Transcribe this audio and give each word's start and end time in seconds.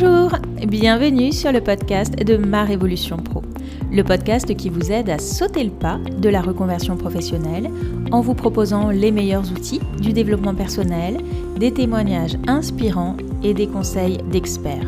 Bonjour, 0.00 0.30
bienvenue 0.64 1.32
sur 1.32 1.50
le 1.50 1.60
podcast 1.60 2.14
de 2.14 2.36
Ma 2.36 2.62
Révolution 2.62 3.16
Pro, 3.16 3.42
le 3.90 4.04
podcast 4.04 4.54
qui 4.54 4.68
vous 4.68 4.92
aide 4.92 5.10
à 5.10 5.18
sauter 5.18 5.64
le 5.64 5.72
pas 5.72 5.98
de 5.98 6.28
la 6.28 6.40
reconversion 6.40 6.96
professionnelle 6.96 7.68
en 8.12 8.20
vous 8.20 8.34
proposant 8.34 8.90
les 8.90 9.10
meilleurs 9.10 9.50
outils 9.50 9.80
du 10.00 10.12
développement 10.12 10.54
personnel, 10.54 11.16
des 11.56 11.72
témoignages 11.72 12.38
inspirants 12.46 13.16
et 13.42 13.54
des 13.54 13.66
conseils 13.66 14.18
d'experts. 14.30 14.86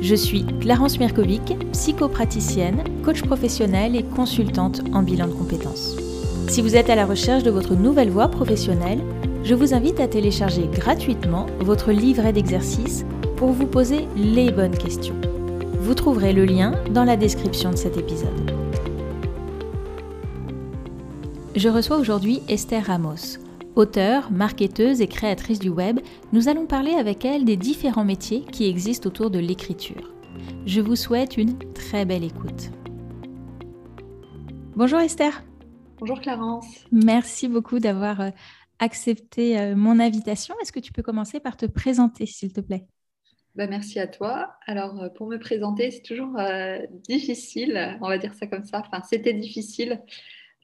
Je 0.00 0.14
suis 0.14 0.46
Clarence 0.60 0.98
Mirkovic, 0.98 1.58
psychopraticienne, 1.72 2.84
coach 3.04 3.20
professionnelle 3.20 3.94
et 3.94 4.04
consultante 4.04 4.80
en 4.94 5.02
bilan 5.02 5.26
de 5.26 5.32
compétences. 5.32 5.96
Si 6.48 6.62
vous 6.62 6.76
êtes 6.76 6.88
à 6.88 6.94
la 6.94 7.04
recherche 7.04 7.42
de 7.42 7.50
votre 7.50 7.74
nouvelle 7.74 8.10
voie 8.10 8.28
professionnelle, 8.28 9.00
je 9.44 9.54
vous 9.54 9.74
invite 9.74 10.00
à 10.00 10.08
télécharger 10.08 10.66
gratuitement 10.72 11.44
votre 11.60 11.92
livret 11.92 12.32
d'exercices 12.32 13.04
pour 13.40 13.52
vous 13.52 13.66
poser 13.66 14.06
les 14.16 14.52
bonnes 14.52 14.76
questions. 14.76 15.18
Vous 15.80 15.94
trouverez 15.94 16.34
le 16.34 16.44
lien 16.44 16.72
dans 16.90 17.04
la 17.04 17.16
description 17.16 17.70
de 17.70 17.76
cet 17.76 17.96
épisode. 17.96 18.50
Je 21.56 21.70
reçois 21.70 21.96
aujourd'hui 21.96 22.42
Esther 22.50 22.84
Ramos. 22.84 23.38
Auteure, 23.76 24.30
marketeuse 24.30 25.00
et 25.00 25.06
créatrice 25.06 25.58
du 25.58 25.70
web, 25.70 26.00
nous 26.34 26.48
allons 26.48 26.66
parler 26.66 26.92
avec 26.92 27.24
elle 27.24 27.46
des 27.46 27.56
différents 27.56 28.04
métiers 28.04 28.42
qui 28.42 28.68
existent 28.68 29.08
autour 29.08 29.30
de 29.30 29.38
l'écriture. 29.38 30.12
Je 30.66 30.82
vous 30.82 30.94
souhaite 30.94 31.38
une 31.38 31.58
très 31.72 32.04
belle 32.04 32.24
écoute. 32.24 32.70
Bonjour 34.76 35.00
Esther. 35.00 35.42
Bonjour 35.98 36.20
Clarence. 36.20 36.66
Merci 36.92 37.48
beaucoup 37.48 37.78
d'avoir 37.78 38.20
euh, 38.20 38.30
accepté 38.80 39.58
euh, 39.58 39.74
mon 39.74 39.98
invitation. 39.98 40.54
Est-ce 40.60 40.72
que 40.72 40.80
tu 40.80 40.92
peux 40.92 41.02
commencer 41.02 41.40
par 41.40 41.56
te 41.56 41.64
présenter, 41.64 42.26
s'il 42.26 42.52
te 42.52 42.60
plaît? 42.60 42.86
Bah, 43.56 43.66
merci 43.66 43.98
à 43.98 44.06
toi. 44.06 44.54
Alors, 44.66 45.02
euh, 45.02 45.08
pour 45.08 45.26
me 45.26 45.38
présenter, 45.38 45.90
c'est 45.90 46.02
toujours 46.02 46.38
euh, 46.38 46.78
difficile, 47.08 47.98
on 48.00 48.08
va 48.08 48.18
dire 48.18 48.34
ça 48.34 48.46
comme 48.46 48.64
ça. 48.64 48.82
Enfin, 48.86 49.02
c'était 49.08 49.32
difficile. 49.32 50.00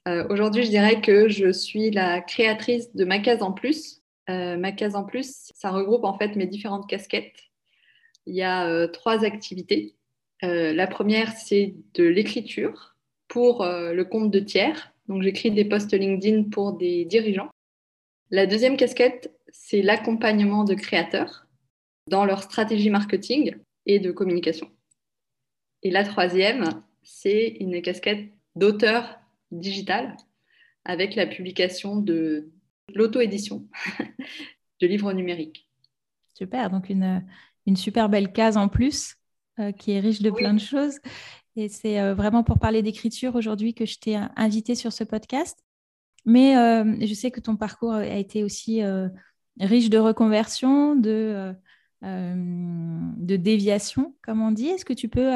Euh, 0.06 0.26
aujourd'hui, 0.30 0.62
je 0.62 0.70
dirais 0.70 1.00
que 1.00 1.28
je 1.28 1.50
suis 1.50 1.90
la 1.90 2.20
créatrice 2.20 2.94
de 2.94 3.04
Ma 3.04 3.18
Case 3.18 3.42
en 3.42 3.52
Plus. 3.52 4.02
Ma 4.28 4.72
Case 4.72 4.96
en 4.96 5.04
Plus, 5.04 5.52
ça 5.54 5.70
regroupe 5.70 6.04
en 6.04 6.18
fait 6.18 6.34
mes 6.34 6.46
différentes 6.46 6.88
casquettes. 6.88 7.44
Il 8.26 8.34
y 8.34 8.42
a 8.42 8.88
trois 8.88 9.24
activités. 9.24 9.94
la 10.42 10.86
première, 10.88 11.30
c'est 11.30 11.76
de 11.94 12.02
l'écriture 12.02 12.96
pour 13.28 13.64
le 13.64 14.02
compte 14.02 14.32
de 14.32 14.40
tiers. 14.40 14.92
Donc, 15.08 15.22
j'écris 15.22 15.52
des 15.52 15.64
posts 15.64 15.94
LinkedIn 15.94 16.50
pour 16.50 16.72
des 16.72 17.04
dirigeants. 17.04 17.50
La 18.32 18.46
deuxième 18.46 18.76
casquette, 18.76 19.32
c'est 19.52 19.82
l'accompagnement 19.82 20.64
de 20.64 20.74
créateurs 20.74 21.45
dans 22.08 22.24
leur 22.24 22.42
stratégie 22.42 22.90
marketing 22.90 23.56
et 23.86 23.98
de 23.98 24.12
communication. 24.12 24.70
Et 25.82 25.90
la 25.90 26.04
troisième, 26.04 26.82
c'est 27.02 27.56
une 27.60 27.80
casquette 27.82 28.32
d'auteur 28.54 29.18
digital 29.50 30.16
avec 30.84 31.14
la 31.14 31.26
publication 31.26 31.96
de 31.96 32.50
l'auto-édition 32.94 33.68
de 34.80 34.86
livres 34.86 35.12
numériques. 35.12 35.68
Super, 36.34 36.70
donc 36.70 36.90
une, 36.90 37.24
une, 37.66 37.76
super 37.76 38.08
belle 38.08 38.32
case 38.32 38.56
en 38.56 38.68
plus 38.68 39.16
euh, 39.58 39.72
qui 39.72 39.92
est 39.92 40.00
riche 40.00 40.22
de 40.22 40.30
plein 40.30 40.54
de 40.54 40.60
choses. 40.60 40.98
Et 41.56 41.68
c'est 41.68 42.00
euh, 42.00 42.14
vraiment 42.14 42.44
pour 42.44 42.58
parler 42.58 42.82
d'écriture 42.82 43.34
aujourd'hui 43.34 43.74
que 43.74 43.86
je 43.86 43.98
t'ai 43.98 44.16
invité 44.36 44.74
sur 44.74 44.92
ce 44.92 45.04
podcast. 45.04 45.64
Mais 46.24 46.56
euh, 46.56 46.96
je 47.00 47.14
sais 47.14 47.30
que 47.30 47.40
ton 47.40 47.56
parcours 47.56 47.94
a 47.94 48.16
été 48.16 48.42
aussi 48.42 48.82
riche 49.60 49.90
de 49.90 49.98
reconversion, 49.98 50.96
de 50.96 51.54
de 52.06 53.36
déviation, 53.36 54.14
comme 54.22 54.40
on 54.40 54.52
dit. 54.52 54.68
Est-ce 54.68 54.84
que 54.84 54.92
tu 54.92 55.08
peux, 55.08 55.30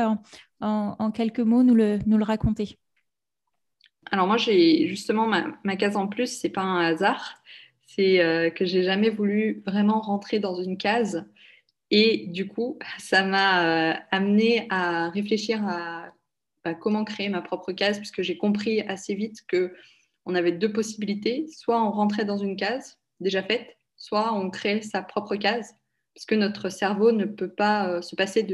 en, 0.61 1.11
quelques 1.13 1.41
mots, 1.41 1.63
nous 1.63 1.75
le, 1.75 1.99
nous 2.07 2.19
le 2.19 2.25
raconter? 2.25 2.79
Alors 4.11 4.27
moi, 4.27 4.37
j'ai 4.37 4.89
justement 4.89 5.27
ma, 5.27 5.77
case 5.77 5.97
en 5.97 6.09
plus, 6.09 6.27
c'est 6.27 6.49
pas 6.49 6.63
un 6.63 6.81
hasard. 6.81 7.37
C'est 7.87 8.21
euh, 8.21 8.51
que 8.51 8.65
j'ai 8.65 8.83
jamais 8.83 9.11
voulu 9.11 9.63
vraiment 9.67 10.01
rentrer 10.01 10.39
dans 10.39 10.55
une 10.55 10.79
case. 10.79 11.27
Et 11.91 12.27
du 12.29 12.47
coup, 12.47 12.79
ça 12.99 13.25
m'a 13.25 13.65
euh, 13.93 13.95
amené 14.13 14.67
à 14.71 15.11
réfléchir 15.11 15.61
à, 15.67 16.13
à, 16.65 16.75
comment 16.75 17.05
créer 17.05 17.29
ma 17.29 17.43
propre 17.43 17.73
case, 17.73 17.99
puisque 17.99 18.23
j'ai 18.23 18.37
compris 18.37 18.81
assez 18.83 19.15
vite 19.15 19.45
que 19.49 19.75
on 20.25 20.35
avait 20.35 20.53
deux 20.53 20.73
possibilités. 20.73 21.47
Soit 21.49 21.83
on 21.83 21.91
rentrait 21.91 22.25
dans 22.25 22.39
une 22.39 22.57
case 22.57 22.99
déjà 23.19 23.43
faite, 23.43 23.77
soit 23.97 24.33
on 24.35 24.51
créait 24.51 24.83
sa 24.83 25.03
propre 25.03 25.37
case 25.37 25.75
que 26.27 26.35
notre 26.35 26.69
cerveau 26.69 27.13
ne 27.13 27.25
peut 27.25 27.51
pas 27.51 27.89
euh, 27.89 28.03
se 28.03 28.15
passer 28.15 28.47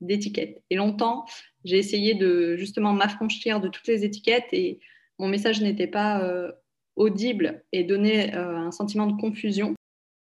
d'étiquettes. 0.00 0.62
Et 0.70 0.76
longtemps, 0.76 1.24
j'ai 1.64 1.78
essayé 1.78 2.14
de 2.14 2.56
justement 2.56 2.92
m'affranchir 2.92 3.60
de 3.60 3.68
toutes 3.68 3.86
les 3.86 4.04
étiquettes 4.04 4.48
et 4.52 4.80
mon 5.18 5.28
message 5.28 5.60
n'était 5.60 5.88
pas 5.88 6.22
euh, 6.22 6.52
audible 6.96 7.64
et 7.72 7.84
donnait 7.84 8.34
euh, 8.36 8.56
un 8.56 8.70
sentiment 8.70 9.06
de 9.06 9.20
confusion. 9.20 9.74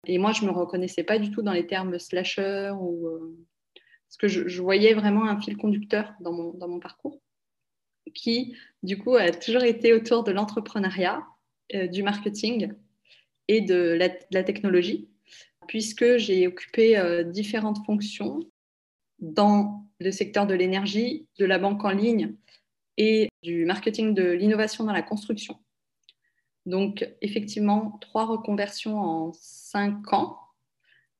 Et 0.06 0.18
moi, 0.18 0.32
je 0.32 0.42
ne 0.42 0.48
me 0.48 0.52
reconnaissais 0.52 1.04
pas 1.04 1.18
du 1.18 1.30
tout 1.30 1.42
dans 1.42 1.52
les 1.52 1.66
termes 1.66 1.98
slasher 1.98 2.72
ou 2.78 3.08
parce 4.08 4.16
que 4.18 4.28
je, 4.28 4.60
voyais 4.60 4.92
vraiment 4.92 5.24
un 5.24 5.40
fil 5.40 5.56
conducteur 5.56 6.12
dans 6.20 6.32
mon, 6.32 6.52
dans 6.54 6.68
mon 6.68 6.80
parcours 6.80 7.20
qui, 8.12 8.56
du 8.82 8.98
coup, 8.98 9.14
a 9.14 9.30
toujours 9.30 9.62
été 9.62 9.94
autour 9.94 10.24
de 10.24 10.32
l'entrepreneuriat, 10.32 11.24
du 11.90 12.02
marketing 12.02 12.72
et 13.48 13.62
de 13.62 13.96
la 14.30 14.42
technologie 14.42 15.11
puisque 15.68 16.16
j'ai 16.16 16.46
occupé 16.46 16.98
euh, 16.98 17.22
différentes 17.22 17.84
fonctions 17.84 18.40
dans 19.18 19.86
le 20.00 20.10
secteur 20.10 20.46
de 20.46 20.54
l'énergie, 20.54 21.26
de 21.38 21.44
la 21.44 21.58
banque 21.58 21.84
en 21.84 21.90
ligne 21.90 22.34
et 22.96 23.28
du 23.42 23.64
marketing 23.64 24.14
de 24.14 24.30
l'innovation 24.30 24.84
dans 24.84 24.92
la 24.92 25.02
construction. 25.02 25.58
Donc, 26.66 27.08
effectivement, 27.20 27.98
trois 28.00 28.26
reconversions 28.26 28.98
en 28.98 29.32
cinq 29.32 30.12
ans 30.12 30.38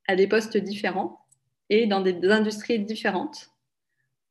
à 0.07 0.17
des 0.17 0.27
postes 0.27 0.57
différents 0.57 1.27
et 1.69 1.87
dans 1.87 2.01
des 2.01 2.15
industries 2.31 2.79
différentes. 2.79 3.51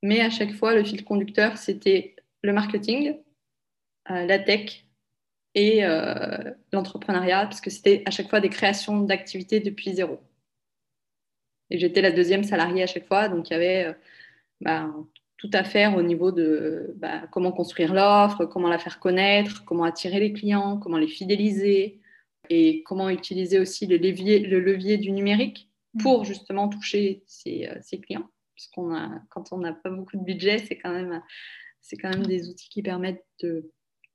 Mais 0.04 0.22
à 0.22 0.30
chaque 0.30 0.54
fois, 0.54 0.74
le 0.74 0.84
fil 0.84 1.04
conducteur, 1.04 1.58
c'était 1.58 2.16
le 2.44 2.54
marketing, 2.54 3.18
euh, 4.10 4.26
la 4.26 4.40
tech 4.40 4.86
et 5.56 5.84
euh, 5.84 6.52
l'entrepreneuriat, 6.72 7.46
parce 7.46 7.62
que 7.62 7.70
c'était 7.70 8.04
à 8.06 8.12
chaque 8.12 8.30
fois 8.30 8.40
des 8.40 8.50
créations 8.50 9.02
d'activités 9.02 9.60
depuis 9.60 9.94
zéro. 9.94 10.20
Et 11.70 11.78
j'étais 11.80 12.02
la 12.02 12.12
deuxième 12.12 12.44
salariée 12.44 12.84
à 12.84 12.88
chaque 12.88 13.08
fois, 13.08 13.30
donc 13.30 13.50
il 13.50 13.54
y 13.54 13.56
avait 13.56 13.86
euh, 13.86 13.94
bah, 14.62 14.94
tout 15.38 15.50
à 15.54 15.64
faire 15.64 15.96
au 15.96 16.02
niveau 16.02 16.32
de 16.32 16.94
bah, 16.98 17.28
comment 17.32 17.52
construire 17.52 17.94
l'offre, 17.94 18.46
comment 18.46 18.70
la 18.70 18.78
faire 18.78 19.00
connaître, 19.00 19.66
comment 19.66 19.84
attirer 19.84 20.20
les 20.20 20.34
clients, 20.34 20.78
comment 20.78 20.98
les 20.98 21.08
fidéliser 21.08 22.00
et 22.50 22.84
comment 22.84 23.10
utiliser 23.10 23.60
aussi 23.60 23.88
le 23.88 23.98
levier, 23.98 24.40
le 24.40 24.60
levier 24.60 24.98
du 24.98 25.12
numérique 25.12 25.70
pour 26.02 26.22
mmh. 26.22 26.26
justement 26.26 26.70
toucher 26.70 27.24
ses, 27.26 27.68
euh, 27.68 27.98
clients. 28.02 28.30
Puisqu'on 28.56 28.94
a, 28.94 29.22
quand 29.30 29.52
on 29.52 29.58
n'a 29.58 29.74
pas 29.74 29.90
beaucoup 29.90 30.18
de 30.18 30.24
budget, 30.24 30.60
c'est 30.60 30.78
quand, 30.78 30.92
même, 30.92 31.22
c'est 31.82 31.98
quand 31.98 32.10
même 32.10 32.26
des 32.26 32.50
outils 32.50 32.70
qui 32.70 32.84
permettent 32.84 33.26
de 33.42 33.72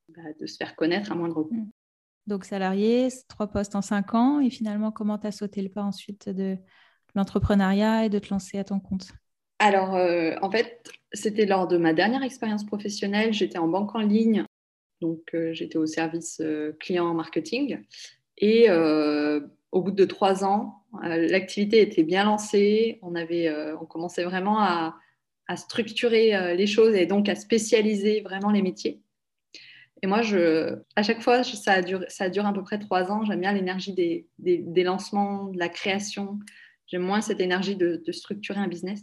bah, 0.08 0.22
de 0.40 0.46
se 0.46 0.56
faire 0.56 0.76
connaître 0.76 1.12
à 1.12 1.14
moindre 1.14 1.42
coût. 1.42 1.54
Mm. 1.54 1.70
Donc 2.26 2.44
salarié, 2.44 3.08
trois 3.28 3.46
postes 3.46 3.76
en 3.76 3.82
cinq 3.82 4.14
ans, 4.14 4.40
et 4.40 4.50
finalement, 4.50 4.90
comment 4.90 5.16
tu 5.16 5.28
as 5.28 5.32
sauté 5.32 5.62
le 5.62 5.68
pas 5.68 5.82
ensuite 5.82 6.28
de 6.28 6.56
l'entrepreneuriat 7.14 8.04
et 8.04 8.08
de 8.08 8.18
te 8.18 8.30
lancer 8.30 8.58
à 8.58 8.64
ton 8.64 8.80
compte? 8.80 9.12
Alors, 9.58 9.94
euh, 9.94 10.34
en 10.42 10.50
fait, 10.50 10.82
c'était 11.12 11.46
lors 11.46 11.68
de 11.68 11.78
ma 11.78 11.94
dernière 11.94 12.22
expérience 12.22 12.66
professionnelle, 12.66 13.32
j'étais 13.32 13.58
en 13.58 13.68
banque 13.68 13.94
en 13.94 14.00
ligne, 14.00 14.44
donc 15.00 15.20
euh, 15.34 15.52
j'étais 15.52 15.78
au 15.78 15.86
service 15.86 16.40
euh, 16.40 16.76
client 16.80 17.14
marketing, 17.14 17.80
et 18.38 18.68
au 19.72 19.82
bout 19.82 19.92
de 19.92 20.04
trois 20.04 20.44
ans, 20.44 20.82
l'activité 21.02 21.80
était 21.80 22.02
bien 22.02 22.24
lancée, 22.24 22.98
on, 23.02 23.14
avait, 23.14 23.50
on 23.80 23.86
commençait 23.86 24.24
vraiment 24.24 24.58
à, 24.58 24.96
à 25.48 25.56
structurer 25.56 26.54
les 26.54 26.66
choses 26.66 26.94
et 26.94 27.06
donc 27.06 27.28
à 27.28 27.34
spécialiser 27.34 28.20
vraiment 28.20 28.50
les 28.50 28.62
métiers. 28.62 29.02
Et 30.02 30.06
moi, 30.06 30.22
je, 30.22 30.78
à 30.94 31.02
chaque 31.02 31.22
fois, 31.22 31.42
ça, 31.42 31.80
dure, 31.82 32.04
ça 32.08 32.28
dure 32.28 32.46
à 32.46 32.52
peu 32.52 32.62
près 32.62 32.78
trois 32.78 33.10
ans. 33.10 33.24
J'aime 33.24 33.40
bien 33.40 33.52
l'énergie 33.52 33.94
des, 33.94 34.26
des, 34.38 34.84
lancements, 34.84 35.44
de 35.46 35.58
la 35.58 35.68
création. 35.68 36.38
J'aime 36.86 37.02
moins 37.02 37.20
cette 37.20 37.40
énergie 37.40 37.76
de, 37.76 38.02
structurer 38.12 38.60
un 38.60 38.68
business 38.68 39.00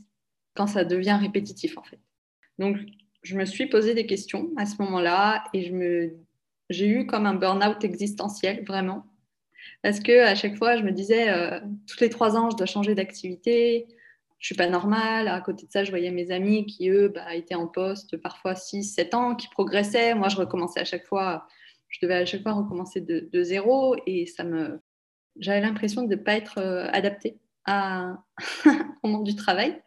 quand 0.55 0.67
ça 0.67 0.85
devient 0.85 1.17
répétitif, 1.19 1.77
en 1.77 1.83
fait. 1.83 1.99
Donc, 2.59 2.77
je 3.23 3.35
me 3.35 3.45
suis 3.45 3.67
posé 3.67 3.95
des 3.95 4.05
questions 4.05 4.51
à 4.57 4.65
ce 4.65 4.79
moment-là 4.83 5.43
et 5.53 5.63
je 5.63 5.73
me, 5.73 6.13
j'ai 6.69 6.87
eu 6.87 7.07
comme 7.07 7.25
un 7.25 7.33
burn-out 7.33 7.83
existentiel, 7.83 8.63
vraiment. 8.65 9.05
Parce 9.81 9.99
que 9.99 10.25
à 10.25 10.35
chaque 10.35 10.57
fois, 10.57 10.77
je 10.77 10.83
me 10.83 10.91
disais, 10.91 11.29
euh, 11.29 11.59
tous 11.87 11.99
les 12.01 12.09
trois 12.09 12.37
ans, 12.37 12.51
je 12.51 12.57
dois 12.57 12.67
changer 12.67 12.93
d'activité, 12.93 13.87
je 14.43 14.47
suis 14.47 14.55
pas 14.55 14.67
normale. 14.67 15.29
À 15.29 15.39
côté 15.39 15.65
de 15.65 15.71
ça, 15.71 15.85
je 15.85 15.89
voyais 15.89 16.11
mes 16.11 16.29
amis 16.29 16.65
qui, 16.65 16.89
eux, 16.89 17.07
bah, 17.07 17.33
étaient 17.33 17.55
en 17.55 17.65
poste 17.65 18.17
parfois 18.17 18.55
6, 18.55 18.83
7 18.83 19.13
ans, 19.13 19.35
qui 19.35 19.47
progressaient. 19.47 20.15
Moi, 20.15 20.27
je 20.27 20.35
recommençais 20.35 20.81
à 20.81 20.85
chaque 20.85 21.07
fois, 21.07 21.47
je 21.87 21.99
devais 22.01 22.15
à 22.15 22.25
chaque 22.25 22.43
fois 22.43 22.51
recommencer 22.51 22.99
de, 22.99 23.43
zéro 23.43 23.95
et 24.05 24.25
ça 24.25 24.43
me. 24.43 24.81
J'avais 25.39 25.61
l'impression 25.61 26.03
de 26.03 26.09
ne 26.09 26.21
pas 26.21 26.35
être 26.35 26.57
euh, 26.57 26.87
adaptée 26.91 27.39
au 29.03 29.07
monde 29.07 29.23
du 29.23 29.35
travail. 29.37 29.81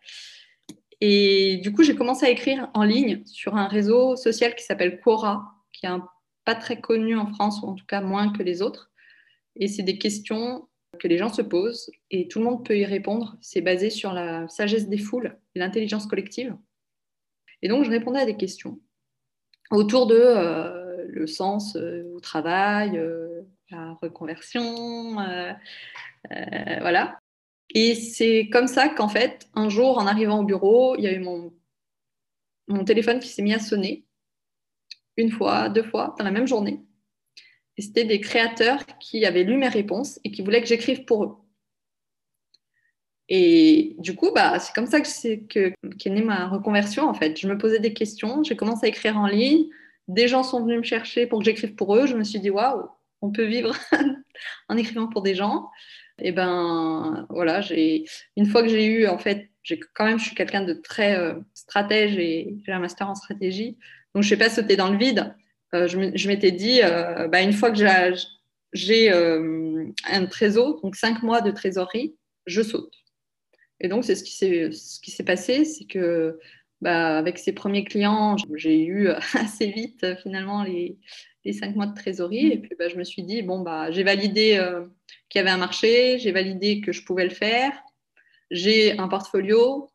Et 1.03 1.59
du 1.59 1.75
coup, 1.75 1.83
j'ai 1.83 1.95
commencé 1.95 2.25
à 2.25 2.31
écrire 2.31 2.71
en 2.73 2.83
ligne 2.83 3.27
sur 3.27 3.57
un 3.57 3.69
réseau 3.69 4.17
social 4.17 4.55
qui 4.55 4.65
s'appelle 4.65 5.01
Quora, 5.03 5.45
qui 5.75 5.85
est 5.85 5.91
pas 6.47 6.55
très 6.55 6.81
connu 6.81 7.15
en 7.19 7.27
France, 7.27 7.61
ou 7.63 7.67
en 7.67 7.75
tout 7.75 7.85
cas 7.85 8.01
moins 8.01 8.33
que 8.33 8.43
les 8.43 8.63
autres. 8.63 8.91
Et 9.55 9.69
c'est 9.69 9.83
des 9.83 9.99
questions 9.99 10.67
que 10.99 11.09
les 11.09 11.19
gens 11.19 11.33
se 11.33 11.43
posent 11.43 11.91
et 12.11 12.29
tout 12.29 12.39
le 12.39 12.45
monde 12.45 12.65
peut 12.65 12.77
y 12.77 12.85
répondre. 12.85 13.37
C'est 13.41 13.61
basé 13.61 13.91
sur 13.91 14.13
la 14.13 14.49
sagesse 14.49 14.89
des 14.89 14.99
foules 14.99 15.39
et 15.55 15.59
l'intelligence 15.59 16.07
collective. 16.07 16.57
Et 17.63 17.69
donc, 17.69 17.85
je 17.85 17.91
répondais 17.91 18.21
à 18.21 18.27
des 18.27 18.37
questions 18.37 18.81
autour 19.71 20.07
de 20.07 20.17
euh, 20.17 21.05
le 21.09 21.27
sens 21.27 21.77
euh, 21.77 22.05
au 22.15 22.21
travail, 22.21 22.99
euh, 22.99 23.43
la 23.71 23.95
reconversion, 23.95 25.17
voilà. 26.81 27.19
Et 27.75 27.95
c'est 27.95 28.49
comme 28.53 28.69
ça 28.69 28.89
qu'en 28.89 29.09
fait, 29.09 29.49
un 29.55 29.69
jour, 29.69 29.99
en 29.99 30.07
arrivant 30.07 30.41
au 30.41 30.45
bureau, 30.45 30.95
il 30.97 31.03
y 31.03 31.09
a 31.09 31.13
eu 31.13 31.19
mon, 31.19 31.53
mon 32.69 32.85
téléphone 32.85 33.19
qui 33.19 33.29
s'est 33.29 33.43
mis 33.43 33.55
à 33.55 33.59
sonner 33.59 34.07
une 35.17 35.31
fois, 35.31 35.69
deux 35.69 35.83
fois, 35.83 36.15
dans 36.19 36.25
la 36.25 36.31
même 36.31 36.47
journée. 36.47 36.81
Et 37.77 37.83
c'était 37.83 38.05
des 38.05 38.21
créateurs 38.21 38.85
qui 39.01 39.27
avaient 39.27 39.45
lu 39.45 39.57
mes 39.57 39.69
réponses 39.69 40.19
et 40.25 40.31
qui 40.31 40.43
voulaient 40.43 40.63
que 40.63 40.69
j'écrive 40.69 41.05
pour 41.05 41.25
eux. 41.25 41.37
Et 43.29 43.97
du 43.99 44.15
coup, 44.15 44.31
bah, 44.35 44.59
c'est 44.59 44.75
comme 44.75 44.87
ça 44.87 45.01
que 45.01 45.37
que, 45.47 45.75
qu'est 45.99 46.11
née 46.11 46.23
ma 46.23 46.49
reconversion, 46.49 47.09
en 47.09 47.15
fait. 47.15 47.39
Je 47.39 47.49
me 47.49 47.59
posais 47.59 47.81
des 47.81 47.93
questions, 47.93 48.43
j'ai 48.45 48.57
commencé 48.57 48.87
à 48.87 48.89
écrire 48.89 49.17
en 49.17 49.27
ligne. 49.27 49.67
Des 50.09 50.29
gens 50.29 50.45
sont 50.45 50.63
venus 50.63 50.79
me 50.79 50.85
chercher 50.85 51.27
pour 51.27 51.41
que 51.41 51.45
j'écrive 51.45 51.75
pour 51.75 51.97
eux. 51.97 52.07
Je 52.07 52.17
me 52.17 52.23
suis 52.23 52.39
dit, 52.39 52.51
waouh, 52.51 52.89
on 53.23 53.33
peut 53.33 53.45
vivre 53.45 53.75
en 54.69 54.77
écrivant 54.77 55.09
pour 55.09 55.23
des 55.23 55.35
gens. 55.35 55.71
Et 56.19 56.33
ben 56.33 57.27
voilà, 57.29 57.61
j'ai 57.61 58.05
une 58.37 58.47
fois 58.47 58.63
que 58.63 58.69
j'ai 58.69 58.87
eu, 58.87 59.07
en 59.07 59.19
fait, 59.19 59.51
quand 59.95 60.05
même, 60.05 60.19
je 60.19 60.27
suis 60.27 60.35
quelqu'un 60.35 60.63
de 60.63 60.73
très 60.75 61.19
euh, 61.19 61.35
stratège 61.55 62.17
et 62.19 62.57
j'ai 62.65 62.73
un 62.73 62.79
master 62.79 63.09
en 63.09 63.15
stratégie. 63.15 63.77
Donc, 64.15 64.23
je 64.23 64.29
ne 64.29 64.31
sais 64.31 64.37
pas 64.37 64.49
sauter 64.49 64.77
dans 64.77 64.89
le 64.89 64.97
vide. 64.97 65.35
Euh, 65.75 65.89
je 65.89 66.29
m'étais 66.29 66.53
dit, 66.53 66.81
euh, 66.83 67.29
bah, 67.29 67.43
une 67.43 67.53
fois 67.53 67.71
que 67.71 67.79
j'ai 68.73 69.11
un 69.11 70.27
trésor, 70.27 70.81
donc 70.83 70.97
cinq 70.97 71.23
mois 71.23 71.41
de 71.41 71.51
trésorerie, 71.51 72.17
je 72.47 72.63
saute. 72.63 72.95
Et 73.81 73.89
donc, 73.89 74.05
c'est 74.05 74.15
ce 74.15 74.25
qui 74.25 75.11
s'est 75.11 75.25
passé, 75.25 75.65
c'est 75.65 75.85
que 75.87 76.39
bah, 76.81 77.19
avec 77.19 77.39
ces 77.39 77.53
premiers 77.53 77.85
clients, 77.85 78.37
j'ai 78.55 78.85
eu 78.85 79.09
assez 79.35 79.67
vite 79.67 80.07
finalement 80.23 80.63
les, 80.63 80.99
cinq 81.53 81.77
mois 81.77 81.87
de 81.87 81.95
trésorerie. 81.95 82.49
Et 82.49 82.59
puis, 82.59 82.75
bah, 82.79 82.89
je 82.89 82.97
me 82.97 83.05
suis 83.05 83.23
dit, 83.23 83.43
bon, 83.43 83.65
j'ai 83.91 84.03
validé 84.03 84.57
euh, 84.59 84.85
qu'il 85.29 85.39
y 85.39 85.43
avait 85.43 85.51
un 85.51 85.59
marché, 85.59 86.19
j'ai 86.19 86.33
validé 86.33 86.81
que 86.81 86.93
je 86.93 87.05
pouvais 87.05 87.25
le 87.25 87.31
faire, 87.31 87.73
j'ai 88.51 88.99
un 88.99 89.09
portfolio, 89.09 89.89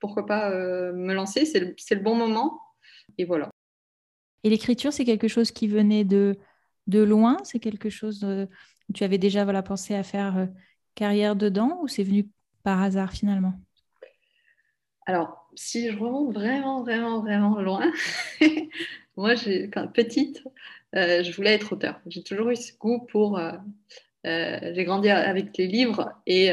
pourquoi 0.00 0.26
pas 0.26 0.50
euh, 0.50 0.92
me 0.92 1.14
lancer, 1.14 1.44
c'est 1.44 1.60
le, 1.60 2.02
bon 2.02 2.14
moment. 2.14 2.60
Et 3.18 3.24
voilà. 3.24 3.50
Et 4.44 4.50
l'écriture, 4.50 4.92
c'est 4.92 5.04
quelque 5.04 5.28
chose 5.28 5.50
qui 5.50 5.68
venait 5.68 6.04
de, 6.04 6.38
de 6.86 7.00
loin? 7.00 7.36
C'est 7.44 7.58
quelque 7.58 7.90
chose 7.90 8.20
de... 8.20 8.48
tu 8.94 9.04
avais 9.04 9.18
déjà 9.18 9.44
voilà, 9.44 9.62
pensé 9.62 9.94
à 9.94 10.02
faire 10.02 10.36
euh, 10.38 10.46
carrière 10.94 11.36
dedans 11.36 11.78
ou 11.82 11.88
c'est 11.88 12.02
venu 12.02 12.28
par 12.62 12.82
hasard 12.82 13.12
finalement? 13.12 13.54
Alors, 15.06 15.48
si 15.54 15.90
je 15.90 15.96
remonte 15.96 16.34
vraiment, 16.34 16.82
vraiment, 16.82 17.20
vraiment 17.20 17.60
loin, 17.60 17.90
moi, 19.16 19.34
quand 19.72 19.88
petite, 19.88 20.42
euh, 20.94 21.22
je 21.22 21.32
voulais 21.32 21.54
être 21.54 21.72
auteur. 21.72 22.00
J'ai 22.06 22.22
toujours 22.22 22.50
eu 22.50 22.56
ce 22.56 22.76
goût 22.78 23.06
pour. 23.10 23.38
Euh, 23.38 23.52
euh, 24.26 24.72
j'ai 24.74 24.84
grandi 24.84 25.08
avec 25.08 25.56
les 25.56 25.66
livres 25.66 26.12
et 26.26 26.50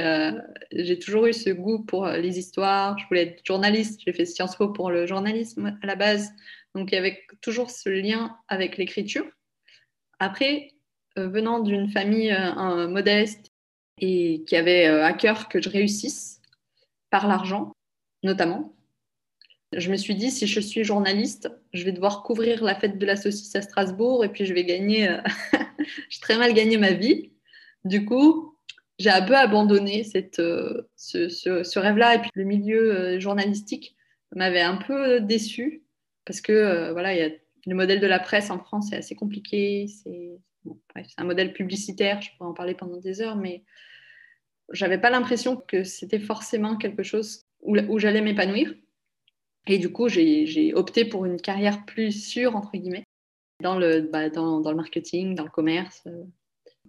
j'ai 0.71 0.99
toujours 0.99 1.25
eu 1.25 1.33
ce 1.33 1.49
goût 1.49 1.83
pour 1.83 2.07
les 2.07 2.37
histoires. 2.37 2.97
Je 2.97 3.07
voulais 3.07 3.23
être 3.23 3.45
journaliste. 3.45 4.01
J'ai 4.05 4.13
fait 4.13 4.25
Sciences 4.25 4.55
Po 4.55 4.69
pour 4.69 4.91
le 4.91 5.05
journalisme 5.05 5.77
à 5.81 5.85
la 5.85 5.95
base. 5.95 6.31
Donc, 6.75 6.91
il 6.91 6.95
y 6.95 6.97
avait 6.97 7.23
toujours 7.41 7.71
ce 7.71 7.89
lien 7.89 8.37
avec 8.47 8.77
l'écriture. 8.77 9.25
Après, 10.19 10.71
venant 11.15 11.59
d'une 11.59 11.89
famille 11.89 12.35
modeste 12.89 13.51
et 13.99 14.43
qui 14.45 14.55
avait 14.55 14.87
euh, 14.87 15.05
à 15.05 15.13
cœur 15.13 15.47
que 15.49 15.61
je 15.61 15.69
réussisse 15.69 16.41
par 17.09 17.27
l'argent, 17.27 17.71
notamment. 18.23 18.75
Je 19.73 19.89
me 19.91 19.97
suis 19.97 20.15
dit, 20.15 20.31
si 20.31 20.47
je 20.47 20.59
suis 20.59 20.83
journaliste, 20.83 21.49
je 21.73 21.83
vais 21.83 21.91
devoir 21.91 22.23
couvrir 22.23 22.63
la 22.63 22.75
fête 22.75 22.97
de 22.97 23.05
la 23.05 23.15
saucisse 23.15 23.55
à 23.55 23.61
Strasbourg 23.61 24.23
et 24.23 24.29
puis 24.29 24.45
je 24.45 24.53
vais 24.53 24.63
gagner, 24.63 25.09
euh, 25.09 25.21
j'ai 26.09 26.19
très 26.19 26.37
mal 26.37 26.53
gagné 26.53 26.77
ma 26.77 26.91
vie. 26.91 27.31
Du 27.83 28.05
coup, 28.05 28.57
j'ai 28.99 29.09
un 29.09 29.21
peu 29.21 29.35
abandonné 29.35 30.03
cette, 30.03 30.39
euh, 30.39 30.89
ce, 30.95 31.29
ce, 31.29 31.79
rêve-là 31.79 32.15
et 32.15 32.19
puis 32.19 32.31
le 32.33 32.43
milieu 32.43 33.19
journalistique 33.19 33.95
m'avait 34.33 34.61
un 34.61 34.77
peu 34.77 35.19
déçu 35.19 35.83
parce 36.25 36.41
que 36.41 36.91
voilà, 36.91 37.13
il 37.13 37.19
y 37.19 37.23
a 37.23 37.29
le 37.65 37.75
modèle 37.75 37.99
de 37.99 38.07
la 38.07 38.19
presse 38.19 38.51
en 38.51 38.59
France 38.59 38.91
est 38.91 38.97
assez 38.97 39.15
compliqué, 39.15 39.87
c'est 39.87 40.37
un 41.17 41.23
modèle 41.23 41.53
publicitaire, 41.53 42.21
je 42.21 42.29
pourrais 42.37 42.49
en 42.49 42.53
parler 42.53 42.75
pendant 42.75 42.97
des 42.97 43.21
heures, 43.21 43.35
mais 43.35 43.63
j'avais 44.71 44.99
pas 44.99 45.09
l'impression 45.09 45.57
que 45.57 45.83
c'était 45.83 46.19
forcément 46.19 46.77
quelque 46.77 47.03
chose 47.03 47.45
où, 47.61 47.99
j'allais 47.99 48.21
m'épanouir. 48.21 48.73
Et 49.67 49.79
du 49.79 49.91
coup, 49.91 50.07
j'ai 50.09 50.73
opté 50.75 51.05
pour 51.05 51.25
une 51.25 51.41
carrière 51.41 51.85
plus 51.85 52.11
sûre, 52.11 52.55
entre 52.55 52.71
guillemets, 52.73 53.03
dans 53.61 53.77
le, 53.77 54.01
bah, 54.01 54.29
marketing, 54.73 55.33
dans 55.33 55.43
le 55.43 55.49
commerce. 55.49 56.07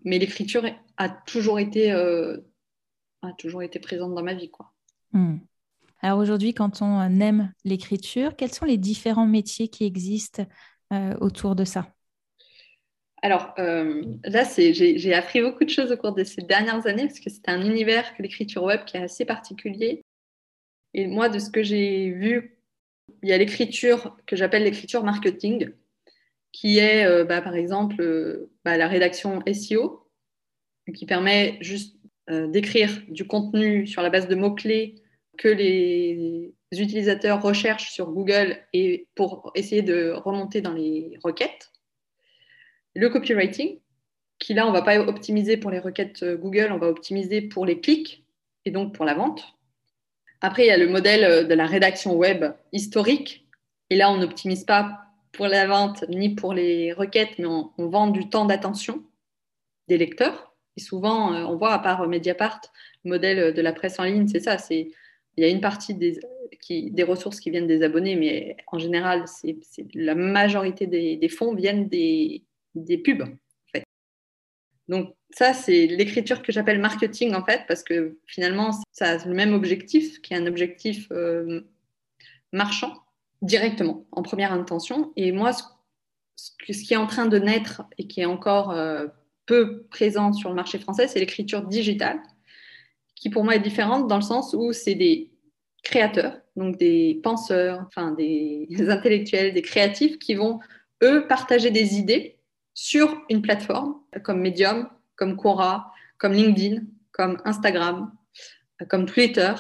Mais 0.05 0.19
l'écriture 0.19 0.65
a 0.99 1.09
toujours 1.09 1.59
été, 1.59 1.93
euh, 1.93 2.39
a 3.23 3.33
toujours 3.33 3.63
été 3.63 3.79
présente 3.79 4.15
dans 4.15 4.23
ma 4.23 4.35
vie. 4.35 4.51
Quoi. 4.51 4.73
Hmm. 5.13 5.39
Alors 6.03 6.19
aujourd'hui, 6.19 6.55
quand 6.55 6.83
on 6.83 7.01
aime 7.21 7.53
l'écriture, 7.65 8.37
quels 8.37 8.53
sont 8.53 8.67
les 8.67 8.77
différents 8.77 9.27
métiers 9.27 9.69
qui 9.69 9.85
existent 9.85 10.47
euh, 10.93 11.15
autour 11.21 11.57
de 11.57 11.65
ça? 11.65 11.97
Alors 13.23 13.55
euh, 13.59 14.03
là, 14.25 14.45
j'ai 14.57 15.15
appris 15.15 15.41
beaucoup 15.41 15.65
de 15.65 15.71
choses 15.71 15.91
au 15.91 15.97
cours 15.97 16.13
de 16.13 16.23
ces 16.23 16.43
dernières 16.43 16.87
années 16.87 17.07
parce 17.07 17.19
que 17.19 17.31
c'est 17.31 17.49
un 17.49 17.61
univers 17.61 18.15
que 18.15 18.23
l'écriture 18.23 18.63
web 18.63 18.85
qui 18.85 18.97
est 18.97 19.03
assez 19.03 19.25
particulier. 19.25 20.05
Et 20.95 21.07
moi, 21.07 21.29
de 21.29 21.39
ce 21.39 21.51
que 21.51 21.63
j'ai 21.63 22.11
vu, 22.11 22.59
il 23.23 23.29
y 23.29 23.33
a 23.33 23.39
l'écriture 23.39 24.17
que 24.27 24.37
j'appelle 24.37 24.65
l'écriture 24.65 25.03
marketing, 25.03 25.73
qui 26.53 26.79
est 26.79 27.05
euh, 27.07 27.25
bah, 27.25 27.43
par 27.43 27.55
exemple 27.55 28.01
euh, 28.01 28.51
bah, 28.65 28.77
la 28.77 28.87
rédaction 28.87 29.43
SEO, 29.47 30.09
qui 30.95 31.07
permet 31.07 31.59
juste 31.61 31.97
d'écrire 32.29 32.91
du 33.09 33.25
contenu 33.25 33.87
sur 33.87 34.03
la 34.03 34.11
base 34.11 34.27
de 34.27 34.35
mots-clés 34.35 34.97
que 35.37 35.49
les 35.49 36.53
utilisateurs 36.73 37.43
recherchent 37.43 37.91
sur 37.91 38.11
Google 38.11 38.59
et 38.73 39.07
pour 39.15 39.53
essayer 39.55 39.83
de 39.83 40.13
remonter 40.13 40.61
dans 40.61 40.73
les 40.73 41.19
requêtes 41.23 41.71
le 42.97 43.11
copywriting, 43.11 43.79
qui 44.39 44.55
là, 44.55 44.67
on 44.67 44.71
ne 44.71 44.77
va 44.77 44.83
pas 44.83 44.99
optimiser 44.99 45.57
pour 45.57 45.71
les 45.71 45.79
requêtes 45.79 46.23
euh, 46.23 46.37
Google, 46.37 46.73
on 46.73 46.79
va 46.79 46.89
optimiser 46.89 47.43
pour 47.43 47.67
les 47.67 47.81
clics 47.81 48.25
et 48.65 48.71
donc 48.71 48.95
pour 48.95 49.05
la 49.05 49.15
vente. 49.15 49.45
Après, 50.41 50.65
il 50.65 50.69
y 50.69 50.71
a 50.71 50.79
le 50.79 50.89
modèle 50.89 51.25
euh, 51.25 51.45
de 51.45 51.55
la 51.55 51.67
rédaction 51.67 52.15
web 52.15 52.45
historique. 52.73 53.47
Et 53.91 53.97
là, 53.97 54.11
on 54.11 54.19
n'optimise 54.19 54.65
pas 54.65 54.99
pour 55.33 55.47
la 55.47 55.67
vente 55.67 56.05
ni 56.09 56.35
pour 56.35 56.55
les 56.55 56.93
requêtes, 56.93 57.39
mais 57.39 57.47
on, 57.47 57.71
vend 57.77 58.09
du 58.09 58.29
temps 58.29 58.47
d'attention 58.47 59.03
des 59.89 59.99
lecteurs. 59.99 60.55
Et 60.77 60.81
souvent, 60.81 61.33
euh, 61.33 61.45
on 61.45 61.57
voit, 61.57 61.73
à 61.73 61.79
part 61.79 62.07
Mediapart, 62.09 62.61
le 63.05 63.11
modèle 63.11 63.55
de 63.55 63.63
la 63.63 63.73
presse 63.73 63.99
en 63.99 64.05
ligne, 64.05 64.27
c'est 64.27 64.41
ça. 64.41 64.59
C'est, 64.59 64.91
il 65.37 65.45
y 65.45 65.47
a 65.47 65.51
une 65.51 65.61
partie 65.61 65.95
des, 65.95 66.19
ressources 67.03 67.41
qui 67.41 67.51
viennent 67.51 67.67
des 67.67 67.83
abonnés, 67.83 68.17
mais 68.17 68.57
en 68.69 68.79
général, 68.79 69.25
la 69.95 70.15
majorité 70.15 70.87
des 70.87 71.29
fonds 71.29 71.55
viennent 71.55 71.89
des, 71.89 72.45
pubs. 73.05 73.23
En 73.23 73.73
fait. 73.73 73.85
Donc 74.89 75.15
ça, 75.31 75.53
c'est 75.53 75.87
l'écriture 75.87 76.43
que 76.43 76.53
j'appelle 76.53 76.81
marketing 76.81 77.35
en 77.35 77.45
fait, 77.45 77.63
parce 77.69 77.83
que 77.83 78.19
finalement, 78.27 78.71
ça 78.93 79.11
a 79.11 79.27
le 79.27 79.35
même 79.35 79.55
objectif, 79.55 80.21
qui 80.23 80.35
est 80.35 80.37
un 80.37 80.47
objectif 80.47 81.09
euh, 81.13 81.63
marchand 82.53 82.95
directement, 83.43 84.07
en 84.13 84.23
première 84.23 84.53
intention. 84.53 85.13
Et 85.17 85.33
moi, 85.33 85.53
ce, 85.53 85.63
ce, 86.37 86.83
qui 86.83 86.95
est 86.95 86.97
en 86.97 87.07
train 87.07 87.27
de 87.27 87.39
naître 87.39 87.83
et 87.99 88.07
qui 88.07 88.23
est 88.23 88.27
encore 88.27 88.71
euh, 88.71 89.07
peu 89.45 89.83
présent 89.91 90.33
sur 90.33 90.49
le 90.49 90.55
marché 90.55 90.79
français, 90.79 91.09
c'est 91.09 91.21
l'écriture 91.21 91.63
digitale, 91.63 92.21
qui 93.17 93.31
pour 93.31 93.43
moi 93.43 93.57
est 93.57 93.61
différente 93.61 94.07
dans 94.07 94.17
le 94.17 94.23
sens 94.23 94.55
où 94.57 94.73
c'est 94.73 94.95
des 94.95 95.33
créateurs, 95.83 96.39
donc 96.55 96.77
des 96.77 97.21
penseurs, 97.23 97.85
enfin 97.89 98.13
des 98.19 98.69
intellectuels, 98.89 99.53
des 99.53 99.63
créatifs 99.63 100.19
qui 100.19 100.35
vont, 100.35 100.61
eux, 101.03 101.27
partager 101.27 101.71
des 101.71 101.97
idées 101.97 102.39
sur 102.75 103.23
une 103.31 103.43
plateforme 103.43 103.97
comme 104.23 104.41
Medium, 104.41 104.89
comme 105.17 105.37
Quora, 105.37 105.93
comme 106.19 106.33
LinkedIn, 106.33 106.83
comme 107.11 107.41
Instagram, 107.45 108.13
comme 108.89 109.07
Twitter. 109.07 109.53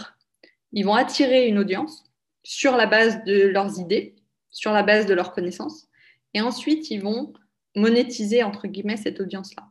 Ils 0.72 0.84
vont 0.84 0.94
attirer 0.94 1.48
une 1.48 1.58
audience 1.58 2.04
sur 2.42 2.76
la 2.76 2.86
base 2.86 3.24
de 3.24 3.46
leurs 3.48 3.80
idées, 3.80 4.14
sur 4.50 4.72
la 4.72 4.82
base 4.82 5.06
de 5.06 5.14
leurs 5.14 5.32
connaissances, 5.32 5.88
et 6.34 6.40
ensuite 6.40 6.90
ils 6.90 7.02
vont 7.02 7.32
monétiser 7.74 8.42
entre 8.42 8.66
guillemets 8.66 8.96
cette 8.96 9.20
audience-là. 9.20 9.64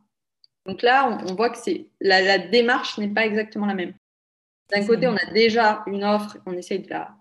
Donc 0.66 0.82
là, 0.82 1.18
on, 1.26 1.34
voit 1.34 1.50
que 1.50 1.58
c'est 1.58 1.86
la, 2.00 2.20
la, 2.22 2.38
démarche 2.38 2.98
n'est 2.98 3.08
pas 3.08 3.24
exactement 3.24 3.66
la 3.66 3.74
même. 3.74 3.94
D'un 4.70 4.84
côté, 4.84 5.06
on 5.06 5.16
a 5.16 5.32
déjà 5.32 5.84
une 5.86 6.04
offre, 6.04 6.38
on 6.44 6.52
essaye 6.52 6.80
de 6.80 6.90
la 6.90 7.16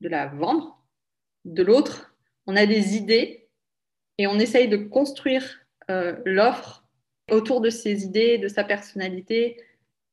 de 0.00 0.08
la 0.08 0.26
vendre. 0.26 0.84
De 1.44 1.62
l'autre, 1.62 2.14
on 2.46 2.56
a 2.56 2.66
des 2.66 2.96
idées 2.96 3.48
et 4.18 4.26
on 4.26 4.38
essaye 4.38 4.68
de 4.68 4.76
construire 4.76 5.60
euh, 5.90 6.16
l'offre 6.24 6.84
autour 7.30 7.60
de 7.60 7.70
ses 7.70 8.04
idées, 8.04 8.38
de 8.38 8.48
sa 8.48 8.64
personnalité 8.64 9.56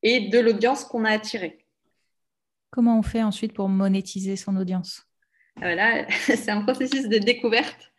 et 0.02 0.30
de 0.30 0.40
l'audience 0.40 0.84
qu'on 0.84 1.06
a 1.06 1.12
attirée. 1.12 1.66
Comment 2.70 3.00
on 3.00 3.04
fait 3.04 3.24
ensuite 3.24 3.54
pour 3.54 3.70
monétiser 3.70 4.36
son 4.36 4.58
audience? 4.58 5.08
Voilà, 5.58 6.10
c'est 6.12 6.50
un 6.50 6.62
processus 6.62 7.08
de 7.08 7.18
découverte. 7.18 7.93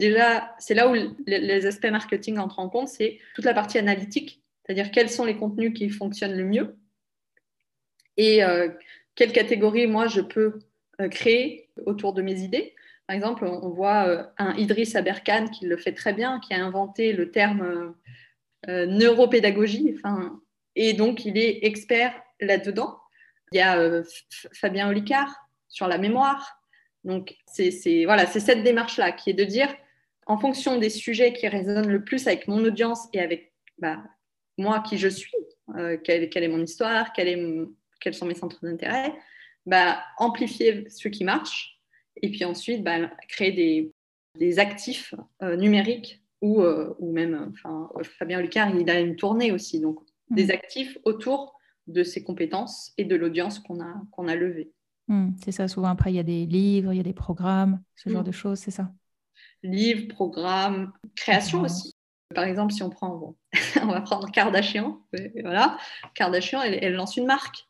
Déjà, 0.00 0.54
c'est 0.58 0.74
là 0.74 0.90
où 0.90 0.94
les 1.26 1.66
aspects 1.66 1.86
marketing 1.86 2.38
entrent 2.38 2.58
en 2.58 2.68
compte, 2.68 2.88
c'est 2.88 3.18
toute 3.34 3.44
la 3.44 3.54
partie 3.54 3.78
analytique, 3.78 4.42
c'est-à-dire 4.64 4.90
quels 4.90 5.10
sont 5.10 5.24
les 5.24 5.36
contenus 5.36 5.72
qui 5.72 5.90
fonctionnent 5.90 6.36
le 6.36 6.44
mieux 6.44 6.76
et 8.16 8.42
euh, 8.42 8.68
quelle 9.14 9.32
catégorie 9.32 9.86
moi 9.86 10.06
je 10.08 10.20
peux 10.20 10.58
euh, 11.00 11.08
créer 11.08 11.68
autour 11.86 12.12
de 12.14 12.22
mes 12.22 12.40
idées. 12.40 12.74
Par 13.06 13.14
exemple, 13.14 13.44
on 13.44 13.68
voit 13.68 14.08
euh, 14.08 14.24
un 14.38 14.54
Idriss 14.56 14.96
Aberkan 14.96 15.48
qui 15.48 15.66
le 15.66 15.76
fait 15.76 15.92
très 15.92 16.12
bien, 16.12 16.40
qui 16.40 16.54
a 16.54 16.64
inventé 16.64 17.12
le 17.12 17.30
terme 17.30 17.94
neuropédagogie, 18.66 19.94
enfin, 19.96 20.40
et 20.76 20.92
donc 20.92 21.24
il 21.24 21.38
est 21.38 21.64
expert 21.64 22.14
là-dedans. 22.40 22.98
Il 23.52 23.58
y 23.58 23.60
a 23.60 23.78
euh, 23.78 24.04
Fabien 24.52 24.88
Olicard 24.88 25.48
sur 25.68 25.88
la 25.88 25.98
mémoire. 25.98 26.62
Donc, 27.04 27.36
c'est 27.46 28.04
voilà, 28.04 28.26
cette 28.26 28.62
démarche-là 28.62 29.12
qui 29.12 29.30
est 29.30 29.34
de 29.34 29.44
dire, 29.44 29.68
en 30.26 30.38
fonction 30.38 30.78
des 30.78 30.90
sujets 30.90 31.32
qui 31.32 31.48
résonnent 31.48 31.90
le 31.90 32.04
plus 32.04 32.26
avec 32.26 32.48
mon 32.48 32.64
audience 32.64 33.08
et 33.12 33.20
avec 33.20 33.52
bah, 33.78 34.02
moi 34.58 34.80
qui 34.80 34.98
je 34.98 35.08
suis, 35.08 35.32
euh, 35.76 35.96
quelle, 36.02 36.30
est 36.32 36.48
mon 36.48 36.62
histoire, 36.62 37.12
est, 37.16 37.68
quels 38.00 38.14
sont 38.14 38.26
mes 38.26 38.34
centres 38.34 38.60
d'intérêt, 38.62 39.12
bah, 39.66 40.02
amplifier 40.18 40.88
ce 40.88 41.08
qui 41.08 41.24
marche 41.24 41.80
et 42.22 42.30
puis 42.30 42.44
ensuite 42.44 42.82
bah, 42.82 43.10
créer 43.28 43.52
des, 44.38 44.58
actifs 44.58 45.14
euh, 45.42 45.56
numériques 45.56 46.22
ou, 46.40 46.62
ou 46.62 47.12
même, 47.12 47.52
enfin, 47.52 47.90
Fabien 48.02 48.38
Olicard, 48.38 48.74
il 48.74 48.88
a 48.88 48.98
une 48.98 49.16
tournée 49.16 49.52
aussi, 49.52 49.80
donc 49.80 50.00
des 50.30 50.46
mmh. 50.46 50.50
actifs 50.50 50.98
autour 51.04 51.58
de 51.86 52.02
ses 52.02 52.22
compétences 52.22 52.92
et 52.96 53.04
de 53.04 53.16
l'audience 53.16 53.58
qu'on 53.58 53.80
a, 53.80 54.02
qu'on 54.12 54.28
a 54.28 54.36
levée. 54.36 54.72
Hmm, 55.08 55.30
c'est 55.42 55.52
ça, 55.52 55.66
souvent 55.68 55.88
après, 55.88 56.12
il 56.12 56.16
y 56.16 56.20
a 56.20 56.24
des 56.24 56.46
livres, 56.46 56.92
il 56.92 56.96
y 56.96 57.00
a 57.00 57.04
des 57.04 57.12
programmes, 57.12 57.82
ce 57.96 58.08
genre 58.08 58.22
hmm. 58.22 58.26
de 58.26 58.32
choses, 58.32 58.58
c'est 58.58 58.70
ça? 58.70 58.92
Livres, 59.62 60.08
programmes, 60.08 60.92
création 61.16 61.62
aussi. 61.62 61.94
Par 62.34 62.44
exemple, 62.44 62.72
si 62.72 62.82
on 62.82 62.90
prend, 62.90 63.16
bon, 63.16 63.36
on 63.82 63.86
va 63.86 64.00
prendre 64.00 64.30
Kardashian, 64.30 65.00
voilà, 65.42 65.78
Kardashian, 66.14 66.62
elle, 66.62 66.78
elle, 66.82 66.94
lance 66.94 67.16
une 67.16 67.26
marque. 67.26 67.66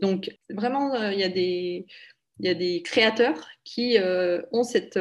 Donc, 0.00 0.30
vraiment, 0.50 0.94
euh, 0.94 1.12
il, 1.12 1.18
y 1.18 1.24
a 1.24 1.28
des, 1.28 1.86
y 2.40 2.48
a 2.48 2.54
des 2.54 2.82
créateurs 2.82 3.48
qui 3.64 3.98
euh, 3.98 4.42
ont 4.52 4.64
cette 4.64 4.98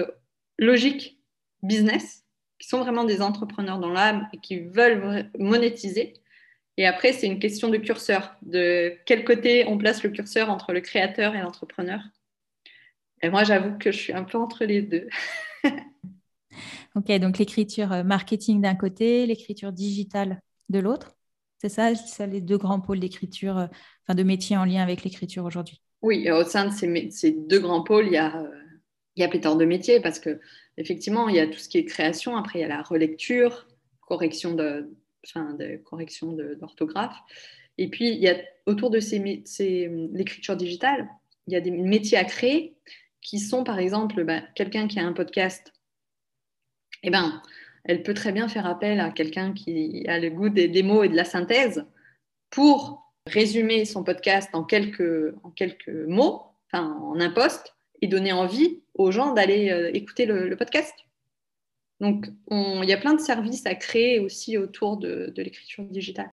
logique 0.57 1.19
business, 1.63 2.23
qui 2.59 2.67
sont 2.67 2.79
vraiment 2.79 3.03
des 3.03 3.21
entrepreneurs 3.21 3.79
dans 3.79 3.91
l'âme 3.91 4.27
et 4.33 4.37
qui 4.37 4.59
veulent 4.59 5.29
monétiser 5.37 6.13
et 6.79 6.85
après, 6.85 7.11
c'est 7.11 7.27
une 7.27 7.39
question 7.39 7.67
de 7.67 7.75
curseur, 7.75 8.37
de 8.41 8.95
quel 9.05 9.25
côté 9.25 9.65
on 9.67 9.77
place 9.77 10.01
le 10.01 10.11
curseur 10.11 10.49
entre 10.49 10.71
le 10.71 10.79
créateur 10.79 11.35
et 11.35 11.41
l'entrepreneur. 11.41 11.99
Et 13.21 13.29
moi, 13.29 13.43
j'avoue 13.43 13.77
que 13.77 13.91
je 13.91 13.97
suis 13.97 14.13
un 14.13 14.23
peu 14.23 14.37
entre 14.37 14.63
les 14.63 14.81
deux. 14.81 15.09
ok, 16.95 17.11
donc 17.19 17.37
l'écriture 17.37 17.91
euh, 17.91 18.03
marketing 18.03 18.61
d'un 18.61 18.75
côté, 18.75 19.25
l'écriture 19.25 19.71
digitale 19.71 20.41
de 20.69 20.79
l'autre. 20.79 21.15
C'est 21.57 21.69
ça, 21.69 21.93
ça 21.95 22.25
les 22.25 22.41
deux 22.41 22.57
grands 22.57 22.79
pôles 22.79 22.99
d'écriture, 22.99 23.57
euh, 23.57 23.67
enfin 24.03 24.15
de 24.15 24.23
métiers 24.23 24.57
en 24.57 24.65
lien 24.65 24.81
avec 24.81 25.03
l'écriture 25.03 25.45
aujourd'hui. 25.45 25.81
Oui, 26.01 26.29
au 26.31 26.43
sein 26.43 26.69
de 26.69 27.11
ces, 27.11 27.31
deux 27.31 27.59
grands 27.59 27.83
pôles, 27.83 28.07
il 28.07 28.13
y 28.13 28.17
a, 28.17 28.41
euh, 28.41 28.49
il 29.15 29.29
pléthore 29.29 29.57
de 29.57 29.65
métiers 29.65 29.99
parce 29.99 30.19
que 30.19 30.39
effectivement, 30.77 31.27
il 31.27 31.35
y 31.35 31.39
a 31.39 31.47
tout 31.47 31.59
ce 31.59 31.67
qui 31.67 31.77
est 31.77 31.85
création. 31.85 32.37
Après, 32.37 32.59
il 32.59 32.61
y 32.61 32.65
a 32.65 32.69
la 32.69 32.81
relecture, 32.81 33.67
correction 33.99 34.53
de, 34.53 34.95
enfin, 35.25 35.57
correction 35.83 36.31
d'orthographe. 36.31 37.17
Et 37.77 37.89
puis, 37.89 38.09
il 38.09 38.19
y 38.19 38.29
a 38.29 38.37
autour 38.65 38.89
de 38.89 38.99
ces, 38.99 39.19
l'écriture 40.13 40.55
digitale, 40.55 41.09
il 41.47 41.53
y 41.53 41.57
a 41.57 41.61
des 41.61 41.71
métiers 41.71 42.17
à 42.17 42.23
créer 42.23 42.77
qui 43.21 43.39
sont, 43.39 43.63
par 43.63 43.79
exemple, 43.79 44.23
bah, 44.23 44.41
quelqu'un 44.55 44.87
qui 44.87 44.99
a 44.99 45.05
un 45.05 45.13
podcast, 45.13 45.73
eh 47.03 47.09
ben, 47.09 47.41
elle 47.83 48.03
peut 48.03 48.13
très 48.13 48.31
bien 48.31 48.47
faire 48.47 48.65
appel 48.65 48.99
à 48.99 49.11
quelqu'un 49.11 49.53
qui 49.53 50.05
a 50.07 50.19
le 50.19 50.29
goût 50.29 50.49
des, 50.49 50.83
mots 50.83 51.03
et 51.03 51.09
de 51.09 51.15
la 51.15 51.25
synthèse 51.25 51.85
pour 52.49 53.13
résumer 53.25 53.85
son 53.85 54.03
podcast 54.03 54.49
en 54.53 54.63
quelques, 54.63 55.33
en 55.43 55.51
quelques 55.51 55.89
mots, 55.89 56.43
enfin, 56.67 56.97
en 57.01 57.19
un 57.19 57.29
post, 57.29 57.75
et 58.01 58.07
donner 58.07 58.33
envie 58.33 58.81
aux 58.93 59.11
gens 59.11 59.33
d'aller 59.33 59.69
euh, 59.69 59.91
écouter 59.93 60.25
le 60.25 60.55
podcast. 60.55 60.93
Donc, 61.99 62.27
il 62.49 62.85
y 62.85 62.93
a 62.93 62.97
plein 62.97 63.13
de 63.13 63.19
services 63.19 63.65
à 63.65 63.75
créer 63.75 64.19
aussi 64.19 64.57
autour 64.57 64.97
de, 64.97 65.33
l'écriture 65.35 65.83
digitale. 65.83 66.31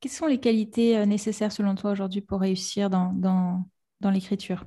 Quelles 0.00 0.12
sont 0.12 0.26
les 0.26 0.40
qualités 0.40 0.96
euh, 0.96 1.04
nécessaires 1.04 1.52
selon 1.52 1.74
toi 1.74 1.90
aujourd'hui 1.90 2.22
pour 2.22 2.40
réussir 2.40 2.88
dans, 2.88 3.12
dans, 3.12 4.10
l'écriture? 4.10 4.64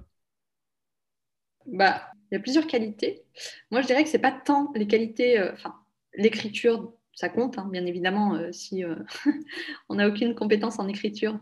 Bah, 1.66 2.12
Il 2.32 2.36
y 2.36 2.38
a 2.38 2.42
plusieurs 2.42 2.68
qualités. 2.68 3.24
Moi, 3.72 3.82
je 3.82 3.88
dirais 3.88 4.04
que 4.04 4.10
ce 4.10 4.18
n'est 4.18 4.22
pas 4.22 4.32
tant 4.32 4.72
les 4.76 4.88
qualités, 4.88 5.40
euh, 5.40 5.52
enfin, 5.54 5.76
l'écriture, 6.14 6.94
ça 7.14 7.30
compte, 7.30 7.58
hein, 7.58 7.68
bien 7.72 7.86
évidemment, 7.86 8.36
euh, 8.36 8.52
si 8.52 8.84
on 9.90 9.96
n'a 9.96 10.08
aucune 10.08 10.36
compétence 10.36 10.80
en 10.80 10.88
écriture. 10.88 11.40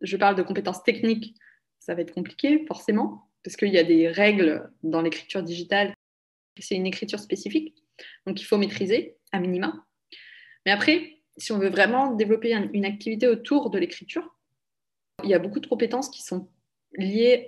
Je 0.00 0.16
parle 0.16 0.36
de 0.36 0.42
compétences 0.42 0.82
techniques, 0.82 1.34
ça 1.78 1.94
va 1.94 2.02
être 2.02 2.12
compliqué, 2.12 2.64
forcément, 2.66 3.30
parce 3.42 3.56
qu'il 3.56 3.72
y 3.72 3.78
a 3.78 3.84
des 3.84 4.08
règles 4.08 4.70
dans 4.82 5.00
l'écriture 5.00 5.42
digitale. 5.42 5.94
C'est 6.58 6.76
une 6.76 6.86
écriture 6.86 7.18
spécifique. 7.18 7.74
Donc, 8.26 8.40
il 8.40 8.44
faut 8.44 8.58
maîtriser, 8.58 9.16
à 9.32 9.40
minima. 9.40 9.84
Mais 10.66 10.72
après, 10.72 11.18
si 11.36 11.52
on 11.52 11.58
veut 11.58 11.68
vraiment 11.68 12.12
développer 12.14 12.52
une 12.52 12.84
activité 12.84 13.26
autour 13.26 13.70
de 13.70 13.78
l'écriture, 13.78 14.34
il 15.22 15.30
y 15.30 15.34
a 15.34 15.38
beaucoup 15.38 15.60
de 15.60 15.66
compétences 15.66 16.10
qui 16.10 16.22
sont 16.22 16.48
liées 16.96 17.46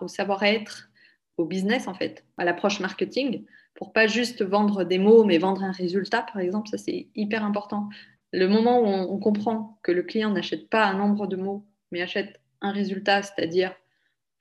au 0.00 0.08
savoir-être, 0.08 0.90
au 1.36 1.44
business, 1.44 1.88
en 1.88 1.94
fait, 1.94 2.24
à 2.38 2.44
l'approche 2.44 2.80
marketing, 2.80 3.44
pour 3.74 3.92
pas 3.92 4.06
juste 4.06 4.42
vendre 4.42 4.84
des 4.84 4.98
mots, 4.98 5.24
mais 5.24 5.38
vendre 5.38 5.62
un 5.62 5.72
résultat, 5.72 6.22
par 6.22 6.40
exemple. 6.40 6.68
Ça, 6.68 6.78
c'est 6.78 7.08
hyper 7.14 7.44
important. 7.44 7.88
Le 8.32 8.48
moment 8.48 8.80
où 8.80 8.86
on, 8.86 9.18
comprend 9.18 9.78
que 9.82 9.92
le 9.92 10.02
client 10.02 10.30
n'achète 10.30 10.68
pas 10.68 10.86
un 10.86 10.94
nombre 10.94 11.26
de 11.26 11.36
mots, 11.36 11.64
mais 11.90 12.02
achète 12.02 12.40
un 12.60 12.72
résultat, 12.72 13.22
c'est-à-dire 13.22 13.74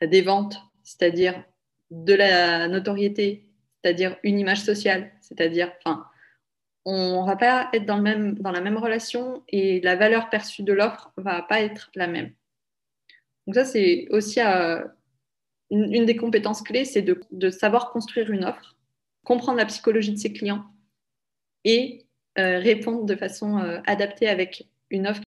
des 0.02 0.22
ventes, 0.22 0.62
c'est-à-dire 0.84 1.44
de 1.92 2.14
la 2.14 2.68
notoriété, 2.68 3.50
c'est-à-dire 3.82 4.18
une 4.24 4.40
image 4.40 4.62
sociale, 4.62 5.12
c'est-à-dire, 5.22 5.72
enfin, 5.84 6.06
on 6.86 7.22
ne 7.22 7.28
va 7.28 7.36
pas 7.36 7.70
être 7.74 7.86
dans, 7.86 7.98
le 7.98 8.04
même, 8.04 8.36
dans 8.36 8.52
la 8.52 8.62
même 8.62 8.78
relation 8.78 9.44
et 9.50 9.82
la 9.82 9.96
valeur 9.96 10.30
perçue 10.30 10.64
de 10.64 10.74
l'offre 10.74 11.12
va 11.18 11.42
pas 11.42 11.62
être 11.62 11.90
la 11.96 12.08
même. 12.08 12.32
Donc 13.46 13.56
ça, 13.56 13.66
c'est 13.66 14.08
aussi 14.10 14.40
euh, 14.40 14.84
une, 15.72 16.06
des 16.06 16.16
compétences 16.16 16.62
clés, 16.62 16.86
c'est 16.86 17.02
de, 17.02 17.50
savoir 17.50 17.92
construire 17.92 18.32
une 18.32 18.46
offre, 18.46 18.76
comprendre 19.24 19.58
la 19.58 19.66
psychologie 19.66 20.12
de 20.12 20.18
ses 20.18 20.34
clients 20.34 20.66
et 21.64 22.06
euh, 22.38 22.60
répondre 22.60 23.06
de 23.06 23.16
façon 23.16 23.58
euh, 23.58 23.80
adaptée 23.86 24.28
avec 24.28 24.68
une 24.90 25.08
offre 25.08 25.22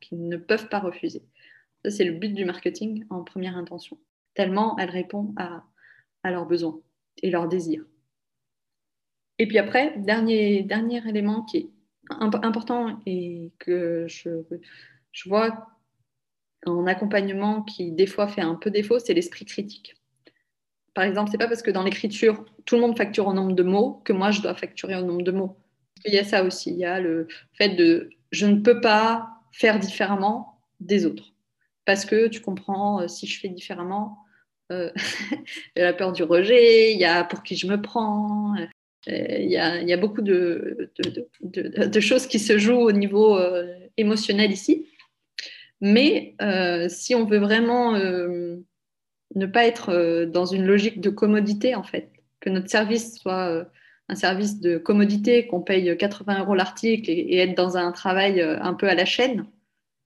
qu'ils 0.00 0.28
ne 0.28 0.36
peuvent 0.36 0.68
pas 0.68 0.80
refuser. 0.80 1.22
Ça, 1.84 1.90
c'est 1.90 2.04
le 2.04 2.12
but 2.12 2.32
du 2.32 2.44
marketing 2.44 3.04
en 3.10 3.22
première 3.22 3.56
intention, 3.56 3.98
tellement 4.34 4.76
elle 4.78 4.90
répond 4.90 5.34
à, 5.36 5.64
à 6.22 6.30
leurs 6.30 6.46
besoins 6.46 6.80
et 7.22 7.30
leurs 7.30 7.48
désirs. 7.48 7.84
Et 9.38 9.46
puis 9.46 9.58
après, 9.58 9.98
dernier, 9.98 10.62
dernier 10.62 11.06
élément 11.08 11.42
qui 11.42 11.56
est 11.58 11.70
important 12.10 13.00
et 13.06 13.52
que 13.58 14.06
je, 14.08 14.30
je 15.12 15.28
vois 15.28 15.73
en 16.66 16.86
accompagnement 16.86 17.62
qui 17.62 17.92
des 17.92 18.06
fois 18.06 18.28
fait 18.28 18.40
un 18.40 18.54
peu 18.54 18.70
défaut, 18.70 18.98
c'est 18.98 19.14
l'esprit 19.14 19.44
critique. 19.44 19.94
Par 20.94 21.04
exemple, 21.04 21.30
c'est 21.30 21.38
pas 21.38 21.48
parce 21.48 21.62
que 21.62 21.70
dans 21.70 21.82
l'écriture, 21.82 22.44
tout 22.64 22.76
le 22.76 22.80
monde 22.80 22.96
facture 22.96 23.26
au 23.26 23.32
nombre 23.32 23.52
de 23.52 23.62
mots 23.62 24.00
que 24.04 24.12
moi 24.12 24.30
je 24.30 24.40
dois 24.40 24.54
facturer 24.54 24.96
au 24.96 25.02
nombre 25.02 25.22
de 25.22 25.32
mots. 25.32 25.56
Il 26.04 26.14
y 26.14 26.18
a 26.18 26.24
ça 26.24 26.44
aussi, 26.44 26.70
il 26.70 26.78
y 26.78 26.84
a 26.84 27.00
le 27.00 27.26
fait 27.52 27.70
de 27.70 28.10
je 28.30 28.46
ne 28.46 28.60
peux 28.60 28.80
pas 28.80 29.28
faire 29.52 29.78
différemment 29.78 30.60
des 30.80 31.06
autres. 31.06 31.32
Parce 31.84 32.04
que 32.04 32.28
tu 32.28 32.40
comprends, 32.40 33.02
euh, 33.02 33.08
si 33.08 33.26
je 33.26 33.40
fais 33.40 33.48
différemment, 33.48 34.18
euh, 34.72 34.90
il 35.76 35.78
y 35.78 35.80
a 35.80 35.84
la 35.84 35.92
peur 35.92 36.12
du 36.12 36.22
rejet, 36.22 36.92
il 36.92 36.98
y 36.98 37.04
a 37.04 37.24
pour 37.24 37.42
qui 37.42 37.56
je 37.56 37.66
me 37.66 37.80
prends, 37.80 38.54
euh, 38.56 38.66
il 39.38 39.50
y, 39.50 39.58
a, 39.58 39.96
beaucoup 39.96 40.22
de, 40.22 40.90
choses 42.00 42.26
qui 42.26 42.38
se 42.38 42.58
jouent 42.58 42.88
au 42.88 42.92
niveau 42.92 43.36
euh, 43.36 43.74
émotionnel 43.96 44.50
ici. 44.50 44.86
Mais 45.84 46.34
euh, 46.40 46.88
si 46.88 47.14
on 47.14 47.26
veut 47.26 47.38
vraiment 47.38 47.92
ne 47.92 49.46
pas 49.46 49.66
être 49.66 50.24
dans 50.24 50.46
une 50.46 50.64
logique 50.64 51.02
de 51.02 51.10
commodité, 51.10 51.74
en 51.74 51.82
fait, 51.82 52.10
que 52.40 52.48
notre 52.48 52.70
service 52.70 53.18
soit 53.18 53.68
un 54.08 54.14
service 54.14 54.60
de 54.60 54.78
commodité, 54.78 55.46
qu'on 55.46 55.60
paye 55.60 55.94
80 55.94 56.40
euros 56.40 56.54
l'article 56.54 57.10
et, 57.10 57.36
être 57.36 57.54
dans 57.54 57.76
un 57.76 57.92
travail 57.92 58.40
un 58.40 58.72
peu 58.72 58.88
à 58.88 58.94
la 58.94 59.04
chaîne, 59.04 59.46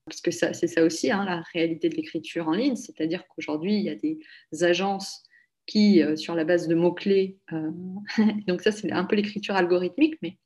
parce 0.05 0.21
que 0.21 0.33
c'est 0.33 0.67
ça 0.67 0.83
aussi 0.83 1.13
hein, 1.13 1.25
la 1.25 1.45
réalité 1.53 1.89
de 1.89 1.95
l'écriture 1.95 2.49
en 2.49 2.55
ligne, 2.55 2.75
c'est-à-dire 2.75 3.29
qu'aujourd'hui, 3.29 3.77
il 3.77 3.83
y 3.83 3.89
a 3.89 3.95
des 3.95 4.19
agences 4.65 5.23
qui, 5.65 6.03
sur 6.17 6.35
la 6.35 6.43
base 6.43 6.67
de 6.67 6.75
mots-clés, 6.75 7.39
donc 8.49 8.63
ça 8.63 8.73
c'est 8.73 8.91
un 8.91 9.05
peu 9.05 9.15
l'écriture 9.15 9.55
algorithmique, 9.55 10.17
mais 10.23 10.39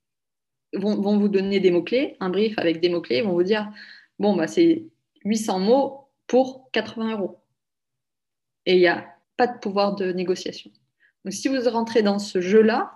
vont, 0.75 1.01
vont, 1.01 1.17
vous 1.17 1.29
donner 1.29 1.59
des 1.59 1.71
mots-clés, 1.71 2.17
un 2.21 2.29
brief 2.29 2.59
avec 2.59 2.81
des 2.81 2.91
mots-clés, 2.91 3.23
vont 3.23 3.33
vous 3.33 3.43
dire, 3.43 3.73
bon, 4.19 4.37
bah, 4.37 4.47
c'est 4.47 4.85
800 5.25 5.61
mots 5.61 6.09
pour 6.27 6.71
80 6.73 7.13
euros. 7.13 7.39
Et 8.67 8.75
il 8.75 8.81
n'y 8.81 8.87
a 8.87 9.05
pas 9.37 9.47
de 9.47 9.59
pouvoir 9.59 9.95
de 9.95 10.13
négociation. 10.13 10.71
Donc 11.25 11.35
si 11.35 11.49
vous 11.49 11.69
rentrez 11.69 12.03
dans 12.03 12.19
ce 12.19 12.41
jeu-là, 12.41 12.93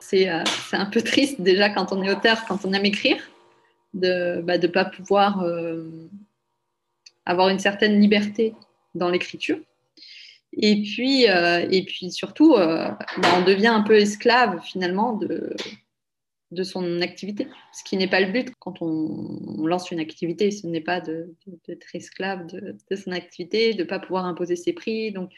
c'est 0.00 0.28
un 0.28 0.86
peu 0.86 1.02
triste 1.02 1.40
déjà 1.40 1.68
quand 1.70 1.92
on 1.92 2.02
est 2.02 2.10
auteur, 2.10 2.44
quand 2.46 2.64
on 2.64 2.72
aime 2.72 2.86
écrire, 2.86 3.22
de 3.92 4.36
ne 4.36 4.42
bah, 4.42 4.58
pas 4.68 4.84
pouvoir 4.84 5.44
avoir 7.26 7.48
une 7.48 7.58
certaine 7.58 8.00
liberté 8.00 8.54
dans 8.94 9.08
l'écriture. 9.08 9.58
Et 10.52 10.82
puis, 10.82 11.28
euh, 11.28 11.66
et 11.70 11.84
puis 11.84 12.10
surtout, 12.10 12.54
euh, 12.54 12.88
bah, 13.18 13.28
on 13.36 13.44
devient 13.44 13.68
un 13.68 13.82
peu 13.82 13.96
esclave 13.96 14.60
finalement 14.62 15.12
de, 15.12 15.54
de 16.50 16.62
son 16.64 17.00
activité, 17.00 17.46
ce 17.72 17.84
qui 17.84 17.96
n'est 17.96 18.08
pas 18.08 18.20
le 18.20 18.32
but 18.32 18.52
quand 18.58 18.82
on, 18.82 19.66
lance 19.66 19.90
une 19.90 20.00
activité. 20.00 20.50
Ce 20.50 20.66
n'est 20.66 20.80
pas 20.80 21.00
d'être 21.00 21.94
esclave 21.94 22.46
de, 22.46 22.96
son 22.96 23.12
activité, 23.12 23.74
de 23.74 23.82
ne 23.82 23.88
pas 23.88 24.00
pouvoir 24.00 24.24
imposer 24.24 24.56
ses 24.56 24.72
prix. 24.72 25.12
Donc, 25.12 25.30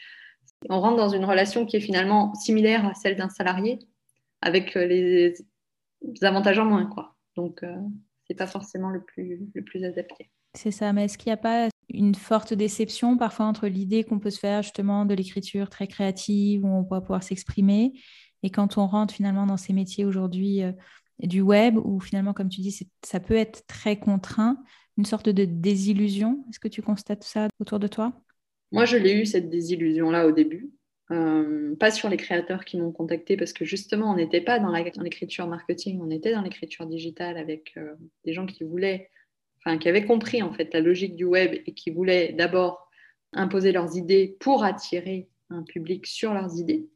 on 0.69 0.79
rentre 0.79 0.97
dans 0.97 1.09
une 1.09 1.25
relation 1.25 1.65
qui 1.65 1.77
est 1.77 1.81
finalement 1.81 2.33
similaire 2.35 2.87
à 2.87 2.93
celle 2.93 3.15
d'un 3.15 3.29
salarié, 3.29 3.79
avec 4.41 4.73
les, 4.75 5.35
avantages 6.21 6.57
en 6.57 6.65
moins. 6.65 6.85
Quoi. 6.87 7.15
Donc, 7.35 7.63
euh, 7.63 7.75
ce 8.23 8.33
n'est 8.33 8.37
pas 8.37 8.47
forcément 8.47 8.89
le 8.89 9.03
plus, 9.03 9.39
le 9.53 9.63
plus 9.63 9.83
adapté. 9.83 10.31
C'est 10.55 10.71
ça, 10.71 10.93
mais 10.93 11.05
est-ce 11.05 11.17
qu'il 11.17 11.29
n'y 11.29 11.33
a 11.33 11.37
pas 11.37 11.69
une 11.89 12.15
forte 12.15 12.53
déception 12.53 13.17
parfois 13.17 13.45
entre 13.45 13.67
l'idée 13.67 14.03
qu'on 14.03 14.19
peut 14.19 14.29
se 14.29 14.39
faire 14.39 14.61
justement 14.63 15.05
de 15.05 15.13
l'écriture 15.13 15.69
très 15.69 15.87
créative 15.87 16.63
où 16.63 16.67
on 16.67 16.83
va 16.83 17.01
pouvoir 17.01 17.23
s'exprimer? 17.23 17.93
Et 18.43 18.49
quand 18.49 18.77
on 18.77 18.85
rentre 18.87 19.13
finalement 19.13 19.45
dans 19.45 19.57
ces 19.57 19.73
métiers 19.73 20.05
aujourd'hui 20.05 20.63
euh, 20.63 20.73
du 21.27 21.41
web 21.41 21.77
où 21.77 21.99
finalement 21.99 22.33
comme 22.33 22.49
tu 22.49 22.61
dis 22.61 22.87
ça 23.03 23.19
peut 23.19 23.35
être 23.35 23.65
très 23.67 23.97
contraint, 23.97 24.57
une 24.97 25.05
sorte 25.05 25.29
de 25.29 25.45
désillusion. 25.45 26.45
Est-ce 26.49 26.59
que 26.59 26.67
tu 26.67 26.81
constates 26.81 27.23
ça 27.23 27.47
autour 27.59 27.79
de 27.79 27.87
toi? 27.87 28.13
Moi 28.71 28.85
je 28.85 28.97
l'ai 28.97 29.13
eu 29.13 29.25
cette 29.25 29.49
désillusion 29.49 30.11
là 30.11 30.27
au 30.27 30.31
début. 30.31 30.71
Euh, 31.11 31.75
pas 31.75 31.91
sur 31.91 32.09
les 32.09 32.17
créateurs 32.17 32.63
qui 32.63 32.77
m'ont 32.77 32.91
contacté 32.91 33.35
parce 33.35 33.51
que 33.53 33.65
justement 33.65 34.11
on 34.11 34.15
n'était 34.15 34.41
pas 34.41 34.59
dans 34.59 34.71
l'écriture 34.71 35.47
marketing, 35.47 35.99
on 36.01 36.09
était 36.09 36.31
dans 36.31 36.41
l'écriture 36.41 36.85
digitale 36.85 37.37
avec 37.37 37.73
euh, 37.77 37.93
des 38.25 38.33
gens 38.33 38.45
qui 38.45 38.63
voulaient 38.63 39.09
qui 39.79 39.89
avaient 39.89 40.05
compris 40.05 40.41
en 40.41 40.53
fait 40.53 40.73
la 40.73 40.81
logique 40.81 41.15
du 41.15 41.25
web 41.25 41.53
et 41.65 41.73
qui 41.73 41.89
voulaient 41.89 42.33
d'abord 42.33 42.89
imposer 43.33 43.71
leurs 43.71 43.95
idées 43.97 44.35
pour 44.39 44.63
attirer 44.63 45.29
un 45.49 45.63
public 45.63 46.05
sur 46.05 46.33
leurs 46.33 46.57
idées, 46.57 46.89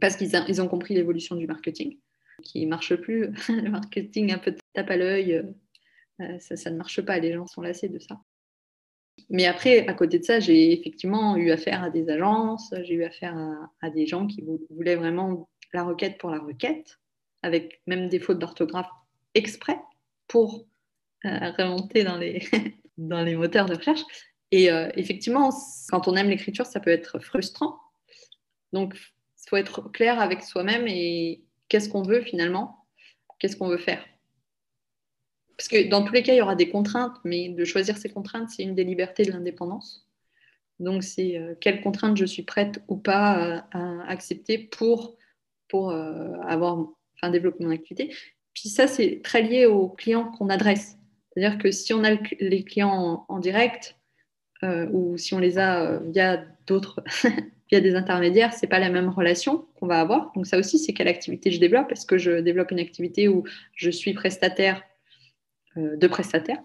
parce 0.00 0.16
qu'ils 0.16 0.30
ils 0.48 0.62
ont 0.62 0.68
compris 0.68 0.94
l'évolution 0.94 1.36
du 1.36 1.46
marketing, 1.46 1.98
qui 2.42 2.64
ne 2.64 2.70
marche 2.70 2.94
plus. 2.96 3.30
le 3.48 3.70
marketing 3.70 4.32
un 4.32 4.38
peu 4.38 4.54
tape 4.72 4.90
à 4.90 4.96
l'œil, 4.96 5.44
euh, 6.20 6.38
ça, 6.38 6.70
ne 6.70 6.76
marche 6.76 7.00
pas, 7.02 7.18
les 7.18 7.32
gens 7.32 7.46
sont 7.46 7.62
lassés 7.62 7.88
de 7.88 7.98
ça. 7.98 8.20
Mais 9.30 9.46
après, 9.46 9.86
à 9.86 9.94
côté 9.94 10.18
de 10.18 10.24
ça, 10.24 10.40
j'ai 10.40 10.72
effectivement 10.72 11.36
eu 11.36 11.50
affaire 11.50 11.82
à 11.82 11.90
des 11.90 12.08
agences, 12.10 12.74
j'ai 12.82 12.94
eu 12.94 13.04
affaire 13.04 13.36
à, 13.80 13.90
des 13.90 14.06
gens 14.06 14.26
qui 14.26 14.44
voulaient 14.70 14.96
vraiment 14.96 15.48
la 15.72 15.84
requête 15.84 16.18
pour 16.18 16.30
la 16.30 16.40
requête, 16.40 16.98
avec 17.42 17.80
même 17.86 18.08
des 18.08 18.18
fautes 18.18 18.38
d'orthographe 18.38 18.90
exprès 19.34 19.78
pour 20.26 20.66
remonter 21.22 22.04
dans 22.04 22.18
les, 22.18 22.42
dans 22.98 23.22
les 23.22 23.36
moteurs 23.36 23.66
de 23.66 23.74
recherche. 23.74 24.02
Et 24.50 24.70
euh, 24.70 24.88
effectivement, 24.94 25.50
quand 25.88 26.06
on 26.08 26.14
aime 26.14 26.28
l'écriture, 26.28 26.66
ça 26.66 26.80
peut 26.80 26.90
être 26.90 27.18
frustrant. 27.18 27.78
Donc, 28.72 28.94
il 28.94 29.48
faut 29.48 29.56
être 29.56 29.90
clair 29.90 30.20
avec 30.20 30.42
soi-même 30.42 30.86
et 30.86 31.43
qu'est-ce 31.68 31.88
qu'on 31.88 32.02
veut 32.02 32.22
finalement, 32.22 32.86
qu'est-ce 33.38 33.56
qu'on 33.56 33.68
veut 33.68 33.78
faire. 33.78 34.04
Parce 35.56 35.68
que 35.68 35.88
dans 35.88 36.04
tous 36.04 36.12
les 36.12 36.22
cas, 36.22 36.32
il 36.32 36.38
y 36.38 36.42
aura 36.42 36.56
des 36.56 36.68
contraintes, 36.68 37.16
mais 37.24 37.48
de 37.48 37.64
choisir 37.64 37.96
ces 37.96 38.08
contraintes, 38.08 38.50
c'est 38.50 38.62
une 38.62 38.74
des 38.74 38.84
libertés 38.84 39.24
de 39.24 39.32
l'indépendance. 39.32 40.08
Donc, 40.80 41.04
c'est 41.04 41.38
euh, 41.38 41.54
quelles 41.60 41.80
contraintes 41.80 42.16
je 42.16 42.24
suis 42.24 42.42
prête 42.42 42.82
ou 42.88 42.96
pas 42.96 43.64
à, 43.72 44.02
accepter 44.08 44.58
pour, 44.58 45.16
pour 45.68 45.90
euh, 45.90 46.32
avoir, 46.46 46.78
enfin, 47.16 47.30
développer 47.30 47.64
mon 47.64 47.70
activité. 47.70 48.14
Puis 48.54 48.68
ça, 48.68 48.86
c'est 48.86 49.20
très 49.22 49.42
lié 49.42 49.66
aux 49.66 49.88
clients 49.88 50.30
qu'on 50.32 50.48
adresse. 50.48 50.98
C'est-à-dire 51.30 51.58
que 51.58 51.70
si 51.70 51.92
on 51.92 52.04
a 52.04 52.12
les 52.40 52.64
clients 52.64 53.24
en, 53.28 53.38
direct 53.38 53.96
euh, 54.62 54.88
ou 54.90 55.16
si 55.16 55.34
on 55.34 55.38
les 55.38 55.58
a 55.58 55.98
via 55.98 56.44
d'autres, 56.66 57.02
via 57.74 57.80
des 57.80 57.96
intermédiaires, 57.96 58.52
c'est 58.52 58.68
pas 58.68 58.78
la 58.78 58.88
même 58.88 59.08
relation 59.08 59.66
qu'on 59.74 59.88
va 59.88 60.00
avoir. 60.00 60.30
Donc 60.34 60.46
ça 60.46 60.58
aussi, 60.58 60.78
c'est 60.78 60.92
quelle 60.92 61.08
activité 61.08 61.50
je 61.50 61.58
développe. 61.58 61.90
Est-ce 61.90 62.06
que 62.06 62.18
je 62.18 62.40
développe 62.40 62.70
une 62.70 62.78
activité 62.78 63.26
où 63.26 63.44
je 63.74 63.90
suis 63.90 64.14
prestataire 64.14 64.82
euh, 65.76 65.96
de 65.96 66.06
prestataire? 66.06 66.58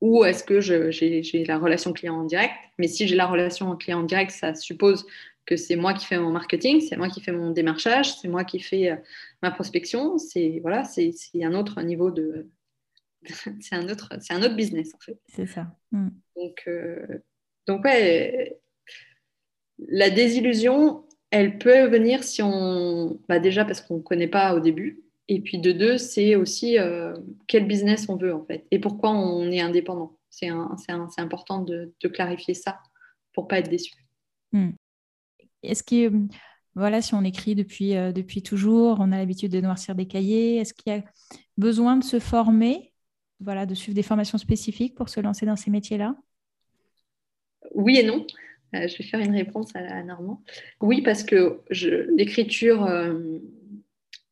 Ou 0.00 0.24
est-ce 0.24 0.44
que 0.44 0.60
j'ai 0.60 1.44
la 1.44 1.58
relation 1.58 1.92
client 1.92 2.14
en 2.14 2.24
direct? 2.24 2.54
Mais 2.78 2.86
si 2.86 3.08
j'ai 3.08 3.16
la 3.16 3.26
relation 3.26 3.74
client 3.76 4.00
en 4.00 4.02
direct, 4.04 4.30
ça 4.30 4.54
suppose 4.54 5.06
que 5.46 5.56
c'est 5.56 5.76
moi 5.76 5.92
qui 5.92 6.06
fais 6.06 6.18
mon 6.18 6.30
marketing, 6.30 6.80
c'est 6.80 6.96
moi 6.96 7.08
qui 7.08 7.20
fais 7.20 7.32
mon 7.32 7.50
démarchage, 7.50 8.16
c'est 8.18 8.28
moi 8.28 8.44
qui 8.44 8.60
fais 8.60 8.98
ma 9.42 9.50
prospection. 9.50 10.18
C'est 10.18 10.60
voilà, 10.62 10.84
c'est 10.84 11.12
un 11.42 11.54
autre 11.54 11.82
niveau 11.82 12.10
de, 12.10 12.48
c'est 13.60 13.74
un 13.74 13.88
autre, 13.88 14.10
c'est 14.20 14.34
un 14.34 14.42
autre 14.42 14.56
business 14.56 14.94
en 14.94 15.00
fait. 15.00 15.18
C'est 15.26 15.46
ça. 15.46 15.66
Mm. 15.90 16.08
Donc, 16.36 16.62
euh, 16.66 17.18
donc 17.66 17.84
ouais, 17.84 18.58
la 19.78 20.10
désillusion, 20.10 21.04
elle 21.30 21.58
peut 21.58 21.86
venir 21.86 22.22
si 22.24 22.42
on, 22.42 23.18
bah 23.28 23.38
déjà 23.38 23.64
parce 23.64 23.80
qu'on 23.80 23.98
ne 23.98 24.02
connaît 24.02 24.28
pas 24.28 24.54
au 24.54 24.60
début, 24.60 25.02
et 25.28 25.40
puis 25.40 25.58
de 25.58 25.72
deux, 25.72 25.98
c'est 25.98 26.36
aussi 26.36 26.78
euh, 26.78 27.14
quel 27.46 27.66
business 27.66 28.08
on 28.08 28.16
veut 28.16 28.34
en 28.34 28.44
fait, 28.44 28.66
et 28.70 28.78
pourquoi 28.78 29.10
on 29.10 29.50
est 29.50 29.60
indépendant. 29.60 30.16
C'est, 30.30 30.48
important 31.18 31.60
de, 31.60 31.92
clarifier 32.12 32.54
ça 32.54 32.80
pour 33.32 33.46
pas 33.46 33.60
être 33.60 33.70
déçu. 33.70 33.94
Mm. 34.52 34.70
Est-ce 35.62 35.82
que 35.82 36.12
voilà, 36.74 37.00
si 37.00 37.14
on 37.14 37.22
écrit 37.22 37.54
depuis, 37.54 37.96
euh, 37.96 38.10
depuis 38.10 38.42
toujours, 38.42 38.96
on 38.98 39.12
a 39.12 39.18
l'habitude 39.18 39.52
de 39.52 39.60
noircir 39.60 39.94
des 39.94 40.06
cahiers, 40.06 40.56
est-ce 40.56 40.74
qu'il 40.74 40.92
y 40.92 40.96
a 40.96 41.04
besoin 41.56 41.96
de 41.96 42.02
se 42.02 42.18
former 42.18 42.92
voilà, 43.40 43.66
de 43.66 43.74
suivre 43.74 43.94
des 43.94 44.02
formations 44.02 44.38
spécifiques 44.38 44.94
pour 44.94 45.08
se 45.08 45.20
lancer 45.20 45.46
dans 45.46 45.56
ces 45.56 45.70
métiers-là? 45.70 46.16
Oui 47.74 47.98
et 47.98 48.02
non. 48.04 48.26
Euh, 48.74 48.88
je 48.88 48.98
vais 48.98 49.04
faire 49.04 49.20
une 49.20 49.34
réponse 49.34 49.74
à, 49.74 50.02
Normand. 50.02 50.42
Oui, 50.80 51.02
parce 51.02 51.22
que 51.22 51.60
l'écriture, 52.10 52.84
euh, 52.84 53.38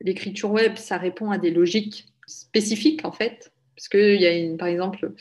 l'écriture 0.00 0.50
web, 0.50 0.76
ça 0.76 0.98
répond 0.98 1.31
à 1.31 1.38
des 1.38 1.50
logiques 1.50 2.09
spécifiques, 2.26 3.05
en 3.05 3.12
fait. 3.12 3.52
Parce 3.76 3.88
qu'il 3.88 4.20
y 4.20 4.26
a, 4.26 4.37
une, 4.37 4.57
par 4.57 4.68
exemple, 4.68 5.12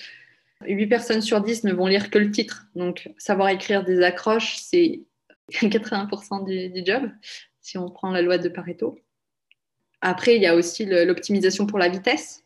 8 0.67 0.87
personnes 0.87 1.21
sur 1.21 1.41
10 1.41 1.63
ne 1.63 1.73
vont 1.73 1.87
lire 1.87 2.09
que 2.09 2.19
le 2.19 2.31
titre. 2.31 2.67
Donc, 2.75 3.09
savoir 3.17 3.49
écrire 3.49 3.83
des 3.83 4.01
accroches, 4.01 4.57
c'est 4.57 5.01
80% 5.51 6.45
du, 6.45 6.69
du, 6.69 6.85
job, 6.85 7.09
si 7.61 7.77
on 7.77 7.89
prend 7.89 8.11
la 8.11 8.21
loi 8.21 8.37
de 8.37 8.49
Pareto. 8.49 8.99
Après, 10.01 10.35
il 10.35 10.41
y 10.41 10.47
a 10.47 10.55
aussi 10.55 10.85
l'optimisation 10.85 11.67
pour 11.67 11.77
la 11.77 11.87
vitesse 11.87 12.43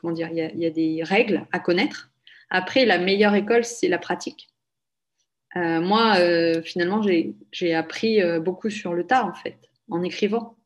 comment 0.00 0.12
dire, 0.12 0.28
il 0.30 0.58
y, 0.58 0.66
a, 0.66 0.70
des 0.70 1.02
règles 1.02 1.46
à 1.52 1.58
connaître. 1.58 2.10
Après, 2.50 2.86
la 2.86 2.98
meilleure 2.98 3.34
école, 3.34 3.64
c'est 3.64 3.88
la 3.88 3.98
pratique. 3.98 4.48
Euh, 5.56 5.80
moi, 5.80 6.16
euh, 6.18 6.62
finalement, 6.62 7.02
j'ai 7.02 7.74
appris 7.74 8.22
euh, 8.22 8.40
beaucoup 8.40 8.70
sur 8.70 8.94
le 8.94 9.04
tas, 9.04 9.24
en 9.24 9.34
fait, 9.34 9.58
en 9.90 10.02
écrivant. 10.02 10.56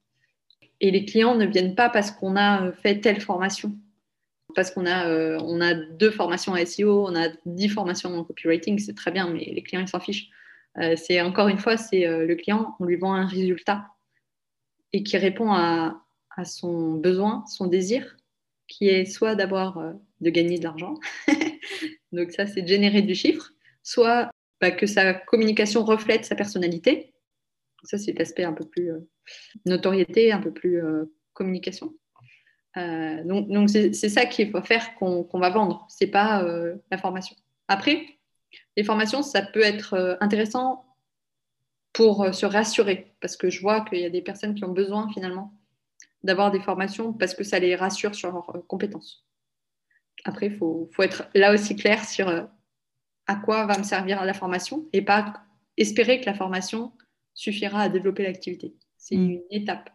Et 0.80 0.90
les 0.90 1.04
clients 1.04 1.36
ne 1.36 1.46
viennent 1.46 1.74
pas 1.74 1.88
parce 1.88 2.10
qu'on 2.10 2.36
a 2.36 2.72
fait 2.72 3.00
telle 3.00 3.20
formation, 3.20 3.76
parce 4.54 4.72
qu'on 4.72 4.84
a, 4.84 5.08
on 5.38 5.60
a 5.60 5.74
deux 5.74 6.10
formations 6.10 6.54
en 6.54 6.66
SEO, 6.66 7.06
on 7.08 7.14
a 7.14 7.28
dix 7.46 7.68
formations 7.68 8.12
en 8.18 8.24
copywriting, 8.24 8.80
c'est 8.80 8.96
très 8.96 9.12
bien, 9.12 9.30
mais 9.30 9.44
les 9.44 9.62
clients, 9.62 9.80
ils 9.80 9.88
s'en 9.88 10.00
fichent. 10.00 10.28
c'est 10.96 11.20
encore 11.20 11.46
une 11.46 11.58
fois, 11.58 11.76
c'est 11.76 12.04
le 12.04 12.34
client, 12.34 12.74
on 12.80 12.84
lui 12.84 12.96
vend 12.96 13.14
un 13.14 13.26
résultat 13.26 13.86
et 14.92 15.04
qui 15.04 15.16
répond 15.18 15.52
à, 15.52 16.02
à 16.36 16.44
son 16.44 16.94
besoin, 16.94 17.44
son 17.46 17.68
désir, 17.68 18.16
qui 18.66 18.88
est 18.88 19.04
soit 19.04 19.36
d'avoir 19.36 19.94
de 20.20 20.30
gagner 20.30 20.58
de 20.58 20.64
l'argent, 20.64 20.98
donc 22.12 22.32
ça 22.32 22.48
c'est 22.48 22.62
de 22.62 22.68
générer 22.68 23.02
du 23.02 23.14
chiffre, 23.14 23.52
soit 23.84 24.31
bah, 24.62 24.70
que 24.70 24.86
sa 24.86 25.12
communication 25.12 25.84
reflète 25.84 26.24
sa 26.24 26.34
personnalité, 26.34 27.12
ça 27.84 27.98
c'est 27.98 28.12
l'aspect 28.12 28.44
un 28.44 28.54
peu 28.54 28.64
plus 28.64 28.90
euh, 28.90 29.00
notoriété, 29.66 30.32
un 30.32 30.40
peu 30.40 30.52
plus 30.52 30.82
euh, 30.82 31.04
communication. 31.34 31.92
donc 32.76 33.48
donc 33.48 33.68
c'est 33.68 34.08
ça 34.08 34.24
qu'il 34.24 34.50
faut 34.50 34.62
faire 34.62 34.94
qu'on 34.94 35.28
va 35.34 35.50
vendre, 35.50 35.86
c'est 35.90 36.06
pas 36.06 36.42
la 36.90 36.98
formation. 36.98 37.36
Après, 37.68 38.06
les 38.76 38.84
formations, 38.84 39.22
ça 39.22 39.42
peut 39.42 39.62
être 39.62 40.16
intéressant 40.20 40.86
pour 41.92 42.34
se 42.34 42.46
rassurer, 42.46 43.14
parce 43.20 43.36
que 43.36 43.50
je 43.50 43.60
vois 43.60 43.82
qu'il 43.82 44.00
y 44.00 44.06
a 44.06 44.10
des 44.10 44.22
personnes 44.22 44.54
qui 44.54 44.64
ont 44.64 44.72
besoin 44.72 45.10
finalement 45.12 45.52
d'avoir 46.22 46.50
des 46.50 46.60
formations 46.60 47.12
parce 47.12 47.34
que 47.34 47.44
ça 47.44 47.58
les 47.58 47.74
rassure 47.74 48.14
sur 48.14 48.32
leurs 48.32 48.56
euh, 48.56 48.60
compétences. 48.68 49.24
Après, 50.24 50.46
il 50.46 50.56
faut, 50.56 50.88
faut, 50.92 51.02
être 51.02 51.28
là 51.34 51.52
aussi 51.52 51.74
clair 51.76 52.04
sur 52.04 52.28
euh, 52.28 52.42
à 53.26 53.36
quoi 53.36 53.66
va 53.66 53.78
me 53.78 53.82
servir 53.82 54.24
la 54.24 54.34
formation 54.34 54.86
et 54.92 55.02
pas 55.02 55.44
espérer 55.76 56.20
que 56.20 56.26
la 56.26 56.34
formation 56.34 56.92
suffira 57.34 57.82
à 57.82 57.88
développer 57.88 58.22
l'activité. 58.22 58.74
C'est 58.96 59.16
mm. 59.16 59.30
une 59.30 59.42
étape. 59.50 59.90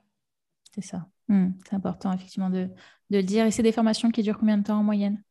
C'est 0.73 0.83
ça. 0.83 1.07
Mm. 1.27 1.49
C'est 1.67 1.75
important, 1.75 2.13
effectivement, 2.13 2.49
de, 2.49 2.69
de, 3.09 3.17
le 3.17 3.23
dire. 3.23 3.45
Et 3.45 3.51
c'est 3.51 3.63
des 3.63 3.71
formations 3.71 4.11
qui 4.11 4.23
durent 4.23 4.37
combien 4.37 4.57
de 4.57 4.63
temps 4.63 4.79
en 4.79 4.83
moyenne? 4.83 5.21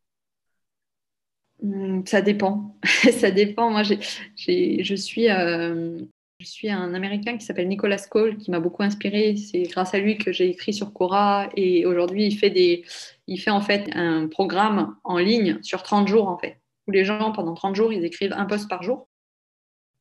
Mm, 1.62 2.02
Ça 2.06 2.22
dépend. 2.22 2.78
ça 3.12 3.30
dépend. 3.30 3.70
Moi, 3.70 3.82
je 3.82 3.94
suis 4.36 5.30
euh, 5.30 6.00
je 6.38 6.46
suis 6.46 6.68
un 6.68 6.92
Américain 6.92 7.38
qui 7.38 7.46
s'appelle 7.46 7.68
Nicolas 7.68 7.98
Cole, 8.10 8.36
qui 8.36 8.50
m'a 8.50 8.60
beaucoup 8.60 8.82
inspiré. 8.82 9.36
C'est 9.36 9.62
grâce 9.62 9.94
à 9.94 9.98
lui 9.98 10.18
que 10.18 10.32
j'ai 10.32 10.48
écrit 10.48 10.74
sur 10.74 10.92
Cora. 10.92 11.48
Et 11.56 11.86
aujourd'hui, 11.86 12.26
il 12.26 12.36
fait 12.36 12.50
des, 12.50 12.84
il 13.26 13.38
fait 13.38 13.50
en 13.50 13.62
fait 13.62 13.88
un 13.94 14.28
programme 14.28 14.96
en 15.04 15.18
ligne 15.18 15.58
sur 15.62 15.82
30 15.82 16.08
jours 16.08 16.28
en 16.28 16.36
fait, 16.36 16.60
où 16.86 16.90
les 16.90 17.04
gens 17.04 17.32
pendant 17.32 17.54
30 17.54 17.74
jours, 17.74 17.92
ils 17.92 18.04
écrivent 18.04 18.32
un 18.32 18.46
post 18.46 18.68
par 18.68 18.82
jour. 18.82 19.08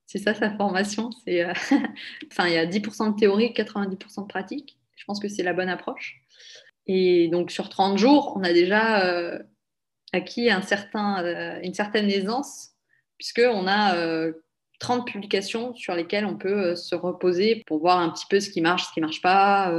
C'est 0.05 0.19
ça 0.19 0.33
sa 0.33 0.51
formation. 0.55 1.09
Euh, 1.27 1.53
enfin, 2.31 2.47
il 2.47 2.53
y 2.53 2.57
a 2.57 2.65
10% 2.65 3.13
de 3.13 3.19
théorie, 3.19 3.53
90% 3.53 4.23
de 4.23 4.27
pratique. 4.27 4.77
Je 4.95 5.03
pense 5.05 5.19
que 5.19 5.27
c'est 5.27 5.43
la 5.43 5.53
bonne 5.53 5.69
approche. 5.69 6.21
Et 6.87 7.27
donc 7.29 7.51
sur 7.51 7.69
30 7.69 7.97
jours, 7.97 8.33
on 8.35 8.43
a 8.43 8.53
déjà 8.53 9.03
euh, 9.05 9.39
acquis 10.13 10.51
euh, 10.51 11.59
une 11.63 11.73
certaine 11.73 12.09
aisance, 12.09 12.73
puisqu'on 13.17 13.67
a 13.67 14.31
30 14.79 15.07
publications 15.07 15.73
sur 15.73 15.95
lesquelles 15.95 16.25
on 16.25 16.37
peut 16.37 16.75
se 16.75 16.93
reposer 16.93 17.63
pour 17.65 17.79
voir 17.79 17.97
un 17.97 18.09
petit 18.09 18.25
peu 18.29 18.39
ce 18.39 18.49
qui 18.49 18.61
marche, 18.61 18.85
ce 18.87 18.93
qui 18.93 18.99
ne 18.99 19.05
marche 19.05 19.21
pas, 19.21 19.73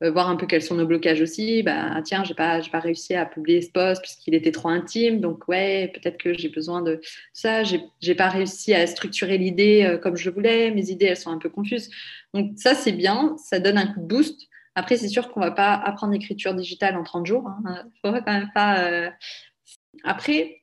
voir 0.00 0.28
un 0.28 0.36
peu 0.36 0.46
quels 0.46 0.62
sont 0.62 0.74
nos 0.74 0.86
blocages 0.86 1.20
aussi. 1.20 1.62
Bah, 1.62 2.00
tiens, 2.04 2.24
je 2.24 2.30
n'ai 2.30 2.34
pas, 2.34 2.60
pas 2.72 2.80
réussi 2.80 3.14
à 3.14 3.26
publier 3.26 3.60
ce 3.62 3.70
post 3.70 4.00
puisqu'il 4.02 4.34
était 4.34 4.52
trop 4.52 4.68
intime, 4.68 5.20
donc 5.20 5.46
ouais, 5.48 5.92
peut-être 5.94 6.16
que 6.16 6.32
j'ai 6.32 6.48
besoin 6.48 6.82
de 6.82 7.00
ça. 7.32 7.64
Je 7.64 7.76
n'ai 8.06 8.14
pas 8.14 8.28
réussi 8.28 8.74
à 8.74 8.86
structurer 8.86 9.38
l'idée 9.38 9.98
comme 10.02 10.16
je 10.16 10.30
voulais, 10.30 10.70
mes 10.70 10.90
idées, 10.90 11.06
elles 11.06 11.16
sont 11.16 11.30
un 11.30 11.38
peu 11.38 11.50
confuses. 11.50 11.90
Donc 12.34 12.52
ça, 12.56 12.74
c'est 12.74 12.92
bien, 12.92 13.36
ça 13.36 13.58
donne 13.58 13.78
un 13.78 13.86
coup 13.86 14.00
de 14.00 14.06
boost. 14.06 14.48
Après, 14.74 14.96
c'est 14.96 15.08
sûr 15.08 15.30
qu'on 15.30 15.40
ne 15.40 15.46
va 15.46 15.50
pas 15.50 15.74
apprendre 15.74 16.12
l'écriture 16.12 16.54
digitale 16.54 16.96
en 16.96 17.02
30 17.02 17.26
jours. 17.26 17.48
Hein. 17.48 17.84
Faut 18.02 18.12
quand 18.12 18.32
même 18.32 18.50
pas... 18.54 19.12
Après, 20.04 20.62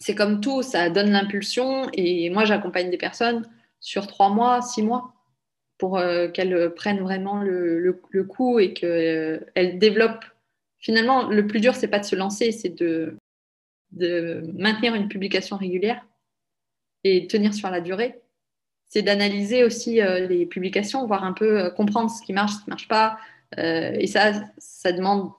c'est 0.00 0.14
comme 0.14 0.40
tout, 0.40 0.62
ça 0.62 0.88
donne 0.90 1.10
l'impulsion. 1.10 1.88
Et 1.92 2.30
moi, 2.30 2.44
j'accompagne 2.44 2.90
des 2.90 2.96
personnes 2.96 3.46
sur 3.80 4.06
trois 4.06 4.30
mois, 4.30 4.62
six 4.62 4.82
mois, 4.82 5.14
pour 5.80 5.96
euh, 5.96 6.28
qu'elles 6.28 6.72
prennent 6.74 7.00
vraiment 7.00 7.42
le, 7.42 7.98
coup 8.28 8.60
et 8.60 8.74
qu'elles 8.74 9.48
euh, 9.58 9.78
développent. 9.78 10.26
Finalement, 10.78 11.26
le 11.26 11.46
plus 11.46 11.60
dur, 11.60 11.74
c'est 11.74 11.88
pas 11.88 11.98
de 11.98 12.04
se 12.04 12.14
lancer, 12.14 12.52
c'est 12.52 12.78
de, 12.78 13.16
maintenir 14.54 14.94
une 14.94 15.08
publication 15.08 15.56
régulière 15.56 16.06
et 17.02 17.26
tenir 17.26 17.54
sur 17.54 17.70
la 17.70 17.80
durée. 17.80 18.20
C'est 18.88 19.02
d'analyser 19.02 19.64
aussi 19.64 20.00
euh, 20.00 20.26
les 20.26 20.46
publications, 20.46 21.06
voir 21.06 21.24
un 21.24 21.32
peu, 21.32 21.70
comprendre 21.70 22.10
ce 22.10 22.22
qui 22.22 22.32
marche, 22.32 22.52
ce 22.52 22.64
qui 22.64 22.70
marche 22.70 22.88
pas. 22.88 23.18
et 23.56 24.06
ça, 24.06 24.32
ça 24.58 24.92
demande, 24.92 25.30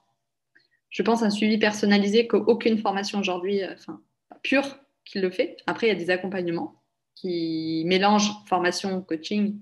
je 0.90 1.02
pense, 1.02 1.22
un 1.22 1.30
suivi 1.30 1.56
personnalisé 1.58 2.26
qu'aucune 2.26 2.78
formation 2.78 3.20
aujourd'hui, 3.20 3.60
enfin, 3.64 4.00
pur 4.42 4.62
qui 5.04 5.20
le 5.20 5.30
fait. 5.30 5.56
Après, 5.66 5.86
il 5.86 5.90
y 5.90 5.92
a 5.92 5.98
des 5.98 6.10
accompagnements 6.10 6.82
qui 7.14 7.84
mélangent 7.86 8.32
formation, 8.46 9.02
coaching 9.02 9.60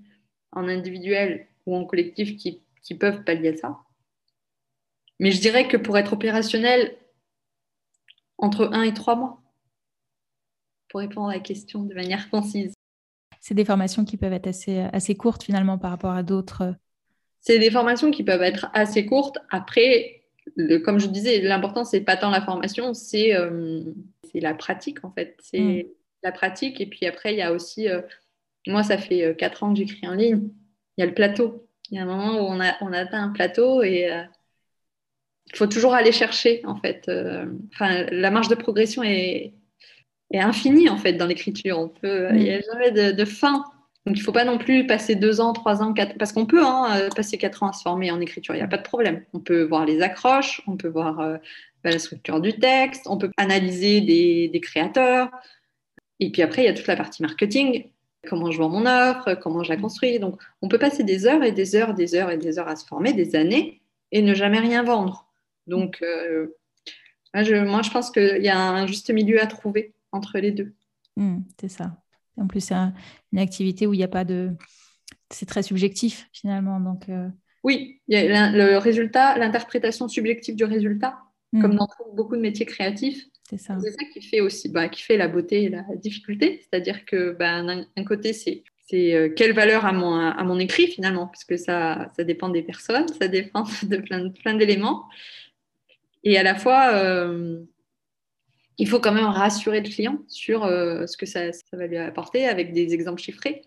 en 0.51 0.67
individuel 0.67 1.47
ou 1.65 1.75
en 1.75 1.85
collectif 1.85 2.37
qui, 2.37 2.61
peuvent 2.99 3.23
pallier 3.23 3.49
à 3.49 3.55
ça. 3.55 3.77
Mais 5.19 5.31
je 5.31 5.39
dirais 5.39 5.67
que 5.67 5.77
pour 5.77 5.97
être 5.97 6.13
opérationnel, 6.13 6.97
entre 8.37 8.69
un 8.73 8.83
et 8.83 8.93
trois 8.93 9.15
mois, 9.15 9.41
pour 10.89 10.99
répondre 10.99 11.29
à 11.29 11.35
la 11.35 11.39
question 11.39 11.83
de 11.83 11.93
manière 11.93 12.29
concise. 12.29 12.73
C'est 13.39 13.53
des 13.53 13.63
formations 13.63 14.03
qui 14.03 14.17
peuvent 14.17 14.33
être 14.33 14.47
assez, 14.47 14.79
assez 14.91 15.15
courtes 15.15 15.43
finalement 15.43 15.77
par 15.77 15.91
rapport 15.91 16.11
à 16.11 16.23
d'autres. 16.23 16.75
C'est 17.39 17.59
des 17.59 17.71
formations 17.71 18.11
qui 18.11 18.23
peuvent 18.23 18.41
être 18.41 18.69
assez 18.73 19.05
courtes. 19.05 19.37
Après, 19.49 20.21
comme 20.83 20.99
je 20.99 21.07
disais, 21.07 21.41
l'important, 21.41 21.85
c'est 21.85 22.01
pas 22.01 22.17
tant 22.17 22.29
la 22.29 22.41
formation, 22.41 22.93
c'est 22.93 23.35
euh, 23.35 23.83
la 24.33 24.53
pratique 24.53 25.03
en 25.03 25.11
fait. 25.11 25.37
C'est 25.41 25.59
mm. 25.59 25.83
la 26.23 26.31
pratique. 26.31 26.81
Et 26.81 26.85
puis 26.85 27.05
après, 27.05 27.33
il 27.33 27.37
y 27.37 27.41
a 27.41 27.51
aussi, 27.51 27.87
euh, 27.89 28.01
moi, 28.67 28.83
ça 28.83 28.97
fait 28.97 29.23
euh, 29.23 29.33
quatre 29.33 29.63
ans 29.63 29.73
que 29.73 29.79
j'écris 29.79 30.07
en 30.07 30.13
ligne. 30.13 30.49
Il 30.97 31.01
y 31.01 31.03
a 31.03 31.07
le 31.07 31.13
plateau. 31.13 31.67
Il 31.89 31.97
y 31.97 31.99
a 31.99 32.03
un 32.03 32.05
moment 32.05 32.39
où 32.39 32.43
on 32.43 32.59
a, 32.61 32.73
on 32.81 32.93
a 32.93 32.99
atteint 32.99 33.23
un 33.23 33.29
plateau 33.29 33.83
et 33.83 34.07
il 34.07 34.11
euh, 34.11 34.23
faut 35.55 35.67
toujours 35.67 35.93
aller 35.93 36.11
chercher 36.11 36.61
en 36.65 36.75
fait. 36.75 37.11
Enfin, 37.73 38.05
la 38.11 38.31
marge 38.31 38.47
de 38.47 38.55
progression 38.55 39.03
est, 39.03 39.53
est 40.31 40.39
infinie 40.39 40.89
en 40.89 40.97
fait 40.97 41.13
dans 41.13 41.25
l'écriture. 41.25 41.79
On 41.79 41.89
peut, 41.89 42.29
il 42.31 42.43
n'y 42.43 42.51
a 42.51 42.59
mm. 42.59 42.63
jamais 42.71 42.91
de, 42.91 43.11
de 43.11 43.25
fin. 43.25 43.65
Donc, 44.05 44.15
il 44.15 44.19
ne 44.19 44.23
faut 44.23 44.31
pas 44.31 44.45
non 44.45 44.57
plus 44.57 44.87
passer 44.87 45.15
deux 45.15 45.41
ans, 45.41 45.53
trois 45.53 45.83
ans, 45.83 45.93
quatre 45.93 46.17
parce 46.17 46.31
qu'on 46.31 46.45
peut 46.45 46.63
hein, 46.65 47.09
passer 47.15 47.37
quatre 47.37 47.61
ans 47.61 47.69
à 47.69 47.73
se 47.73 47.83
former 47.83 48.09
en 48.09 48.19
écriture, 48.19 48.55
il 48.55 48.57
n'y 48.57 48.63
a 48.63 48.67
pas 48.67 48.77
de 48.77 48.83
problème. 48.83 49.23
On 49.33 49.39
peut 49.39 49.61
voir 49.61 49.85
les 49.85 50.01
accroches, 50.01 50.61
on 50.65 50.75
peut 50.75 50.87
voir 50.87 51.39
la 51.89 51.99
structure 51.99 52.39
du 52.41 52.53
texte, 52.53 53.07
on 53.07 53.17
peut 53.17 53.31
analyser 53.37 54.01
des, 54.01 54.61
créateurs. 54.61 55.29
Et 56.19 56.31
puis 56.31 56.41
après, 56.41 56.63
il 56.63 56.65
y 56.65 56.67
a 56.67 56.73
toute 56.73 56.87
la 56.87 56.95
partie 56.95 57.21
marketing, 57.21 57.89
comment 58.27 58.51
je 58.51 58.57
vends 58.57 58.69
mon 58.69 58.85
offre, 58.85 59.35
comment 59.35 59.63
je 59.63 59.69
la 59.69 59.77
construis. 59.77 60.19
Donc, 60.19 60.39
on 60.61 60.67
peut 60.67 60.79
passer 60.79 61.03
des 61.03 61.25
heures 61.25 61.43
et 61.43 61.51
des 61.51 61.75
heures, 61.75 61.93
des 61.93 62.15
heures 62.15 62.29
et 62.29 62.37
des 62.37 62.59
heures 62.59 62.67
à 62.67 62.75
se 62.75 62.85
former, 62.85 63.13
des 63.13 63.35
années, 63.35 63.81
et 64.11 64.21
ne 64.21 64.33
jamais 64.33 64.59
rien 64.59 64.83
vendre. 64.83 65.31
Donc, 65.67 65.99
euh, 66.01 66.47
moi, 67.33 67.43
je, 67.43 67.91
pense 67.91 68.11
qu'il 68.11 68.43
y 68.43 68.49
a 68.49 68.59
un 68.59 68.85
juste 68.87 69.09
milieu 69.09 69.41
à 69.41 69.47
trouver 69.47 69.93
entre 70.11 70.39
les 70.39 70.51
deux. 70.51 70.73
Hmm, 71.15 71.39
c'est 71.59 71.69
ça. 71.69 71.97
En 72.37 72.47
plus, 72.47 72.61
c'est 72.61 72.75
une 72.75 73.39
activité 73.39 73.87
où 73.87 73.93
il 73.93 73.97
n'y 73.97 74.03
a 74.03 74.09
pas 74.09 74.25
de... 74.25 74.51
C'est 75.29 75.45
très 75.45 75.63
subjectif, 75.63 76.29
finalement. 76.33 76.79
Donc, 76.79 77.07
euh, 77.09 77.27
Oui, 77.63 78.01
il 78.07 78.17
y 78.17 78.17
a 78.17 78.51
le 78.51 78.77
résultat, 78.77 79.37
l'interprétation 79.37 80.07
subjective 80.07 80.55
du 80.55 80.65
résultat 80.65 81.17
comme 81.59 81.73
mm. 81.73 81.77
dans 81.77 81.87
beaucoup 82.13 82.35
de 82.35 82.41
métiers 82.41 82.65
créatifs. 82.65 83.25
C'est 83.51 83.57
ça. 83.57 83.77
Qui 84.13 84.21
fait 84.21 84.39
aussi, 84.39 84.69
bah, 84.69 84.87
qui 84.87 85.01
fait 85.01 85.17
la 85.17 85.27
beauté 85.27 85.63
et 85.63 85.69
la 85.69 85.83
difficulté. 85.95 86.61
C'est-à-dire 86.61 87.05
que 87.05 87.31
bah, 87.31 87.61
d'un 87.61 88.03
côté, 88.05 88.33
c'est 88.33 88.63
c'est 88.87 89.13
euh, 89.13 89.29
quelle 89.29 89.53
valeur 89.53 89.85
à 89.85 89.93
mon, 89.93 90.15
à 90.15 90.43
mon 90.43 90.59
écrit 90.59 90.87
finalement, 90.87 91.27
parce 91.27 91.45
que 91.45 91.55
ça, 91.55 92.11
ça 92.17 92.25
dépend 92.25 92.49
des 92.49 92.61
personnes, 92.61 93.07
ça 93.07 93.29
dépend 93.29 93.63
de 93.83 93.97
plein, 93.97 94.29
plein 94.29 94.53
d'éléments. 94.55 95.07
Et 96.23 96.37
à 96.37 96.43
la 96.43 96.55
fois, 96.55 96.93
euh, 96.93 97.63
il 98.77 98.89
faut 98.89 98.99
quand 98.99 99.13
même 99.13 99.25
rassurer 99.25 99.79
le 99.79 99.89
client 99.89 100.19
sur 100.27 100.65
euh, 100.65 101.07
ce 101.07 101.15
que 101.15 101.25
ça, 101.25 101.53
ça, 101.53 101.77
va 101.77 101.87
lui 101.87 101.97
apporter 101.97 102.47
avec 102.47 102.73
des 102.73 102.93
exemples 102.93 103.21
chiffrés. 103.21 103.61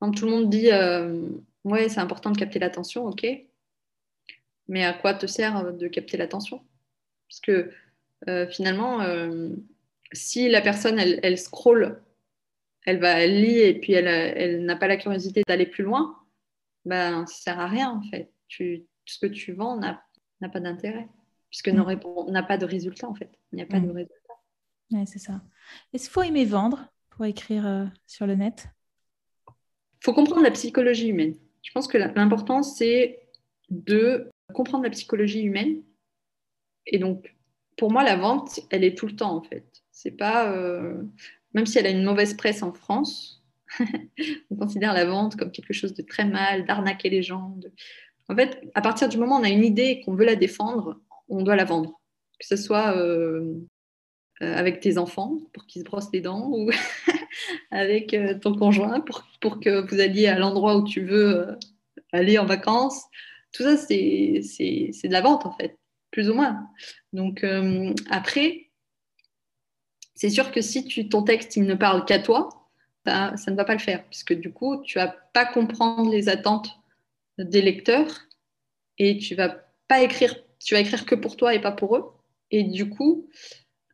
Quand 0.00 0.12
tout 0.12 0.24
le 0.24 0.30
monde 0.30 0.48
dit 0.48 0.70
ouais, 1.64 1.88
c'est 1.88 2.00
important 2.00 2.30
de 2.30 2.38
capter 2.38 2.58
l'attention, 2.58 3.06
ok, 3.06 3.26
mais 4.68 4.84
à 4.84 4.92
quoi 4.92 5.14
te 5.14 5.26
sert 5.26 5.72
de 5.72 5.88
capter 5.88 6.16
l'attention? 6.16 6.62
Parce 7.28 7.40
que 7.40 7.52
euh, 7.52 7.72
finalement, 8.50 9.00
euh, 9.00 9.50
si 10.12 10.48
la 10.48 10.60
personne, 10.60 10.98
elle, 10.98 11.20
elle 11.22 11.38
scrolle, 11.38 12.02
elle 12.84 13.00
va 13.00 13.20
elle 13.20 13.40
lit 13.40 13.58
et 13.58 13.78
puis 13.78 13.92
elle, 13.92 14.64
n'a 14.64 14.76
pas 14.76 14.88
la 14.88 14.96
curiosité 14.96 15.42
d'aller 15.46 15.66
plus 15.66 15.84
loin, 15.84 16.18
ben, 16.84 17.26
ça 17.26 17.32
ne 17.32 17.56
sert 17.56 17.60
à 17.60 17.66
rien 17.66 17.90
en 17.90 18.02
fait. 18.02 18.32
Tu, 18.48 18.86
ce 19.04 19.18
que 19.18 19.26
tu 19.26 19.52
vends 19.52 19.78
n'a 19.78 20.02
pas 20.50 20.60
d'intérêt, 20.60 21.08
puisque 21.50 21.68
mm. 21.68 22.30
n'a 22.30 22.42
pas 22.42 22.58
de 22.58 22.64
résultat 22.64 23.08
en 23.08 23.14
fait. 23.14 23.30
Il 23.52 23.56
n'y 23.56 23.62
a 23.62 23.66
pas 23.66 23.80
de 23.80 23.86
mm. 23.86 23.96
résultat. 23.96 24.14
Oui, 24.90 25.06
c'est 25.06 25.18
ça. 25.18 25.42
Est-ce 25.92 26.04
qu'il 26.04 26.12
faut 26.12 26.22
aimer 26.22 26.46
vendre 26.46 26.88
pour 27.10 27.26
écrire 27.26 27.66
euh, 27.66 27.84
sur 28.06 28.26
le 28.26 28.34
net? 28.36 28.68
Il 29.48 30.04
faut 30.04 30.14
comprendre 30.14 30.42
la 30.42 30.50
psychologie 30.50 31.08
humaine. 31.08 31.34
Je 31.62 31.72
pense 31.72 31.88
que 31.88 31.98
l'important, 31.98 32.62
c'est 32.62 33.20
de 33.68 34.30
comprendre 34.54 34.84
la 34.84 34.90
psychologie 34.90 35.42
humaine 35.42 35.82
et 36.86 36.98
donc, 36.98 37.34
pour 37.78 37.92
moi, 37.92 38.02
la 38.02 38.16
vente, 38.16 38.60
elle 38.70 38.84
est 38.84 38.98
tout 38.98 39.06
le 39.06 39.16
temps, 39.16 39.34
en 39.36 39.42
fait. 39.42 39.64
C'est 39.92 40.10
pas. 40.10 40.52
Euh, 40.52 41.00
même 41.54 41.64
si 41.64 41.78
elle 41.78 41.86
a 41.86 41.90
une 41.90 42.04
mauvaise 42.04 42.34
presse 42.34 42.62
en 42.62 42.72
France, 42.72 43.42
on 44.50 44.56
considère 44.56 44.92
la 44.92 45.06
vente 45.06 45.36
comme 45.36 45.52
quelque 45.52 45.72
chose 45.72 45.94
de 45.94 46.02
très 46.02 46.26
mal, 46.26 46.66
d'arnaquer 46.66 47.08
les 47.08 47.22
gens. 47.22 47.56
En 48.28 48.36
fait, 48.36 48.60
à 48.74 48.82
partir 48.82 49.08
du 49.08 49.16
moment 49.16 49.36
où 49.36 49.40
on 49.40 49.44
a 49.44 49.48
une 49.48 49.64
idée 49.64 50.02
qu'on 50.04 50.14
veut 50.14 50.26
la 50.26 50.36
défendre, 50.36 51.00
on 51.28 51.42
doit 51.42 51.56
la 51.56 51.64
vendre. 51.64 52.00
Que 52.38 52.46
ce 52.46 52.56
soit 52.56 52.96
euh, 52.96 53.54
euh, 54.42 54.54
avec 54.54 54.80
tes 54.80 54.98
enfants 54.98 55.38
pour 55.52 55.66
qu'ils 55.66 55.82
se 55.82 55.86
brossent 55.86 56.12
les 56.12 56.20
dents 56.20 56.50
ou 56.50 56.70
avec 57.70 58.14
ton 58.42 58.54
conjoint 58.54 59.00
pour, 59.00 59.24
pour, 59.40 59.60
que 59.60 59.88
vous 59.88 60.00
alliez 60.00 60.26
à 60.26 60.38
l'endroit 60.38 60.76
où 60.76 60.84
tu 60.84 61.04
veux 61.04 61.56
aller 62.12 62.38
en 62.38 62.44
vacances. 62.44 63.04
Tout 63.52 63.62
ça, 63.62 63.76
c'est 63.76 63.94
de 64.00 65.12
la 65.12 65.20
vente 65.20 65.46
en 65.46 65.52
fait 65.52 65.77
plus 66.10 66.30
ou 66.30 66.34
moins. 66.34 66.68
Donc 67.12 67.44
euh, 67.44 67.94
après, 68.10 68.70
c'est 70.14 70.30
sûr 70.30 70.50
que 70.50 70.60
si 70.60 70.84
tu, 70.84 71.08
ton 71.08 71.22
texte 71.22 71.56
il 71.56 71.64
ne 71.64 71.74
parle 71.74 72.04
qu'à 72.04 72.18
toi, 72.18 72.48
ça, 73.06 73.36
ça, 73.36 73.50
ne 73.50 73.56
va 73.56 73.64
pas 73.64 73.74
le 73.74 73.78
faire, 73.78 74.04
puisque 74.06 74.34
du 74.34 74.52
coup, 74.52 74.82
tu 74.82 74.98
vas 74.98 75.08
pas 75.32 75.46
comprendre 75.46 76.10
les 76.10 76.28
attentes 76.28 76.70
des 77.38 77.62
lecteurs 77.62 78.26
et 78.98 79.16
tu 79.18 79.34
vas 79.34 79.56
pas 79.86 80.02
écrire, 80.02 80.34
tu 80.64 80.74
vas 80.74 80.80
écrire 80.80 81.06
que 81.06 81.14
pour 81.14 81.36
toi 81.36 81.54
et 81.54 81.60
pas 81.60 81.72
pour 81.72 81.96
eux. 81.96 82.12
Et 82.50 82.64
du 82.64 82.88
coup, 82.88 83.28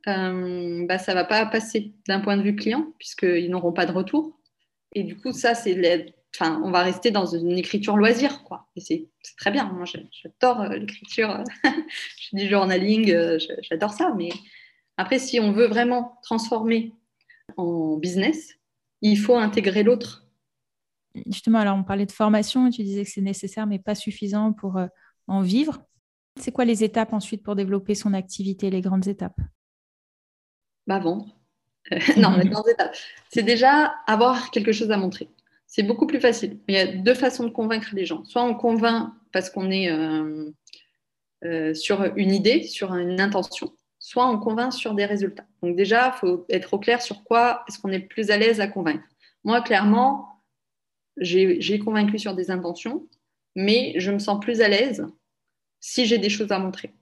euh, 0.06 0.86
bah, 0.86 0.98
ça 0.98 1.14
va 1.14 1.24
pas 1.24 1.46
passer 1.46 1.92
d'un 2.08 2.20
point 2.20 2.36
de 2.36 2.42
vue 2.42 2.56
client, 2.56 2.92
puisqu'ils 2.98 3.50
n'auront 3.50 3.72
pas 3.72 3.86
de 3.86 3.92
retour. 3.92 4.38
Et 4.94 5.02
du 5.02 5.16
coup, 5.16 5.32
ça, 5.32 5.54
c'est 5.54 5.74
enfin, 6.34 6.60
on 6.64 6.70
va 6.70 6.82
rester 6.82 7.10
dans 7.10 7.26
une 7.26 7.52
écriture 7.52 7.96
loisir, 7.96 8.42
quoi. 8.44 8.66
Et 8.76 8.80
c'est 8.80 9.08
très 9.38 9.50
bien. 9.50 9.72
Moi, 9.72 9.84
j'adore 9.84 10.62
euh, 10.62 10.76
l'écriture. 10.76 11.42
je 11.64 12.28
fais 12.30 12.36
du 12.36 12.48
journaling, 12.48 13.10
euh, 13.12 13.38
j'adore 13.62 13.92
ça. 13.92 14.12
Mais 14.16 14.30
après, 14.96 15.18
si 15.18 15.40
on 15.40 15.52
veut 15.52 15.66
vraiment 15.66 16.18
transformer 16.22 16.92
en 17.56 17.96
business, 17.96 18.54
il 19.02 19.16
faut 19.16 19.36
intégrer 19.36 19.82
l'autre. 19.82 20.26
Justement, 21.26 21.58
alors 21.58 21.76
on 21.76 21.84
parlait 21.84 22.06
de 22.06 22.12
formation, 22.12 22.68
tu 22.70 22.82
disais 22.82 23.04
que 23.04 23.10
c'est 23.10 23.20
nécessaire, 23.20 23.66
mais 23.66 23.78
pas 23.78 23.94
suffisant 23.94 24.52
pour 24.52 24.78
euh, 24.78 24.86
en 25.28 25.42
vivre. 25.42 25.82
C'est 26.40 26.50
quoi 26.50 26.64
les 26.64 26.82
étapes 26.82 27.12
ensuite 27.12 27.44
pour 27.44 27.54
développer 27.54 27.94
son 27.94 28.12
activité, 28.12 28.70
les 28.70 28.80
grandes 28.80 29.06
étapes? 29.06 29.38
Bah, 30.86 30.98
Vendre. 30.98 31.26
non, 32.16 32.36
les 32.36 32.48
grandes 32.48 32.68
étapes. 32.68 32.96
C'est 33.30 33.42
déjà 33.42 33.94
avoir 34.06 34.50
quelque 34.50 34.72
chose 34.72 34.90
à 34.90 34.96
montrer. 34.96 35.28
C'est 35.66 35.82
beaucoup 35.82 36.06
plus 36.06 36.20
facile. 36.20 36.60
Il 36.68 36.74
y 36.74 36.78
a 36.78 36.86
deux 36.86 37.14
façons 37.14 37.44
de 37.44 37.50
convaincre 37.50 37.88
les 37.92 38.04
gens. 38.04 38.24
Soit 38.24 38.44
on 38.44 38.54
convainc 38.54 39.12
parce 39.32 39.50
qu'on 39.50 39.70
est 39.70 39.90
euh, 39.90 40.50
euh, 41.44 41.74
sur 41.74 42.04
une 42.16 42.32
idée, 42.32 42.62
sur 42.62 42.94
une 42.94 43.20
intention, 43.20 43.72
soit 43.98 44.28
on 44.28 44.38
convainc 44.38 44.72
sur 44.72 44.94
des 44.94 45.04
résultats. 45.04 45.46
Donc 45.62 45.76
déjà, 45.76 46.14
il 46.14 46.18
faut 46.18 46.46
être 46.48 46.74
au 46.74 46.78
clair 46.78 47.02
sur 47.02 47.24
quoi 47.24 47.64
est-ce 47.68 47.78
qu'on 47.78 47.90
est 47.90 47.98
le 47.98 48.06
plus 48.06 48.30
à 48.30 48.36
l'aise 48.36 48.60
à 48.60 48.66
convaincre. 48.66 49.04
Moi, 49.42 49.60
clairement, 49.60 50.42
j'ai 51.16 51.78
convaincu 51.78 52.18
sur 52.18 52.34
des 52.34 52.50
intentions, 52.50 53.08
mais 53.56 53.94
je 53.96 54.10
me 54.10 54.18
sens 54.18 54.40
plus 54.40 54.60
à 54.60 54.68
l'aise 54.68 55.06
si 55.80 56.06
j'ai 56.06 56.18
des 56.18 56.30
choses 56.30 56.50
à 56.50 56.58
montrer. 56.58 56.94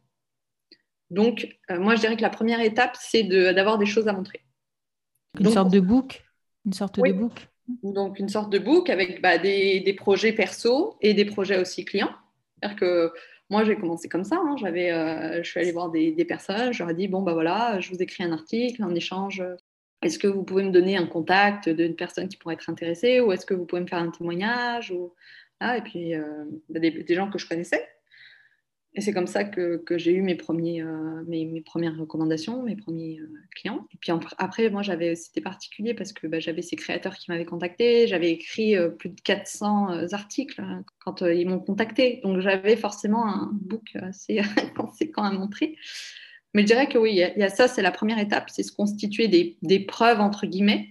Donc, 1.11 1.57
euh, 1.70 1.79
moi, 1.79 1.94
je 1.94 2.01
dirais 2.01 2.16
que 2.16 2.22
la 2.22 2.31
première 2.31 2.61
étape, 2.61 2.96
c'est 2.98 3.22
d'avoir 3.22 3.79
des 3.79 3.87
choses 3.87 4.09
à 4.09 4.12
montrer. 4.12 4.42
Une 5.38 5.51
sorte 5.51 5.70
de 5.70 5.81
book 5.81 6.25
Une 6.64 6.72
sorte 6.72 6.98
de 6.98 7.12
book 7.12 7.48
Donc, 7.83 8.18
une 8.18 8.29
sorte 8.29 8.51
de 8.51 8.59
book 8.59 8.90
avec 8.90 9.22
bah, 9.22 9.38
des, 9.38 9.81
des, 9.81 9.92
projets 9.92 10.33
perso 10.33 10.96
et 11.01 11.14
des 11.14 11.25
projets 11.25 11.59
aussi 11.59 11.85
clients. 11.85 12.12
C'est-à-dire 12.61 12.79
que 12.79 13.12
moi, 13.51 13.64
j'ai 13.64 13.77
commencé 13.77 14.09
comme 14.09 14.25
ça. 14.25 14.37
Hein. 14.37 14.57
J'avais, 14.59 14.90
euh, 14.90 15.42
je 15.42 15.51
suis 15.51 15.61
allée 15.61 15.72
voir 15.72 15.90
des, 15.90 16.25
personnes. 16.25 16.72
Je 16.72 16.83
leur 16.83 16.90
ai 16.90 16.94
dit 16.94 17.09
bon, 17.09 17.22
bah 17.22 17.35
voilà, 17.35 17.79
je 17.81 17.90
vous 17.90 18.03
écris 18.03 18.25
un 18.25 18.33
article 18.33 18.83
en 18.83 18.94
échange. 18.94 19.42
Est-ce 20.03 20.18
que 20.18 20.27
vous 20.27 20.42
pouvez 20.42 20.64
me 20.64 20.70
donner 20.70 20.96
un 20.96 21.07
contact 21.07 21.68
d'une 21.68 21.94
personne 21.94 22.29
qui 22.29 22.37
pourrait 22.37 22.55
être 22.55 22.68
intéressée 22.68 23.20
ou 23.20 23.31
est-ce 23.31 23.46
que 23.46 23.55
vous 23.55 23.66
pouvez 23.66 23.83
me 23.83 23.87
faire 23.87 23.98
un 23.98 24.11
témoignage 24.11 24.90
ou... 24.90 25.14
ah, 25.61 25.77
Et 25.77 25.83
puis, 25.83 26.14
euh, 26.14 26.44
bah, 26.68 26.81
des, 26.81 27.14
gens 27.14 27.31
que 27.31 27.38
je 27.38 27.46
connaissais. 27.46 27.87
Et 28.95 29.01
c'est 29.01 29.13
comme 29.13 29.27
ça 29.27 29.45
que, 29.45 29.79
que 29.79 29.97
j'ai 29.97 30.13
eu 30.13 30.21
mes, 30.21 30.35
premiers, 30.35 30.83
euh, 30.83 31.23
mes, 31.27 31.47
mes, 31.47 31.63
premières 31.63 31.97
recommandations, 31.97 32.63
mes 32.63 32.77
premiers 32.77 33.21
euh, 33.21 33.33
clients. 33.57 33.87
Et 33.95 33.97
puis 33.97 34.13
après, 34.37 34.69
moi, 34.69 34.83
c'était 35.15 35.41
particulier 35.41 35.95
parce 35.95 36.13
que 36.13 36.27
bah, 36.27 36.41
j'avais 36.41 36.61
ces 36.61 36.77
créateurs 36.77 37.17
qui 37.17 37.31
m'avaient 37.31 37.47
contacté. 37.47 38.07
J'avais 38.07 38.31
écrit 38.31 38.77
euh, 38.77 38.91
plus 38.91 39.09
de 39.09 39.21
400 39.23 40.13
articles 40.13 40.61
hein, 40.61 40.85
quand 40.99 41.23
ils 41.23 41.49
m'ont 41.49 41.59
contacté. 41.59 42.21
Donc, 42.23 42.41
j'avais 42.41 42.77
forcément 42.77 43.27
un 43.27 43.51
book 43.53 43.97
assez 44.03 44.43
conséquent 44.77 45.23
à 45.23 45.33
montrer. 45.33 45.77
Mais 46.53 46.63
je 46.63 46.67
dirais 46.67 46.87
que 46.87 46.99
oui, 46.99 47.13
il 47.13 47.17
y, 47.17 47.43
a 47.43 47.49
ça, 47.49 47.69
c'est 47.69 47.81
la 47.81 47.93
première 47.93 48.19
étape, 48.19 48.51
c'est 48.51 48.63
se 48.63 48.73
constituer 48.73 49.27
des, 49.27 49.57
des 49.63 49.81
preuves, 49.81 50.21
entre 50.21 50.47
guillemets, 50.47 50.91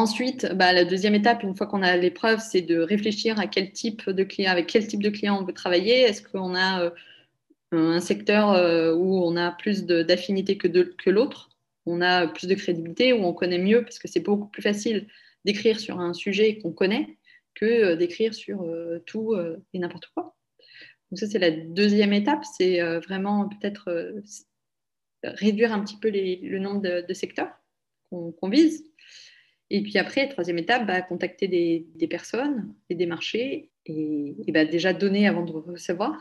Ensuite, 0.00 0.46
bah, 0.54 0.72
la 0.72 0.86
deuxième 0.86 1.14
étape, 1.14 1.42
une 1.42 1.54
fois 1.54 1.66
qu'on 1.66 1.82
a 1.82 1.94
l'épreuve, 1.94 2.40
c'est 2.40 2.62
de 2.62 2.78
réfléchir 2.78 3.38
à 3.38 3.46
quel 3.46 3.70
type 3.70 4.08
de 4.08 4.24
client, 4.24 4.50
avec 4.50 4.66
quel 4.66 4.86
type 4.86 5.02
de 5.02 5.10
client 5.10 5.38
on 5.38 5.44
veut 5.44 5.52
travailler. 5.52 6.00
Est-ce 6.00 6.22
qu'on 6.22 6.54
a 6.54 6.84
euh, 6.84 6.90
un 7.72 8.00
secteur 8.00 8.52
euh, 8.52 8.94
où 8.94 9.22
on 9.22 9.36
a 9.36 9.50
plus 9.50 9.84
d'affinité 9.84 10.56
que, 10.56 10.68
que 10.68 11.10
l'autre? 11.10 11.50
On 11.84 12.00
a 12.00 12.26
plus 12.28 12.46
de 12.46 12.54
crédibilité, 12.54 13.12
où 13.12 13.22
on 13.26 13.34
connaît 13.34 13.58
mieux, 13.58 13.82
parce 13.82 13.98
que 13.98 14.08
c'est 14.08 14.20
beaucoup 14.20 14.46
plus 14.46 14.62
facile 14.62 15.06
d'écrire 15.44 15.78
sur 15.78 16.00
un 16.00 16.14
sujet 16.14 16.56
qu'on 16.56 16.72
connaît 16.72 17.18
que 17.54 17.66
euh, 17.66 17.96
d'écrire 17.96 18.32
sur 18.32 18.66
tout 19.04 19.36
et 19.74 19.78
n'importe 19.78 20.06
quoi. 20.14 20.34
Donc 21.10 21.18
ça, 21.18 21.26
c'est 21.26 21.38
la 21.38 21.50
deuxième 21.50 22.14
étape, 22.14 22.46
c'est 22.56 22.80
vraiment 23.00 23.50
peut-être 23.50 24.14
réduire 25.24 25.74
un 25.74 25.84
petit 25.84 25.98
peu 25.98 26.08
le 26.08 26.58
nombre 26.58 26.80
de, 26.80 27.12
secteurs 27.12 27.52
qu'on 28.08 28.48
vise 28.48 28.89
et 29.70 29.82
puis 29.82 29.98
après, 29.98 30.28
troisième 30.28 30.58
étape, 30.58 30.86
bah, 30.86 31.00
contacter 31.00 31.46
des, 31.46 32.08
personnes 32.08 32.74
et 32.88 32.96
des 32.96 33.06
marchés 33.06 33.70
et, 33.86 34.34
bah, 34.48 34.64
déjà 34.64 34.92
donner 34.92 35.28
avant 35.28 35.44
de 35.44 35.52
recevoir, 35.52 36.12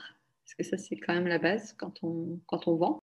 parce 0.46 0.56
que 0.56 0.64
ça 0.64 0.78
c'est 0.78 0.96
quand 0.96 1.14
même 1.14 1.28
la 1.28 1.40
base 1.40 1.74
quand 1.74 2.04
on, 2.04 2.40
quand 2.46 2.68
on 2.68 2.76
vend. 2.76 3.00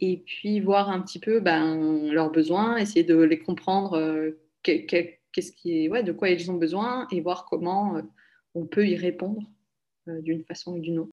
Et 0.00 0.22
puis 0.24 0.60
voir 0.60 0.88
un 0.88 1.02
petit 1.02 1.18
peu 1.18 1.40
ben, 1.40 2.10
leurs 2.10 2.32
besoins, 2.32 2.78
essayer 2.78 3.04
de 3.04 3.16
les 3.16 3.38
comprendre, 3.38 3.98
euh, 3.98 4.40
qu'est-ce 4.62 5.52
qui 5.52 5.84
est, 5.84 5.88
ouais, 5.90 6.02
de 6.02 6.12
quoi 6.12 6.30
ils 6.30 6.50
ont 6.50 6.56
besoin 6.56 7.06
et 7.10 7.20
voir 7.20 7.44
comment 7.44 7.96
euh, 7.96 8.02
on 8.54 8.64
peut 8.64 8.88
y 8.88 8.96
répondre 8.96 9.42
euh, 10.08 10.22
d'une 10.22 10.42
façon 10.44 10.76
ou 10.76 10.78
d'une 10.78 11.00
autre. 11.00 11.10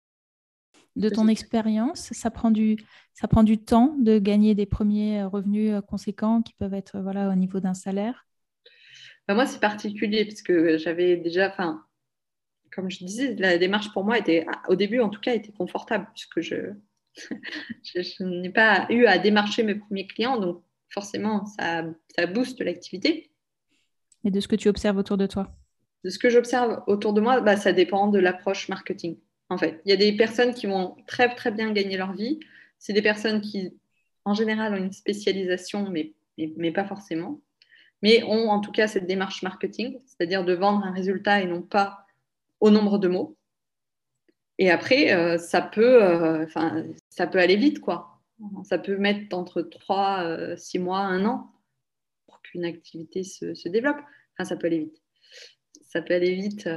De 0.96 1.08
ton 1.08 1.28
expérience, 1.28 2.12
ça 2.12 2.30
prend, 2.30 2.50
du, 2.50 2.76
ça 3.14 3.28
prend 3.28 3.42
du 3.44 3.58
temps 3.58 3.96
de 3.98 4.18
gagner 4.18 4.54
des 4.56 4.66
premiers 4.66 5.24
revenus 5.24 5.74
conséquents 5.88 6.42
qui 6.42 6.54
peuvent 6.54 6.74
être 6.74 7.00
voilà, 7.00 7.30
au 7.30 7.34
niveau 7.34 7.58
d'un 7.58 7.74
salaire? 7.74 8.26
Bah, 9.26 9.34
moi, 9.34 9.46
c'est 9.46 9.60
particulier 9.60 10.24
parce 10.24 10.42
que 10.42 10.76
j'avais 10.76 11.16
déjà, 11.16 11.48
enfin, 11.48 11.84
comme 12.72 12.90
je 12.90 13.04
disais, 13.04 13.34
la 13.36 13.58
démarche 13.58 13.92
pour 13.92 14.04
moi 14.04 14.18
était, 14.18 14.46
au 14.68 14.74
début 14.74 15.00
en 15.00 15.08
tout 15.08 15.20
cas, 15.20 15.34
était 15.34 15.52
confortable 15.52 16.08
puisque 16.12 16.40
je, 16.40 16.74
je, 17.82 18.24
n'ai 18.24 18.50
pas 18.50 18.86
eu 18.90 19.06
à 19.06 19.18
démarcher 19.18 19.62
mes 19.62 19.76
premiers 19.76 20.06
clients, 20.06 20.38
donc 20.38 20.62
forcément, 20.90 21.46
ça, 21.46 21.84
ça 22.14 22.26
booste 22.26 22.60
l'activité. 22.60 23.30
Et 24.24 24.30
de 24.30 24.40
ce 24.40 24.48
que 24.48 24.56
tu 24.56 24.68
observes 24.68 24.98
autour 24.98 25.16
de 25.16 25.26
toi? 25.26 25.54
De 26.02 26.10
ce 26.10 26.18
que 26.18 26.28
j'observe 26.28 26.82
autour 26.86 27.14
de 27.14 27.20
moi, 27.20 27.40
bah, 27.40 27.56
ça 27.56 27.72
dépend 27.72 28.08
de 28.08 28.18
l'approche 28.18 28.68
marketing. 28.68 29.18
En 29.48 29.58
fait, 29.58 29.80
il 29.84 29.90
y 29.90 29.92
a 29.92 29.96
des 29.96 30.16
personnes 30.16 30.54
qui 30.54 30.66
vont 30.66 30.96
très 31.06 31.34
très 31.34 31.50
bien 31.50 31.72
gagner 31.72 31.96
leur 31.96 32.12
vie. 32.14 32.40
C'est 32.78 32.92
des 32.92 33.02
personnes 33.02 33.40
qui, 33.40 33.78
en 34.24 34.34
général, 34.34 34.74
ont 34.74 34.78
une 34.78 34.92
spécialisation, 34.92 35.88
mais, 35.90 36.14
mais, 36.36 36.52
mais 36.56 36.72
pas 36.72 36.84
forcément 36.84 37.40
mais 38.04 38.22
ont 38.24 38.50
en 38.50 38.60
tout 38.60 38.70
cas 38.70 38.86
cette 38.86 39.06
démarche 39.06 39.42
marketing, 39.42 39.98
c'est-à-dire 40.04 40.44
de 40.44 40.52
vendre 40.52 40.84
un 40.84 40.92
résultat 40.92 41.40
et 41.40 41.46
non 41.46 41.62
pas 41.62 42.04
au 42.60 42.68
nombre 42.68 42.98
de 42.98 43.08
mots. 43.08 43.38
Et 44.58 44.70
après, 44.70 45.14
euh, 45.14 45.38
ça, 45.38 45.62
peut, 45.62 46.04
euh, 46.04 46.46
ça 47.08 47.26
peut 47.26 47.38
aller 47.38 47.56
vite, 47.56 47.80
quoi. 47.80 48.20
Ça 48.64 48.76
peut 48.76 48.98
mettre 48.98 49.34
entre 49.34 49.62
3, 49.62 50.54
6 50.54 50.78
euh, 50.78 50.82
mois, 50.82 50.98
1 50.98 51.24
an 51.24 51.50
pour 52.26 52.42
qu'une 52.42 52.66
activité 52.66 53.24
se, 53.24 53.68
développe. 53.70 53.96
Enfin, 54.34 54.44
ça 54.44 54.56
peut 54.56 54.66
aller 54.66 54.80
vite. 54.80 55.02
Ça 55.88 56.02
peut 56.02 56.12
aller 56.12 56.34
vite. 56.34 56.68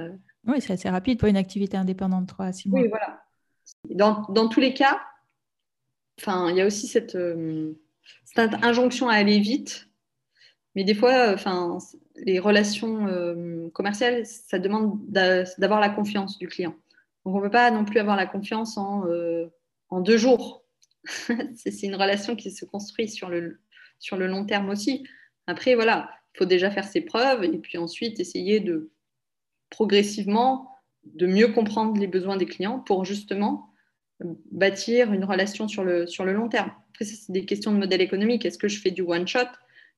Oui, 0.45 0.61
c'est 0.61 0.73
assez 0.73 0.89
rapide 0.89 1.19
pour 1.19 1.27
une 1.27 1.35
activité 1.35 1.75
indépendante, 1.75 2.29
3 2.29 2.45
à 2.45 2.53
6 2.53 2.69
mois. 2.69 2.79
Oui, 2.79 2.87
voilà. 2.87 3.21
Dans, 3.89 4.21
dans 4.29 4.47
tous 4.47 4.61
les 4.61 4.73
cas, 4.73 5.01
il 6.25 6.55
y 6.55 6.61
a 6.61 6.65
aussi 6.65 6.87
cette, 6.87 7.17
cette 8.23 8.53
injonction 8.63 9.09
à 9.09 9.15
aller 9.15 9.39
vite 9.39 9.87
mais 10.77 10.83
des 10.83 10.93
fois, 10.93 11.33
enfin, 11.33 11.79
les 12.17 12.37
relations 12.37 13.07
euh, 13.07 13.67
commerciales, 13.73 14.27
ça 14.27 14.59
demande 14.59 14.99
d'avoir 15.09 15.79
la 15.79 15.89
confiance 15.89 16.37
du 16.37 16.47
client. 16.47 16.75
Donc, 17.25 17.33
on 17.33 17.37
ne 17.39 17.41
peut 17.41 17.49
pas 17.49 17.71
non 17.71 17.83
plus 17.83 17.99
avoir 17.99 18.15
la 18.15 18.27
confiance 18.27 18.77
en, 18.77 19.03
euh, 19.07 19.47
deux 19.91 20.17
jours. 20.17 20.63
c'est 21.55 21.81
une 21.81 21.95
relation 21.95 22.35
qui 22.35 22.51
se 22.51 22.63
construit 22.63 23.09
sur 23.09 23.27
le, 23.27 23.59
sur 23.97 24.17
le 24.17 24.27
long 24.27 24.45
terme 24.45 24.69
aussi. 24.69 25.03
Après, 25.47 25.73
voilà, 25.73 26.11
il 26.35 26.37
faut 26.37 26.45
déjà 26.45 26.69
faire 26.69 26.85
ses 26.85 27.01
preuves 27.01 27.43
et 27.43 27.57
puis 27.57 27.79
ensuite 27.79 28.19
essayer 28.19 28.59
de 28.59 28.91
progressivement 29.71 30.69
de 31.05 31.25
mieux 31.25 31.47
comprendre 31.47 31.99
les 31.99 32.05
besoins 32.05 32.37
des 32.37 32.45
clients 32.45 32.81
pour 32.81 33.03
justement 33.03 33.73
bâtir 34.51 35.11
une 35.11 35.23
relation 35.23 35.67
sur 35.67 35.83
le, 35.83 36.05
sur 36.05 36.23
le 36.23 36.33
long 36.33 36.49
terme. 36.49 36.71
Après, 36.91 37.05
c'est 37.05 37.31
des 37.31 37.45
questions 37.45 37.71
de 37.71 37.79
modèle 37.79 38.01
économique. 38.01 38.45
Est-ce 38.45 38.59
que 38.59 38.67
je 38.67 38.79
fais 38.79 38.91
du 38.91 39.01
one-shot 39.01 39.47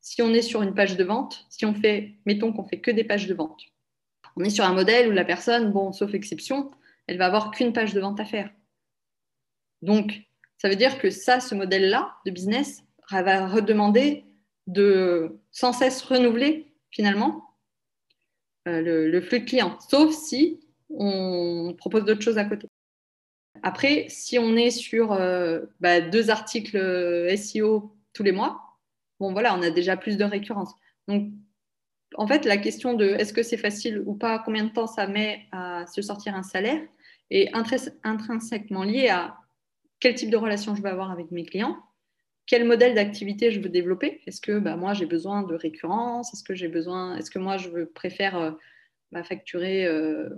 si 0.02 0.22
on 0.22 0.34
est 0.34 0.42
sur 0.42 0.62
une 0.62 0.74
page 0.74 0.98
de 0.98 1.04
vente, 1.04 1.46
si 1.50 1.66
on 1.66 1.74
fait, 1.74 2.16
mettons 2.26 2.54
qu'on 2.54 2.64
fait 2.64 2.80
que 2.80 2.92
des 2.92 3.04
pages 3.04 3.28
de 3.28 3.34
vente, 3.34 3.62
on 4.36 4.44
est 4.44 4.50
sur 4.50 4.64
un 4.64 4.74
modèle 4.74 5.10
où 5.10 5.12
la 5.12 5.26
personne, 5.26 5.72
bon, 5.72 5.92
sauf 5.92 6.14
exception, 6.14 6.72
elle 7.08 7.18
va 7.18 7.26
avoir 7.26 7.52
qu'une 7.52 7.74
page 7.74 7.94
de 7.94 8.00
vente 8.00 8.20
à 8.20 8.26
faire. 8.26 8.50
Donc, 9.82 10.22
ça 10.58 10.70
veut 10.70 10.76
dire 10.76 11.00
que 11.00 11.10
ça, 11.10 11.40
ce 11.40 11.56
modèle-là 11.56 12.16
de 12.26 12.32
business 12.32 12.84
va 13.12 13.48
redemander 13.48 14.26
de 14.68 15.40
sans 15.52 15.74
cesse 15.74 16.02
renouveler 16.04 16.72
finalement 16.92 17.56
euh, 18.68 19.10
le, 19.10 19.22
flux 19.22 19.40
de 19.40 19.46
clients, 19.46 19.78
sauf 19.90 20.14
si 20.14 20.60
on 20.90 21.74
propose 21.78 22.06
d'autres 22.06 22.22
choses 22.22 22.38
à 22.38 22.46
côté. 22.46 22.68
Après, 23.64 24.06
si 24.10 24.38
on 24.38 24.56
est 24.56 24.72
sur 24.72 25.12
euh, 25.14 25.62
bah, 25.80 26.02
deux 26.02 26.30
articles 26.30 26.78
euh, 26.78 27.36
SEO 27.36 27.96
tous 28.14 28.24
les 28.24 28.32
mois, 28.32 28.69
bon 29.20 29.34
voilà, 29.34 29.56
on 29.56 29.62
a 29.62 29.70
déjà 29.70 29.98
plus 29.98 30.18
de 30.18 30.24
récurrence. 30.24 30.74
Donc, 31.08 31.32
en 32.16 32.28
fait, 32.28 32.46
la 32.46 32.58
question 32.58 32.94
de 32.94 33.06
est-ce 33.06 33.34
que 33.34 33.44
c'est 33.44 33.58
facile 33.58 34.02
ou 34.06 34.16
pas, 34.16 34.40
combien 34.40 34.64
de 34.64 34.72
temps 34.72 34.88
ça 34.88 35.08
met 35.08 35.46
à 35.52 35.86
se 35.88 36.02
sortir 36.02 36.36
un 36.36 36.44
salaire, 36.44 36.82
est 37.30 37.52
intrinsèquement 38.04 38.84
liée 38.84 39.10
à 39.10 39.38
quel 40.00 40.16
type 40.16 40.30
de 40.30 40.38
relation 40.38 40.76
je 40.76 40.82
vais 40.82 40.90
avoir 40.90 41.12
avec 41.12 41.32
mes 41.32 41.46
clients, 41.46 41.78
quel 42.48 42.66
modèle 42.66 42.96
d'activité 42.96 43.52
je 43.52 43.60
veux 43.60 43.70
développer. 43.70 44.22
Est-ce 44.26 44.42
que 44.42 44.58
bah, 44.58 44.76
moi 44.76 44.94
j'ai 44.94 45.06
besoin 45.06 45.44
de 45.44 45.54
récurrence? 45.54 46.34
Est-ce 46.34 46.44
que 46.44 46.56
j'ai 46.56 46.68
besoin 46.68 47.16
Est-ce 47.18 47.30
que 47.30 47.38
moi 47.38 47.58
je 47.58 47.70
veux, 47.70 47.86
préfère 47.86 48.38
euh, 48.38 48.52
bah, 49.12 49.24
facturer 49.24 49.86
euh, 49.86 50.30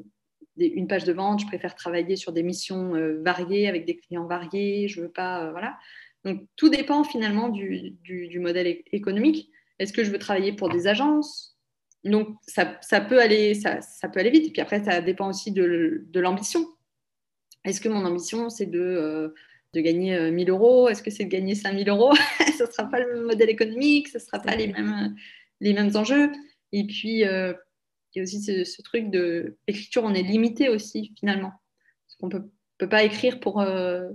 une 0.58 0.88
page 0.88 1.06
de 1.06 1.14
vente? 1.14 1.40
Je 1.40 1.48
préfère 1.48 1.76
travailler 1.76 2.18
sur 2.18 2.34
des 2.34 2.44
missions 2.44 2.96
euh, 2.96 3.22
variées 3.24 3.70
avec 3.70 3.86
des 3.86 3.96
clients 3.96 4.26
variés? 4.26 4.90
Je 4.90 5.02
veux 5.02 5.12
pas 5.12 5.52
voilà. 5.52 5.78
Donc 6.26 6.46
tout 6.56 6.70
dépend 6.70 7.04
finalement 7.04 7.50
du, 7.50 8.40
modèle 8.40 8.82
économique. 8.92 9.50
Est-ce 9.80 9.94
que 9.94 10.04
je 10.04 10.12
veux 10.12 10.20
travailler 10.20 10.54
pour 10.54 10.70
des 10.70 10.88
agences? 10.88 11.58
Donc 12.04 12.30
ça, 12.48 12.66
peut 13.02 13.20
aller 13.20 13.54
ça, 13.54 13.80
peut 14.12 14.20
aller 14.20 14.30
vite. 14.30 14.48
Et 14.48 14.52
puis 14.52 14.62
après 14.62 14.84
ça 14.84 15.02
dépend 15.02 15.30
aussi 15.30 15.52
de, 15.52 16.06
de 16.08 16.20
l'ambition. 16.20 16.66
Est-ce 17.64 17.82
que 17.82 17.90
mon 17.90 18.06
ambition 18.06 18.50
c'est 18.50 18.66
de 18.66 19.34
de 19.74 19.82
gagner 19.82 20.32
1000 20.32 20.50
euh, 20.50 20.54
euros? 20.54 20.90
Est-ce 20.90 21.04
que 21.04 21.12
c'est 21.12 21.26
de 21.26 21.30
gagner 21.30 21.56
5000 21.56 21.90
euros? 21.90 22.14
Ce 22.58 22.64
ne 22.64 22.72
sera 22.72 22.90
pas 22.90 23.00
le 23.00 23.14
même 23.14 23.24
modèle 23.24 23.50
économique, 23.50 24.08
ce 24.10 24.18
ne 24.18 24.22
sera 24.22 24.40
pas 24.40 24.56
les 24.56 24.68
mêmes, 24.68 25.16
les 25.62 25.74
mêmes 25.74 25.96
enjeux. 25.96 26.32
Et 26.72 26.86
puis, 26.86 27.26
euh, 27.26 27.54
il 28.14 28.20
y 28.20 28.22
a 28.22 28.24
aussi 28.24 28.42
ce, 28.42 28.82
truc 28.84 29.10
de 29.10 29.58
l'écriture, 29.68 30.04
on 30.04 30.14
est 30.14 30.22
limité 30.22 30.70
aussi 30.70 31.14
finalement. 31.18 31.54
Parce 32.06 32.16
qu'on 32.20 32.28
ne 32.28 32.44
peut, 32.78 32.90
pas 32.90 33.04
écrire 33.04 33.40
pour, 33.40 33.62
euh, 33.62 34.10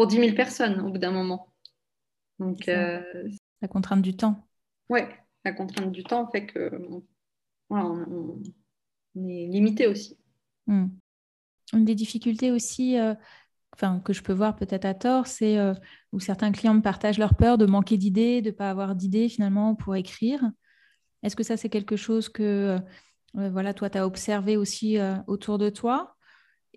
pour 0.00 0.06
10 0.06 0.16
000 0.16 0.34
personnes 0.34 0.80
au 0.80 0.90
bout 0.90 0.96
d'un 0.96 1.10
moment. 1.10 1.52
Donc, 2.38 2.64
la 2.68 3.68
contrainte 3.68 4.00
du 4.00 4.16
temps. 4.16 4.48
Oui, 4.88 5.00
la 5.44 5.52
contrainte 5.52 5.92
du 5.92 6.04
temps 6.04 6.26
fait 6.30 6.46
que 6.46 6.70
on, 7.68 8.40
est 9.14 9.46
limité 9.46 9.86
aussi. 9.86 10.16
Hmm. 10.66 10.86
Une 11.74 11.84
des 11.84 11.94
difficultés 11.94 12.50
aussi, 12.50 12.96
enfin, 13.74 14.00
que 14.00 14.14
je 14.14 14.22
peux 14.22 14.32
voir 14.32 14.56
peut-être 14.56 14.86
à 14.86 14.94
tort, 14.94 15.26
c'est 15.26 15.58
euh, 15.58 15.74
où 16.12 16.18
certains 16.18 16.50
clients 16.50 16.72
me 16.72 16.80
partagent 16.80 17.18
leur 17.18 17.34
peur 17.34 17.58
de 17.58 17.66
manquer 17.66 17.98
d'idées, 17.98 18.40
de 18.40 18.48
ne 18.48 18.54
pas 18.54 18.70
avoir 18.70 18.94
d'idées 18.94 19.28
finalement 19.28 19.74
pour 19.74 19.96
écrire. 19.96 20.50
Est-ce 21.22 21.36
que 21.36 21.42
ça, 21.42 21.58
c'est 21.58 21.68
quelque 21.68 21.96
chose 21.96 22.30
que 22.30 22.78
euh, 23.36 23.50
voilà, 23.50 23.74
toi, 23.74 23.90
tu 23.90 23.98
as 23.98 24.06
observé 24.06 24.56
aussi 24.56 24.96
euh, 24.96 25.16
autour 25.26 25.58
de 25.58 25.68
toi? 25.68 26.16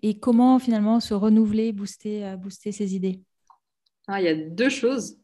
Et 0.06 0.18
comment 0.18 0.58
finalement 0.58 1.00
se 1.00 1.14
renouveler, 1.14 1.72
booster, 1.72 2.34
booster 2.38 2.72
ces 2.72 2.94
idées? 2.94 3.22
Ah, 4.06 4.20
Il 4.20 4.24
y 4.26 4.28
a 4.28 4.34
deux 4.34 4.68
choses. 4.68 5.18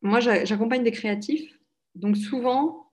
Moi, 0.00 0.20
j'accompagne 0.20 0.82
des 0.82 0.90
créatifs. 0.90 1.58
Donc 1.94 2.16
souvent, 2.16 2.90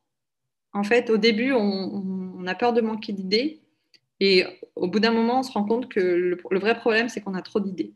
en 0.73 0.83
fait, 0.83 1.09
au 1.09 1.15
début, 1.15 1.53
on, 1.53 2.45
a 2.45 2.55
peur 2.55 2.73
de 2.73 2.81
manquer 2.81 3.13
d'idées. 3.13 3.61
Et 4.19 4.45
au 4.75 4.89
bout 4.89 4.99
d'un 4.99 5.13
moment, 5.13 5.39
on 5.39 5.43
se 5.43 5.53
rend 5.53 5.63
compte 5.63 5.87
que 5.87 6.01
le 6.51 6.59
vrai 6.59 6.77
problème, 6.77 7.07
c'est 7.07 7.21
qu'on 7.21 7.35
a 7.35 7.41
trop 7.41 7.61
d'idées. 7.61 7.93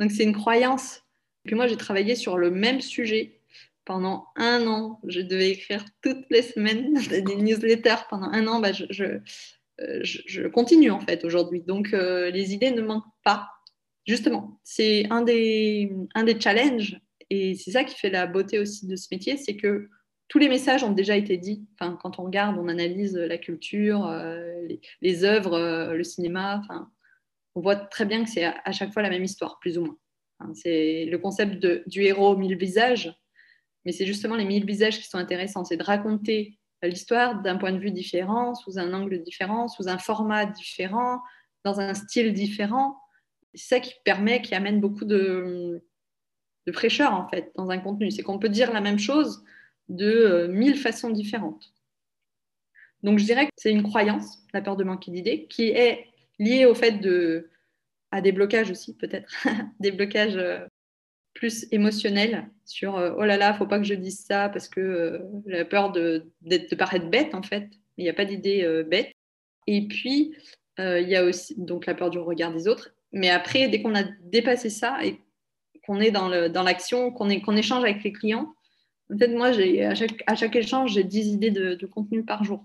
Donc 0.00 0.10
c'est 0.10 0.24
une 0.24 0.34
croyance. 0.34 0.96
Et 1.44 1.48
puis 1.48 1.54
moi, 1.54 1.68
j'ai 1.68 1.76
travaillé 1.76 2.16
sur 2.16 2.38
le 2.38 2.50
même 2.50 2.80
sujet 2.80 3.40
pendant 3.84 4.26
un 4.34 4.66
an. 4.66 5.00
Je 5.06 5.20
devais 5.20 5.50
écrire 5.50 5.84
toutes 6.00 6.24
les 6.28 6.42
semaines 6.42 6.94
des 7.08 7.36
newsletters 7.36 8.02
pendant 8.10 8.30
un 8.32 8.48
an. 8.48 8.58
Bah, 8.58 8.72
je, 8.72 9.20
continue 10.52 10.90
en 10.90 11.00
fait 11.00 11.24
aujourd'hui. 11.24 11.62
Donc 11.62 11.92
euh, 11.92 12.30
les 12.30 12.54
idées 12.54 12.70
ne 12.70 12.82
manquent 12.82 13.04
pas. 13.24 13.48
Justement, 14.06 14.60
c'est 14.64 15.06
un 15.10 15.22
des, 15.22 15.92
un 16.14 16.24
des 16.24 16.40
challenges 16.40 17.00
et 17.30 17.54
c'est 17.54 17.70
ça 17.70 17.84
qui 17.84 17.96
fait 17.96 18.10
la 18.10 18.26
beauté 18.26 18.58
aussi 18.58 18.86
de 18.86 18.96
ce 18.96 19.08
métier, 19.12 19.36
c'est 19.36 19.56
que 19.56 19.88
tous 20.28 20.38
les 20.38 20.48
messages 20.48 20.82
ont 20.82 20.92
déjà 20.92 21.16
été 21.16 21.36
dits. 21.36 21.66
Enfin, 21.74 21.98
quand 22.02 22.18
on 22.18 22.24
regarde, 22.24 22.58
on 22.58 22.68
analyse 22.68 23.14
la 23.16 23.38
culture, 23.38 24.06
euh, 24.06 24.66
les, 25.00 25.24
œuvres, 25.24 25.54
euh, 25.54 25.94
le 25.94 26.04
cinéma. 26.04 26.58
Enfin, 26.58 26.90
on 27.54 27.60
voit 27.60 27.76
très 27.76 28.06
bien 28.06 28.24
que 28.24 28.30
c'est 28.30 28.44
à, 28.44 28.72
chaque 28.72 28.92
fois 28.92 29.02
la 29.02 29.10
même 29.10 29.24
histoire, 29.24 29.58
plus 29.60 29.78
ou 29.78 29.84
moins. 29.84 29.98
c'est 30.54 31.04
le 31.04 31.18
concept 31.18 31.66
du 31.86 32.02
héros 32.02 32.36
mille 32.36 32.56
visages, 32.56 33.14
mais 33.84 33.92
c'est 33.92 34.06
justement 34.06 34.36
les 34.36 34.44
mille 34.44 34.64
visages 34.64 34.98
qui 34.98 35.06
sont 35.06 35.18
intéressants. 35.18 35.64
C'est 35.64 35.76
de 35.76 35.82
raconter 35.82 36.58
l'histoire 36.88 37.40
d'un 37.42 37.56
point 37.56 37.72
de 37.72 37.78
vue 37.78 37.90
différent, 37.90 38.54
sous 38.54 38.78
un 38.78 38.92
angle 38.92 39.22
différent, 39.22 39.68
sous 39.68 39.88
un 39.88 39.98
format 39.98 40.46
différent, 40.46 41.22
dans 41.64 41.80
un 41.80 41.94
style 41.94 42.32
différent. 42.32 42.98
C'est 43.54 43.76
ça 43.76 43.80
qui 43.80 43.94
permet, 44.04 44.42
qui 44.42 44.54
amène 44.54 44.80
beaucoup 44.80 45.04
de, 45.04 45.84
fraîcheur 46.72 47.12
en 47.12 47.28
fait 47.28 47.52
dans 47.56 47.70
un 47.70 47.78
contenu. 47.78 48.10
C'est 48.10 48.22
qu'on 48.22 48.38
peut 48.38 48.48
dire 48.48 48.72
la 48.72 48.80
même 48.80 48.98
chose 48.98 49.44
de 49.88 50.06
euh, 50.06 50.48
mille 50.48 50.76
façons 50.76 51.10
différentes. 51.10 51.72
Donc 53.02 53.18
je 53.18 53.24
dirais 53.24 53.46
que 53.46 53.52
c'est 53.56 53.72
une 53.72 53.82
croyance, 53.82 54.38
la 54.54 54.62
peur 54.62 54.76
de 54.76 54.84
manquer 54.84 55.10
d'idées, 55.10 55.46
qui 55.48 55.68
est 55.70 56.06
lié 56.38 56.66
au 56.66 56.74
fait 56.74 56.92
de, 56.92 57.50
à 58.12 58.20
des 58.20 58.32
blocages 58.32 58.70
aussi, 58.70 58.96
peut-être, 58.96 59.32
des 59.80 59.90
blocages 59.90 60.36
euh, 60.36 60.64
plus 61.42 61.66
émotionnels 61.72 62.48
sur 62.64 62.96
euh, 62.96 63.14
oh 63.18 63.24
là 63.24 63.36
là, 63.36 63.52
faut 63.52 63.66
pas 63.66 63.80
que 63.80 63.84
je 63.84 63.94
dise 63.94 64.24
ça 64.24 64.48
parce 64.48 64.68
que 64.68 64.80
euh, 64.80 65.18
j'ai 65.48 65.64
peur 65.64 65.90
de, 65.90 66.30
de, 66.42 66.76
paraître 66.76 67.10
bête 67.10 67.34
en 67.34 67.42
fait. 67.42 67.68
Il 67.96 68.04
n'y 68.04 68.10
a 68.10 68.12
pas 68.12 68.24
d'idée 68.24 68.84
bête. 68.88 69.10
Et 69.66 69.88
puis, 69.88 70.36
il 70.78 71.08
y 71.08 71.16
a 71.16 71.24
aussi 71.24 71.54
donc 71.58 71.86
la 71.86 71.94
peur 71.94 72.10
du 72.10 72.18
regard 72.18 72.52
des 72.52 72.68
autres. 72.68 72.94
Mais 73.12 73.28
après, 73.28 73.68
dès 73.68 73.82
qu'on 73.82 73.94
a 73.96 74.04
dépassé 74.22 74.70
ça 74.70 75.04
et 75.04 75.20
qu'on 75.84 76.00
est 76.00 76.12
dans 76.12 76.28
l'action, 76.62 77.08
dans 77.08 77.12
qu'on 77.12 77.40
qu'on 77.40 77.56
échange 77.56 77.82
avec 77.82 78.02
les 78.04 78.12
clients, 78.12 78.54
en 79.12 79.18
fait, 79.18 79.28
moi, 79.28 79.48
à 79.48 79.94
chaque, 79.94 80.22
à 80.26 80.36
chaque 80.36 80.56
échange, 80.56 80.94
j'ai 80.94 81.04
10 81.04 81.34
idées 81.34 81.50
de, 81.50 81.86
contenu 81.86 82.24
par 82.24 82.44
jour. 82.44 82.64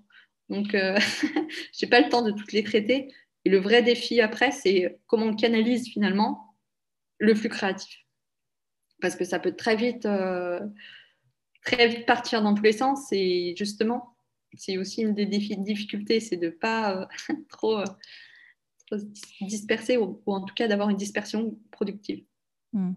Donc, 0.49 0.67
je 0.71 1.85
n'ai 1.85 1.89
pas 1.89 1.99
le 1.99 2.09
temps 2.09 2.21
de 2.21 2.31
toutes 2.31 2.53
les 2.53 2.63
traiter. 2.63 3.11
Et 3.43 3.49
le 3.49 3.57
vrai 3.57 3.81
défi 3.81 4.21
après, 4.21 4.51
c'est 4.51 4.97
comment 5.07 5.25
on 5.25 5.35
canalise 5.35 5.89
finalement 5.89 6.55
le 7.17 7.35
flux 7.35 7.49
créatif. 7.49 8.06
Parce 9.01 9.15
que 9.15 9.25
ça 9.25 9.39
peut 9.39 9.55
très 9.55 9.75
vite, 9.75 10.05
euh, 10.05 10.59
très 11.63 11.87
vite 11.87 12.05
partir 12.05 12.41
dans 12.41 12.53
tous 12.53 12.63
les 12.63 12.71
sens. 12.71 13.07
Et 13.11 13.55
justement, 13.57 14.15
c'est 14.53 14.77
aussi 14.77 15.01
une 15.01 15.13
des 15.13 15.25
difficultés, 15.25 16.19
c'est 16.19 16.37
de 16.37 16.47
ne 16.47 16.51
pas 16.51 17.01
euh, 17.01 17.05
trop, 17.49 17.83
disperser 19.41 19.97
ou, 19.97 20.21
en 20.25 20.43
tout 20.43 20.55
cas 20.55 20.67
d'avoir 20.67 20.89
une 20.89 20.97
dispersion 20.97 21.57
productive. 21.71 22.23
Mmh. 22.73 22.93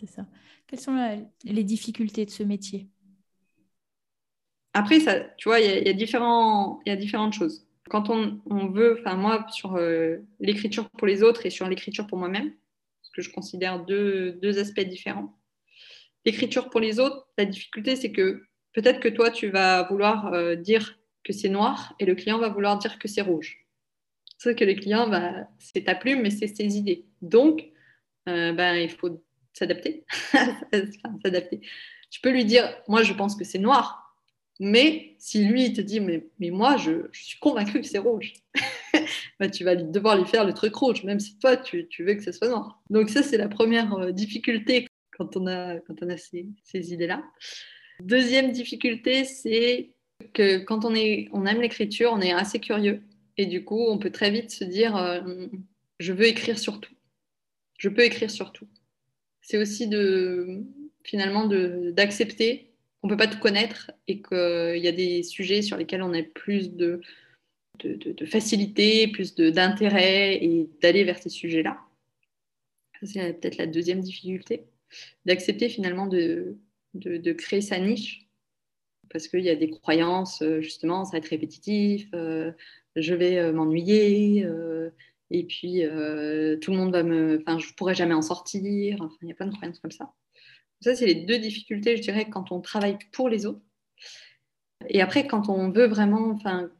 C'est 0.00 0.06
ça. 0.06 0.26
Quelles 0.66 0.80
sont 0.80 1.26
les 1.44 1.64
difficultés 1.64 2.24
de 2.24 2.30
ce 2.30 2.42
métier? 2.42 2.88
Après, 4.72 5.00
ça, 5.00 5.20
tu 5.36 5.48
vois, 5.48 5.60
il 5.60 5.66
y, 5.66 5.84
y, 5.84 5.88
y, 5.88 6.90
a 6.90 6.96
différentes 6.96 7.34
choses 7.34 7.66
quand 7.92 8.08
on, 8.08 8.68
veut, 8.68 8.98
enfin 8.98 9.16
moi, 9.16 9.46
sur 9.50 9.76
euh, 9.76 10.16
l'écriture 10.40 10.88
pour 10.88 11.06
les 11.06 11.22
autres 11.22 11.44
et 11.44 11.50
sur 11.50 11.68
l'écriture 11.68 12.06
pour 12.06 12.16
moi-même, 12.16 12.52
que 13.14 13.22
je 13.22 13.30
considère 13.30 13.84
deux, 13.84 14.58
aspects 14.58 14.80
différents. 14.80 15.38
L'écriture 16.24 16.70
pour 16.70 16.80
les 16.80 17.00
autres, 17.00 17.26
la 17.36 17.44
difficulté, 17.44 17.96
c'est 17.96 18.12
que 18.12 18.42
peut-être 18.72 19.00
que 19.00 19.08
toi, 19.08 19.30
tu 19.30 19.48
vas 19.50 19.82
vouloir 19.84 20.32
euh, 20.32 20.54
dire 20.54 20.98
que 21.24 21.32
c'est 21.32 21.48
noir 21.48 21.94
et 21.98 22.04
le 22.04 22.14
client 22.14 22.38
va 22.38 22.48
vouloir 22.48 22.78
dire 22.78 22.98
que 22.98 23.08
c'est 23.08 23.22
rouge. 23.22 23.66
C'est 24.38 24.54
que 24.54 24.64
le 24.64 24.74
client, 24.74 25.08
va, 25.08 25.48
c'est 25.58 25.84
ta 25.84 25.94
plume, 25.94 26.22
mais 26.22 26.30
c'est 26.30 26.48
ses 26.48 26.76
idées. 26.76 27.06
Donc, 27.20 27.64
euh, 28.28 28.52
ben, 28.52 28.74
il 28.74 28.90
faut 28.90 29.22
s'adapter. 29.52 30.04
Tu 32.10 32.20
peux 32.20 32.30
lui 32.30 32.44
dire, 32.44 32.76
moi, 32.88 33.02
je 33.02 33.12
pense 33.12 33.36
que 33.36 33.44
c'est 33.44 33.58
noir, 33.58 34.02
mais 34.60 35.16
si 35.18 35.44
lui, 35.44 35.66
il 35.66 35.72
te 35.72 35.80
dit, 35.80 36.00
mais, 36.00 36.26
mais 36.38 36.50
moi, 36.50 36.76
je, 36.76 37.08
suis 37.12 37.38
convaincu 37.38 37.80
que 37.80 37.86
c'est 37.86 37.98
rouge, 37.98 38.32
tu 39.48 39.64
vas 39.64 39.76
devoir 39.76 40.16
lui 40.16 40.26
faire 40.26 40.44
le 40.44 40.52
truc 40.52 40.74
rouge, 40.74 41.04
même 41.04 41.20
si 41.20 41.38
toi, 41.38 41.56
tu, 41.56 41.86
veux 42.00 42.14
que 42.14 42.22
ce 42.22 42.32
soit 42.32 42.48
noir. 42.48 42.82
Donc 42.90 43.10
ça, 43.10 43.22
c'est 43.22 43.36
la 43.36 43.48
première 43.48 43.92
euh, 43.94 44.12
difficulté 44.12 44.86
quand 45.16 45.36
on 45.36 45.46
a, 45.46 45.78
quand 45.80 46.02
on 46.02 46.10
a 46.10 46.16
ces, 46.16 46.46
idées-là. 46.92 47.22
Deuxième 48.00 48.52
difficulté, 48.52 49.24
c'est 49.24 49.92
que 50.34 50.58
quand 50.58 50.84
on, 50.84 50.94
est, 50.94 51.28
on 51.32 51.46
aime 51.46 51.60
l'écriture, 51.60 52.10
on 52.12 52.20
est 52.20 52.32
assez 52.32 52.58
curieux. 52.58 53.02
Et 53.36 53.46
du 53.46 53.64
coup, 53.64 53.86
on 53.88 53.98
peut 53.98 54.10
très 54.10 54.30
vite 54.30 54.50
se 54.50 54.64
dire, 54.64 54.96
euh, 54.96 55.20
je 55.98 56.12
veux 56.12 56.26
écrire 56.26 56.58
sur 56.58 56.80
tout. 56.80 56.94
Je 57.78 57.88
peux 57.88 58.02
écrire 58.02 58.30
sur 58.30 58.52
tout. 58.52 58.68
C'est 59.40 59.58
aussi 59.58 59.88
de, 59.88 60.62
finalement 61.02 61.46
d'accepter 61.46 62.72
on 63.02 63.08
ne 63.08 63.12
peut 63.12 63.18
pas 63.18 63.26
tout 63.26 63.38
connaître 63.38 63.90
et 64.06 64.22
qu'il 64.22 64.78
y 64.78 64.88
a 64.88 64.92
des 64.92 65.22
sujets 65.22 65.62
sur 65.62 65.76
lesquels 65.76 66.02
on 66.02 66.14
a 66.14 66.22
plus 66.22 66.72
de, 66.72 67.00
de, 67.80 68.26
facilité, 68.26 69.08
plus 69.08 69.34
d'intérêt 69.34 70.36
et 70.36 70.68
d'aller 70.80 71.04
vers 71.04 71.18
ces 71.18 71.28
sujets-là. 71.28 71.78
C'est 73.02 73.40
peut-être 73.40 73.56
la 73.56 73.66
deuxième 73.66 74.00
difficulté, 74.00 74.64
d'accepter 75.24 75.68
finalement 75.68 76.06
de, 76.06 76.56
de, 76.94 77.32
créer 77.32 77.60
sa 77.60 77.78
niche 77.78 78.28
parce 79.10 79.28
qu'il 79.28 79.40
y 79.40 79.50
a 79.50 79.56
des 79.56 79.68
croyances, 79.68 80.40
euh, 80.42 80.62
justement, 80.62 81.04
ça 81.04 81.12
va 81.12 81.18
être 81.18 81.28
répétitif, 81.28 82.08
euh, 82.14 82.50
je 82.96 83.14
vais 83.14 83.36
euh, 83.36 83.52
m'ennuyer, 83.52 84.46
et 85.30 85.44
puis 85.44 85.82
tout 86.60 86.70
le 86.70 86.76
monde 86.76 86.92
va 86.92 87.02
me. 87.02 87.40
Enfin, 87.40 87.58
je 87.58 87.68
ne 87.68 87.72
pourrai 87.74 87.94
jamais 87.94 88.14
en 88.14 88.22
sortir. 88.22 89.00
Enfin, 89.00 89.16
il 89.22 89.28
y 89.28 89.32
a 89.32 89.34
plein 89.34 89.46
de 89.46 89.54
croyances 89.54 89.80
comme 89.80 89.90
ça. 89.90 90.12
Ça, 90.80 90.94
c'est 90.94 91.06
les 91.06 91.14
deux 91.14 91.38
difficultés, 91.38 91.96
je 91.96 92.02
dirais, 92.02 92.28
quand 92.28 92.52
on 92.52 92.60
travaille 92.60 92.98
pour 93.12 93.28
les 93.28 93.46
autres. 93.46 93.62
Et 94.88 95.00
après, 95.00 95.26
quand 95.26 95.48
on 95.48 95.70
veut 95.70 95.86
vraiment 95.86 96.30
enfin, 96.30 96.70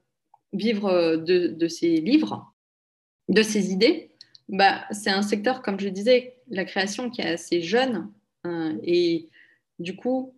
vivre 0.53 1.17
de, 1.17 1.49
de 1.49 1.69
ces 1.69 1.97
livres, 2.01 2.55
de 3.29 3.43
ces 3.43 3.73
idées, 3.73 4.11
bah, 4.49 4.85
c'est 4.91 5.11
un 5.11 5.23
secteur, 5.23 5.63
comme 5.63 5.81
je 5.81 5.89
disais, 5.89 6.37
la 6.49 6.65
création 6.65 7.11
qui 7.11 7.23
est 7.23 7.33
assez 7.33 7.63
jeune. 7.63 8.11
et 8.83 9.29
du 9.79 9.97
coup, 9.97 10.35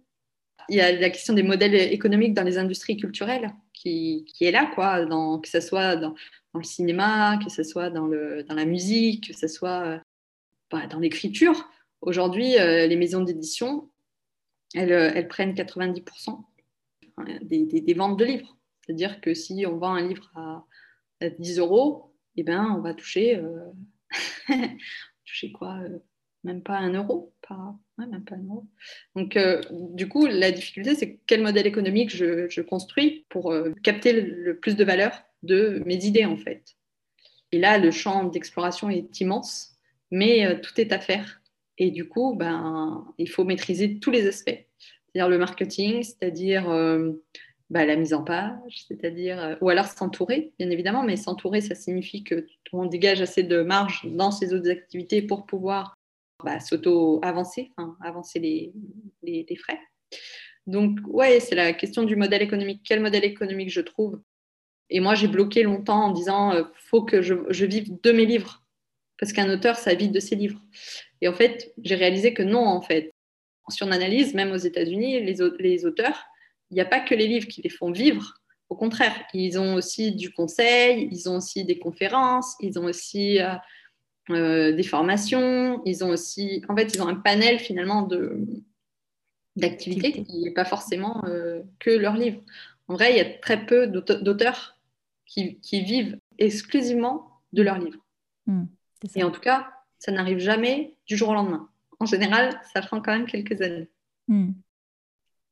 il 0.68 0.76
y 0.76 0.80
a 0.80 0.92
la 0.92 1.10
question 1.10 1.34
des 1.34 1.42
modèles 1.42 1.74
économiques 1.74 2.34
dans 2.34 2.42
les 2.42 2.58
industries 2.58 2.96
culturelles 2.96 3.52
qui, 3.72 4.24
qui 4.28 4.44
est 4.44 4.50
là, 4.50 4.70
quoi, 4.74 5.04
dans, 5.04 5.38
que 5.38 5.48
ce 5.48 5.60
soit 5.60 5.96
dans, 5.96 6.14
le 6.54 6.62
cinéma, 6.62 7.38
que 7.42 7.50
ce 7.50 7.64
soit 7.64 7.90
dans, 7.90 8.06
le, 8.06 8.44
dans 8.44 8.54
la 8.54 8.64
musique, 8.64 9.28
que 9.32 9.36
ce 9.36 9.48
soit 9.48 10.00
bah, 10.70 10.86
dans 10.86 11.00
l'écriture. 11.00 11.68
Aujourd'hui, 12.00 12.58
euh, 12.58 12.86
les 12.86 12.96
maisons 12.96 13.22
d'édition, 13.22 13.90
elles, 14.74 14.92
euh, 14.92 15.22
prennent 15.24 15.54
90% 15.54 16.44
des, 17.42 17.64
des, 17.64 17.80
des, 17.80 17.94
ventes 17.94 18.18
de 18.18 18.24
livres. 18.24 18.56
C'est-à-dire 18.84 19.20
que 19.20 19.34
si 19.34 19.64
on 19.66 19.76
vend 19.78 19.94
un 19.94 20.06
livre 20.06 20.30
à, 20.34 20.64
à 21.20 21.30
10 21.30 21.58
euros, 21.58 22.14
eh 22.36 22.42
ben, 22.42 22.74
on 22.76 22.80
va 22.80 22.94
toucher, 22.94 23.36
euh, 23.36 23.70
toucher 25.24 25.52
quoi 25.52 25.80
même 26.44 26.62
pas 26.62 26.76
un 26.76 26.92
euro, 26.92 27.32
pas, 27.46 27.74
même 27.98 28.24
pas 28.24 28.36
un 28.36 28.44
euro. 28.44 28.66
Donc, 29.16 29.36
euh, 29.36 29.62
du 29.70 30.08
coup, 30.08 30.26
la 30.26 30.52
difficulté, 30.52 30.94
c'est 30.94 31.20
quel 31.26 31.42
modèle 31.42 31.66
économique 31.66 32.14
je, 32.14 32.48
je 32.48 32.60
construis 32.60 33.26
pour 33.30 33.50
euh, 33.50 33.72
capter 33.82 34.12
le, 34.12 34.58
plus 34.58 34.76
de 34.76 34.84
valeur 34.84 35.24
de 35.42 35.82
mes 35.86 36.04
idées, 36.04 36.26
en 36.26 36.36
fait. 36.36 36.62
Et 37.50 37.58
là, 37.58 37.78
le 37.78 37.90
champ 37.90 38.24
d'exploration 38.24 38.90
est 38.90 39.20
immense, 39.20 39.76
mais 40.10 40.46
euh, 40.46 40.60
tout 40.60 40.78
est 40.80 40.92
à 40.92 40.98
faire. 40.98 41.40
Et 41.78 41.90
du 41.90 42.08
coup, 42.08 42.36
ben, 42.36 43.06
il 43.18 43.28
faut 43.28 43.44
maîtriser 43.44 43.98
tous 43.98 44.10
les 44.10 44.28
aspects, 44.28 44.66
c'est-à-dire 44.78 45.28
le 45.28 45.38
marketing, 45.38 46.02
c'est-à-dire 46.04 46.68
bah, 47.70 47.86
la 47.86 47.96
mise 47.96 48.14
en 48.14 48.22
page, 48.22 48.84
c'est-à-dire, 48.88 49.56
ou 49.60 49.68
alors 49.68 49.86
s'entourer, 49.86 50.52
bien 50.58 50.70
évidemment, 50.70 51.02
mais 51.02 51.16
s'entourer, 51.16 51.60
ça 51.60 51.74
signifie 51.74 52.22
que 52.22 52.46
on 52.74 52.86
dégage 52.86 53.20
assez 53.20 53.42
de 53.42 53.62
marge 53.62 54.02
dans 54.04 54.30
ses 54.30 54.52
autres 54.52 54.70
activités 54.70 55.22
pour 55.22 55.46
pouvoir 55.46 55.94
bah, 56.42 56.60
s'auto-avancer, 56.60 57.70
avancer 58.02 58.38
les, 58.38 58.72
les, 59.22 59.46
les, 59.48 59.56
frais. 59.56 59.78
Donc, 60.66 60.98
ouais, 61.06 61.40
c'est 61.40 61.54
la 61.54 61.72
question 61.72 62.02
du 62.02 62.16
modèle 62.16 62.42
économique. 62.42 62.82
Quel 62.84 63.00
modèle 63.00 63.24
économique 63.24 63.70
je 63.70 63.80
trouve? 63.80 64.20
Et 64.90 65.00
moi, 65.00 65.14
j'ai 65.14 65.28
bloqué 65.28 65.62
longtemps 65.62 66.06
en 66.06 66.10
disant, 66.10 66.52
euh, 66.52 66.64
faut 66.74 67.02
que 67.02 67.22
je, 67.22 67.34
je, 67.48 67.64
vive 67.64 68.00
de 68.02 68.12
mes 68.12 68.26
livres. 68.26 68.62
Parce 69.18 69.32
qu'un 69.32 69.50
auteur, 69.50 69.76
ça 69.76 69.94
vit 69.94 70.08
de 70.08 70.20
ses 70.20 70.34
livres. 70.34 70.60
Et 71.20 71.28
en 71.28 71.32
fait, 71.32 71.72
j'ai 71.82 71.94
réalisé 71.94 72.34
que 72.34 72.42
non, 72.42 72.66
en 72.66 72.82
fait. 72.82 73.10
Si 73.70 73.82
on 73.82 73.90
analyse, 73.90 74.34
même 74.34 74.52
aux 74.52 74.56
États-Unis, 74.56 75.20
les, 75.20 75.36
les 75.58 75.86
auteurs, 75.86 76.26
il 76.70 76.74
n'y 76.74 76.80
a 76.80 76.86
pas 76.86 77.00
que 77.00 77.14
les 77.14 77.26
livres 77.26 77.48
qui 77.48 77.62
les 77.62 77.70
font 77.70 77.92
vivre. 77.92 78.34
Au 78.68 78.76
contraire, 78.76 79.14
ils 79.34 79.58
ont 79.58 79.74
aussi 79.74 80.12
du 80.12 80.32
conseil, 80.32 81.08
ils 81.12 81.28
ont 81.28 81.36
aussi 81.36 81.64
des 81.64 81.78
conférences, 81.78 82.56
ils 82.60 82.78
ont 82.78 82.84
aussi... 82.84 83.40
Euh, 83.40 83.54
euh, 84.30 84.72
des 84.72 84.82
formations. 84.82 85.82
Ils 85.84 86.02
ont 86.02 86.08
aussi, 86.08 86.62
en 86.68 86.76
fait, 86.76 86.94
ils 86.94 87.02
ont 87.02 87.08
un 87.08 87.14
panel 87.14 87.58
finalement 87.58 88.02
de 88.02 88.46
d'activités 89.56 90.24
qui 90.24 90.40
n'est 90.40 90.50
pas 90.50 90.64
forcément 90.64 91.22
euh, 91.26 91.62
que 91.78 91.90
leurs 91.90 92.16
livres. 92.16 92.40
En 92.88 92.94
vrai, 92.94 93.12
il 93.12 93.18
y 93.18 93.20
a 93.20 93.38
très 93.38 93.66
peu 93.66 93.86
d'auteurs 93.86 94.78
qui, 95.26 95.60
qui, 95.60 95.82
vivent 95.82 96.18
exclusivement 96.38 97.40
de 97.52 97.62
leurs 97.62 97.78
livres. 97.78 98.04
Mmh, 98.46 98.64
Et 99.14 99.22
en 99.22 99.30
tout 99.30 99.40
cas, 99.40 99.70
ça 99.98 100.10
n'arrive 100.10 100.38
jamais 100.38 100.96
du 101.06 101.16
jour 101.16 101.28
au 101.28 101.34
lendemain. 101.34 101.68
En 102.00 102.06
général, 102.06 102.60
ça 102.72 102.80
prend 102.80 103.00
quand 103.00 103.12
même 103.12 103.26
quelques 103.26 103.60
années. 103.62 103.88
Mmh. 104.26 104.50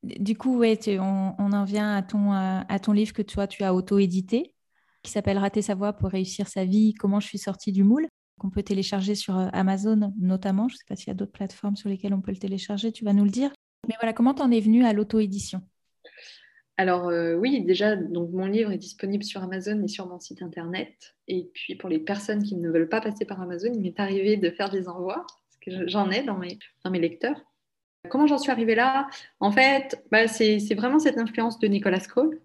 Du 0.02 0.36
coup, 0.36 0.62
on, 0.62 1.52
en 1.52 1.64
vient 1.64 1.94
à 1.94 2.02
ton, 2.02 2.32
à, 2.32 2.78
ton 2.80 2.92
livre 2.92 3.12
que 3.12 3.22
toi, 3.22 3.46
tu 3.46 3.62
as 3.62 3.74
auto-édité, 3.74 4.54
qui 5.02 5.10
s'appelle 5.10 5.38
Rater 5.38 5.62
sa 5.62 5.74
voix 5.74 5.92
pour 5.92 6.10
réussir 6.10 6.48
sa 6.48 6.64
vie, 6.64 6.94
comment 6.94 7.20
je 7.20 7.28
suis 7.28 7.38
sortie 7.38 7.72
du 7.72 7.84
moule 7.84 8.08
qu'on 8.38 8.50
peut 8.50 8.62
télécharger 8.62 9.14
sur 9.14 9.38
euh, 9.38 9.48
Amazon 9.52 10.12
notamment. 10.18 10.68
Je 10.68 10.74
ne 10.74 10.78
sais 10.78 10.84
pas 10.88 10.96
s'il 10.96 11.08
y 11.08 11.10
a 11.10 11.14
d'autres 11.14 11.32
plateformes 11.32 11.76
sur 11.76 11.88
lesquelles 11.88 12.14
on 12.14 12.20
peut 12.20 12.32
le 12.32 12.38
télécharger, 12.38 12.90
tu 12.90 13.04
vas 13.04 13.12
nous 13.12 13.24
le 13.24 13.30
dire. 13.30 13.52
Mais 13.88 13.94
voilà, 14.00 14.12
comment 14.12 14.34
t'en 14.34 14.50
es 14.50 14.60
venu 14.60 14.84
à 14.84 14.92
l'auto-édition? 14.92 15.60
Alors 16.76 17.08
euh, 17.08 17.36
oui, 17.36 17.62
déjà, 17.64 17.94
mon 17.96 18.46
livre 18.46 18.72
est 18.72 18.78
disponible 18.78 19.22
sur 19.22 19.42
Amazon 19.42 19.80
et 19.82 19.88
sur 19.88 20.08
mon 20.08 20.18
site 20.18 20.42
internet. 20.42 21.14
Et 21.28 21.50
puis 21.54 21.76
pour 21.76 21.88
les 21.88 22.00
personnes 22.00 22.42
qui 22.42 22.56
ne 22.56 22.68
veulent 22.68 22.88
pas 22.88 23.00
passer 23.00 23.24
par 23.24 23.40
Amazon, 23.40 23.70
il 23.72 23.80
m'est 23.80 24.00
arrivé 24.00 24.36
de 24.36 24.50
faire 24.50 24.70
des 24.70 24.88
envois, 24.88 25.24
parce 25.26 25.58
que 25.60 25.88
j'en 25.88 26.10
ai 26.10 26.24
dans 26.24 26.38
mes 26.38 26.98
lecteurs. 26.98 27.40
Comment 28.08 28.26
j'en 28.26 28.38
suis 28.38 28.50
arrivée 28.50 28.74
là? 28.74 29.08
En 29.38 29.52
fait, 29.52 30.02
bah, 30.10 30.26
c'est 30.26 30.74
vraiment 30.74 30.98
cette 30.98 31.18
influence 31.18 31.58
de 31.58 31.68
Nicolas 31.68 32.00
Cole 32.00 32.40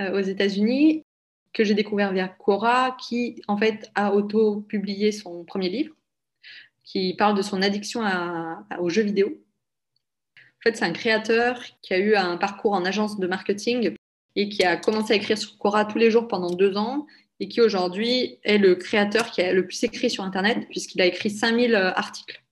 euh, 0.00 0.18
aux 0.18 0.22
États-Unis 0.22 1.04
que 1.52 1.64
j'ai 1.64 1.74
découvert 1.74 2.12
via 2.12 2.28
Cora, 2.28 2.96
qui 3.00 3.42
en 3.48 3.56
fait 3.56 3.90
a 3.94 4.12
auto-publié 4.12 5.10
son 5.10 5.44
premier 5.44 5.70
livre, 5.70 5.94
qui 6.84 7.14
parle 7.14 7.34
de 7.34 7.40
son 7.40 7.62
addiction 7.62 8.02
aux 8.78 8.90
jeux 8.90 9.02
vidéo. 9.02 9.28
En 10.38 10.62
fait, 10.62 10.76
c'est 10.76 10.84
un 10.84 10.92
créateur 10.92 11.62
qui 11.80 11.94
a 11.94 11.98
eu 11.98 12.14
un 12.14 12.36
parcours 12.36 12.72
en 12.72 12.84
agence 12.84 13.18
de 13.18 13.26
marketing 13.26 13.94
et 14.34 14.48
qui 14.50 14.64
a 14.64 14.76
commencé 14.76 15.14
à 15.14 15.16
écrire 15.16 15.38
sur 15.38 15.56
Cora 15.56 15.86
tous 15.86 15.98
les 15.98 16.10
jours 16.10 16.28
pendant 16.28 16.50
deux 16.50 16.76
ans 16.76 17.06
et 17.40 17.48
qui 17.48 17.62
aujourd'hui 17.62 18.38
est 18.42 18.58
le 18.58 18.74
créateur 18.74 19.30
qui 19.30 19.40
a 19.40 19.52
le 19.52 19.64
plus 19.64 19.82
écrit 19.84 20.10
sur 20.10 20.24
Internet 20.24 20.66
puisqu'il 20.68 21.00
a 21.00 21.06
écrit 21.06 21.30
5000 21.30 21.74
articles, 21.74 22.36
euh, 22.36 22.45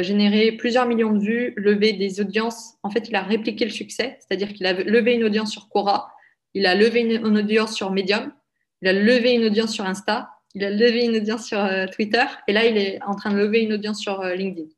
généré 0.00 0.52
plusieurs 0.52 0.86
millions 0.86 1.12
de 1.12 1.22
vues, 1.22 1.54
levé 1.56 1.92
des 1.92 2.20
audiences. 2.20 2.74
En 2.82 2.90
fait, 2.90 3.08
il 3.08 3.16
a 3.16 3.22
répliqué 3.22 3.64
le 3.64 3.70
succès, 3.70 4.18
c'est-à-dire 4.20 4.52
qu'il 4.52 4.64
a 4.64 4.72
levé 4.72 5.14
une 5.14 5.24
audience 5.24 5.50
sur 5.50 5.68
Cora 5.68 6.12
il 6.54 6.66
a 6.66 6.74
levé 6.74 7.00
une, 7.00 7.38
audience 7.38 7.74
sur 7.74 7.90
Medium, 7.90 8.32
il 8.82 8.88
a 8.88 8.92
levé 8.92 9.32
une 9.32 9.44
audience 9.44 9.72
sur 9.72 9.86
Insta, 9.86 10.30
il 10.54 10.64
a 10.64 10.70
levé 10.70 11.04
une 11.04 11.16
audience 11.16 11.46
sur 11.46 11.58
euh, 11.58 11.86
Twitter, 11.86 12.24
et 12.46 12.52
là, 12.52 12.66
il 12.66 12.76
est 12.76 13.02
en 13.02 13.14
train 13.14 13.30
de 13.30 13.38
lever 13.38 13.62
une 13.62 13.72
audience 13.72 14.00
sur 14.00 14.20
euh, 14.20 14.34
LinkedIn. 14.34 14.68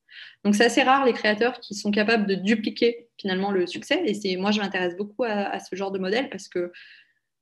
Donc, 0.44 0.54
c'est 0.54 0.64
assez 0.64 0.82
rare 0.82 1.04
les 1.04 1.12
créateurs 1.12 1.58
qui 1.60 1.74
sont 1.74 1.90
capables 1.90 2.26
de 2.26 2.34
dupliquer 2.34 3.08
finalement 3.18 3.50
le 3.50 3.66
succès. 3.66 4.04
Et 4.06 4.36
moi, 4.36 4.50
je 4.50 4.60
m'intéresse 4.60 4.96
beaucoup 4.96 5.24
à, 5.24 5.58
ce 5.58 5.74
genre 5.74 5.90
de 5.90 5.98
modèle 5.98 6.28
parce 6.28 6.48
que 6.48 6.70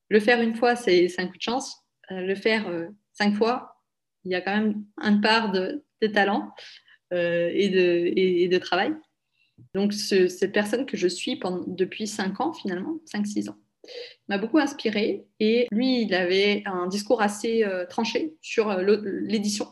le 0.08 0.20
faire 0.20 0.40
une 0.40 0.54
fois, 0.54 0.76
c'est 0.76 1.08
un 1.18 1.26
coup 1.26 1.36
de 1.36 1.42
chance. 1.42 1.82
Euh, 2.10 2.20
le 2.20 2.34
faire 2.34 2.68
euh, 2.68 2.86
cinq 3.12 3.34
fois, 3.34 3.82
il 4.24 4.30
y 4.30 4.34
a 4.34 4.40
quand 4.40 4.56
même 4.56 4.84
une 5.02 5.20
part 5.20 5.50
de, 5.50 5.84
de 6.00 6.06
talent 6.06 6.50
euh, 6.50 6.52
et, 7.12 7.68
de, 7.68 8.12
et, 8.16 8.48
de, 8.48 8.58
travail. 8.58 8.92
Donc, 9.74 9.92
ce, 9.92 10.28
cette 10.28 10.52
personne 10.52 10.86
que 10.86 10.96
je 10.96 11.08
suis 11.08 11.38
depuis 11.66 12.06
cinq 12.06 12.40
ans, 12.40 12.52
finalement, 12.52 12.98
cinq, 13.04 13.26
six 13.26 13.48
ans, 13.48 13.56
m'a 14.28 14.38
beaucoup 14.38 14.58
inspiré. 14.58 15.26
Et 15.40 15.66
lui, 15.70 16.02
il 16.02 16.14
avait 16.14 16.62
un 16.66 16.86
discours 16.86 17.22
assez 17.22 17.64
euh, 17.64 17.84
tranché 17.86 18.34
sur 18.40 18.70
euh, 18.70 18.96
l'édition 19.22 19.66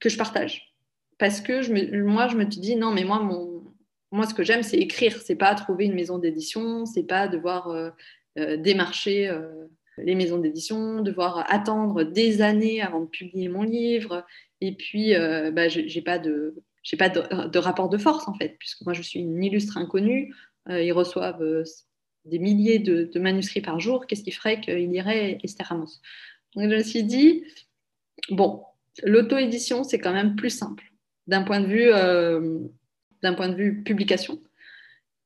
que 0.00 0.08
je 0.08 0.18
partage. 0.18 0.74
Parce 1.18 1.40
que 1.40 2.02
moi, 2.02 2.28
je 2.28 2.36
me 2.36 2.44
dit, 2.44 2.76
non, 2.76 2.90
mais 2.90 3.04
moi, 3.04 3.20
mon, 3.20 3.62
moi 4.10 4.26
ce 4.26 4.34
que 4.34 4.44
j'aime, 4.44 4.62
c'est 4.62 4.78
écrire. 4.78 5.20
C'est 5.22 5.36
pas 5.36 5.54
trouver 5.54 5.86
une 5.86 5.94
maison 5.94 6.18
d'édition, 6.18 6.86
c'est 6.86 7.02
pas 7.02 7.28
devoir 7.28 7.68
euh, 7.68 7.90
euh 8.38 8.56
démarcher 8.56 9.28
euh, 9.28 9.66
les 9.98 10.14
maisons 10.14 10.38
d'édition, 10.38 11.00
devoir 11.00 11.44
attendre 11.50 12.04
des 12.04 12.42
années 12.42 12.80
avant 12.82 13.00
de 13.00 13.06
publier 13.06 13.48
mon 13.48 13.62
livre. 13.62 14.24
Et 14.60 14.72
puis, 14.72 15.14
euh, 15.14 15.50
bah, 15.50 15.68
j'ai 15.68 16.02
pas 16.02 16.18
de 16.18 16.54
j'ai 16.82 16.96
pas 16.96 17.08
de, 17.08 17.58
rapport 17.58 17.88
de 17.88 17.98
force 17.98 18.26
en 18.28 18.34
fait, 18.34 18.56
puisque 18.58 18.82
moi 18.82 18.92
je 18.92 19.02
suis 19.02 19.20
une 19.20 19.42
illustre 19.42 19.76
inconnue. 19.76 20.34
ils 20.68 20.92
reçoivent 20.92 21.64
des 22.24 22.38
milliers 22.38 22.78
de, 22.78 23.18
manuscrits 23.18 23.60
par 23.60 23.80
jour, 23.80 24.06
qu'est-ce 24.06 24.22
qui 24.22 24.30
ferait 24.30 24.60
qu'il 24.60 24.92
irait 24.92 25.38
Esther 25.42 25.70
Amos 25.72 26.00
Donc 26.54 26.70
je 26.70 26.76
me 26.76 26.82
suis 26.82 27.02
dit, 27.02 27.44
bon, 28.30 28.62
l'auto-édition, 29.02 29.84
c'est 29.84 29.98
quand 29.98 30.12
même 30.12 30.36
plus 30.36 30.50
simple 30.50 30.84
d'un 31.26 31.42
point, 31.42 31.60
de 31.60 31.66
vue, 31.66 31.92
euh, 31.92 32.58
point 33.36 33.48
de 33.48 33.54
vue 33.54 33.82
publication. 33.82 34.40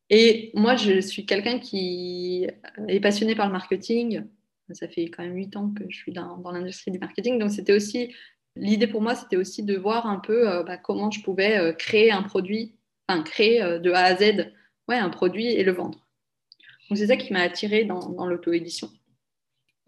Et 0.09 0.53
moi, 0.55 0.77
je 0.77 1.01
suis 1.01 1.27
quelqu'un 1.27 1.59
qui 1.59 2.47
est 2.89 3.01
passionné 3.01 3.35
par 3.35 3.47
le 3.47 3.53
marketing. 3.53 4.25
Ça 4.73 4.89
fait 4.89 5.07
quand 5.07 5.23
même 5.23 5.35
huit 5.35 5.57
ans 5.57 5.73
que 5.77 5.85
je 5.89 5.97
suis 5.97 6.13
dans, 6.13 6.37
dans 6.39 6.53
l'industrie 6.53 6.91
du 6.91 6.99
marketing. 6.99 7.39
Donc, 7.39 7.51
c'était 7.51 7.73
aussi, 7.73 8.15
l'idée 8.57 8.87
pour 8.87 9.03
moi, 9.03 9.15
c'était 9.15 9.37
aussi 9.37 9.63
de 9.63 9.77
voir 9.77 10.07
un 10.07 10.19
peu 10.19 10.51
euh, 10.51 10.63
bah, 10.63 10.77
comment 10.77 11.11
je 11.11 11.23
pouvais 11.23 11.59
euh, 11.59 11.73
créer 11.73 12.11
un 12.11 12.23
produit, 12.23 12.75
enfin, 13.07 13.23
créer 13.23 13.63
euh, 13.63 13.79
de 13.79 13.93
A 13.93 14.05
à 14.05 14.17
Z 14.17 14.53
ouais, 14.89 14.97
un 14.97 15.11
produit 15.11 15.47
et 15.47 15.63
le 15.63 15.73
vendre. 15.73 16.07
Donc 16.89 16.99
c'est 16.99 17.09
ça 17.09 17.17
qui 17.17 17.33
m'a 17.33 17.41
attirée 17.41 17.85
dans, 17.85 18.27
l'auto-édition. 18.27 18.91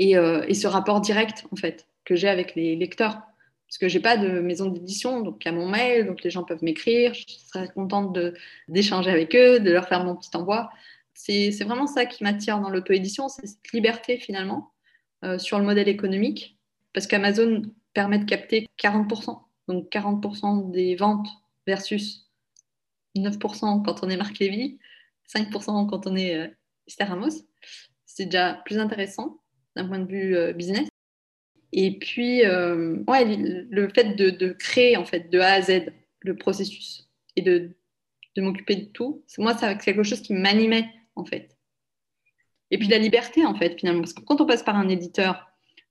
Et, 0.01 0.13
et, 0.13 0.55
ce 0.55 0.67
rapport 0.67 1.01
direct, 1.01 1.47
en 1.53 1.57
fait, 1.57 1.87
que 2.05 2.17
j'ai 2.17 2.29
avec 2.29 2.57
les 2.57 2.75
lecteurs. 2.75 3.21
Parce 3.69 3.79
que 3.79 3.89
je 3.89 3.97
n'ai 3.97 4.03
pas 4.03 4.17
de 4.17 4.41
maison 4.41 4.69
d'édition, 4.69 5.21
donc 5.21 5.45
il 5.45 5.47
y 5.47 5.49
a 5.49 5.53
mon 5.53 5.69
mail, 5.69 6.07
donc 6.07 6.25
les 6.25 6.31
gens 6.31 6.43
peuvent 6.43 6.63
m'écrire. 6.63 7.15
Je 7.15 7.25
serais 7.29 7.69
contente 7.69 8.19
d'échanger 8.67 9.11
avec 9.11 9.37
eux, 9.37 9.61
de 9.61 9.71
leur 9.71 9.87
faire 9.87 10.05
mon 10.05 10.17
petit 10.17 10.31
envoi. 10.35 10.71
C'est 11.15 11.51
vraiment 11.63 11.87
ça 11.87 12.05
qui 12.05 12.25
m'attire 12.25 12.59
dans 12.59 12.71
l'auto-édition, 12.71 13.29
c'est 13.29 13.47
cette 13.47 13.73
liberté 13.73 14.17
finalement 14.17 14.73
sur 15.39 15.61
le 15.61 15.65
modèle 15.65 15.89
économique. 15.89 16.59
Parce 16.93 17.07
qu'Amazon 17.07 17.63
permet 17.95 18.19
de 18.19 18.25
capter 18.25 18.69
40%. 18.79 19.41
Donc 19.69 19.91
40% 19.91 20.71
des 20.71 20.97
ventes 20.97 21.29
versus 21.67 22.29
9% 23.17 23.85
quand 23.85 24.03
on 24.03 24.09
est 24.09 24.17
Marc 24.17 24.39
Lévy, 24.39 24.79
5% 25.35 25.89
quand 25.89 26.07
on 26.07 26.17
est 26.17 26.37
euh, 26.37 26.49
Esther 26.87 27.09
Ramos. 27.09 27.47
C'est 28.07 28.27
déjà 28.27 28.55
plus 28.65 28.79
intéressant 28.79 29.41
d'un 29.77 29.87
point 29.87 29.99
de 29.99 30.11
vue 30.11 30.37
euh, 30.37 30.53
business. 30.53 30.89
Et 31.73 31.99
puis, 31.99 32.45
euh, 32.47 32.97
ouais, 33.07 33.37
le 33.37 33.89
fait 33.91 34.17
de, 34.17 34.31
de, 34.31 34.53
créer 34.53 34.97
en 34.97 35.05
fait 35.05 35.31
de 35.31 35.39
A 35.39 35.53
à 35.53 35.63
Z 35.63 35.93
le 36.21 36.37
processus 36.37 37.11
et 37.37 37.43
de, 37.43 37.77
de 38.37 38.43
m'occuper 38.43 38.77
de 38.77 38.87
tout. 38.87 39.23
Moi, 39.37 39.55
c'est 39.57 39.77
quelque 39.79 40.03
chose 40.03 40.23
qui 40.23 40.33
m'animait, 40.33 40.89
en 41.15 41.25
fait. 41.25 41.55
Et 42.71 42.79
puis 42.79 42.89
la 42.89 42.99
liberté, 42.99 43.45
en 43.45 43.55
fait, 43.55 43.79
finalement. 43.79 44.01
Parce 44.01 44.15
que 44.15 44.23
quand 44.23 44.41
on 44.41 44.47
passe 44.47 44.63
par 44.63 44.77
un 44.77 44.89
éditeur, 44.89 45.48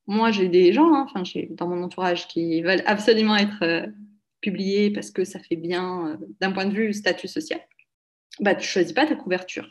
moi, 0.07 0.31
j'ai 0.31 0.47
des 0.47 0.71
gens, 0.71 0.93
hein, 0.93 1.05
dans 1.51 1.67
mon 1.67 1.83
entourage 1.83 2.27
qui 2.27 2.61
veulent 2.61 2.83
absolument 2.85 3.35
être 3.35 3.63
euh, 3.63 3.85
publiés 4.41 4.89
parce 4.89 5.11
que 5.11 5.25
ça 5.25 5.39
fait 5.39 5.57
bien 5.57 6.07
euh, 6.07 6.17
d'un 6.39 6.51
point 6.51 6.65
de 6.65 6.73
vue 6.73 6.93
statut 6.93 7.27
social. 7.27 7.59
Bah, 8.39 8.55
tu 8.55 8.67
choisis 8.67 8.93
pas 8.93 9.05
ta 9.05 9.15
couverture. 9.15 9.67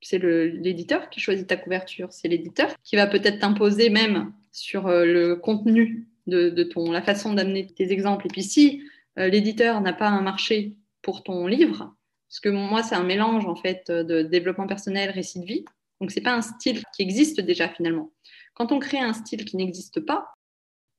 C'est 0.00 0.18
l'éditeur 0.18 1.10
qui 1.10 1.20
choisit 1.20 1.46
ta 1.46 1.56
couverture. 1.56 2.12
C'est 2.12 2.28
l'éditeur 2.28 2.74
qui 2.84 2.96
va 2.96 3.06
peut-être 3.06 3.40
t'imposer 3.40 3.90
même 3.90 4.32
sur 4.52 4.86
euh, 4.86 5.04
le 5.04 5.36
contenu 5.36 6.08
de, 6.26 6.48
de, 6.48 6.62
ton, 6.62 6.90
la 6.90 7.02
façon 7.02 7.34
d'amener 7.34 7.66
tes 7.66 7.92
exemples. 7.92 8.26
Et 8.26 8.30
puis 8.30 8.42
si 8.42 8.82
l'éditeur 9.16 9.80
n'a 9.80 9.92
pas 9.92 10.06
un 10.06 10.20
marché 10.20 10.76
pour 11.02 11.24
ton 11.24 11.48
livre, 11.48 11.96
parce 12.28 12.38
que 12.38 12.50
moi, 12.50 12.84
c'est 12.84 12.94
un 12.94 13.02
mélange 13.02 13.46
en 13.46 13.56
fait 13.56 13.90
de 13.90 14.22
développement 14.22 14.68
personnel, 14.68 15.10
récit 15.10 15.40
de 15.40 15.44
vie, 15.44 15.64
donc, 16.00 16.10
ce 16.10 16.16
n'est 16.16 16.22
pas 16.22 16.34
un 16.34 16.42
style 16.42 16.82
qui 16.94 17.02
existe 17.02 17.40
déjà 17.40 17.68
finalement. 17.68 18.12
Quand 18.58 18.72
on 18.72 18.80
crée 18.80 18.98
un 18.98 19.12
style 19.12 19.44
qui 19.44 19.56
n'existe 19.56 20.00
pas, 20.00 20.34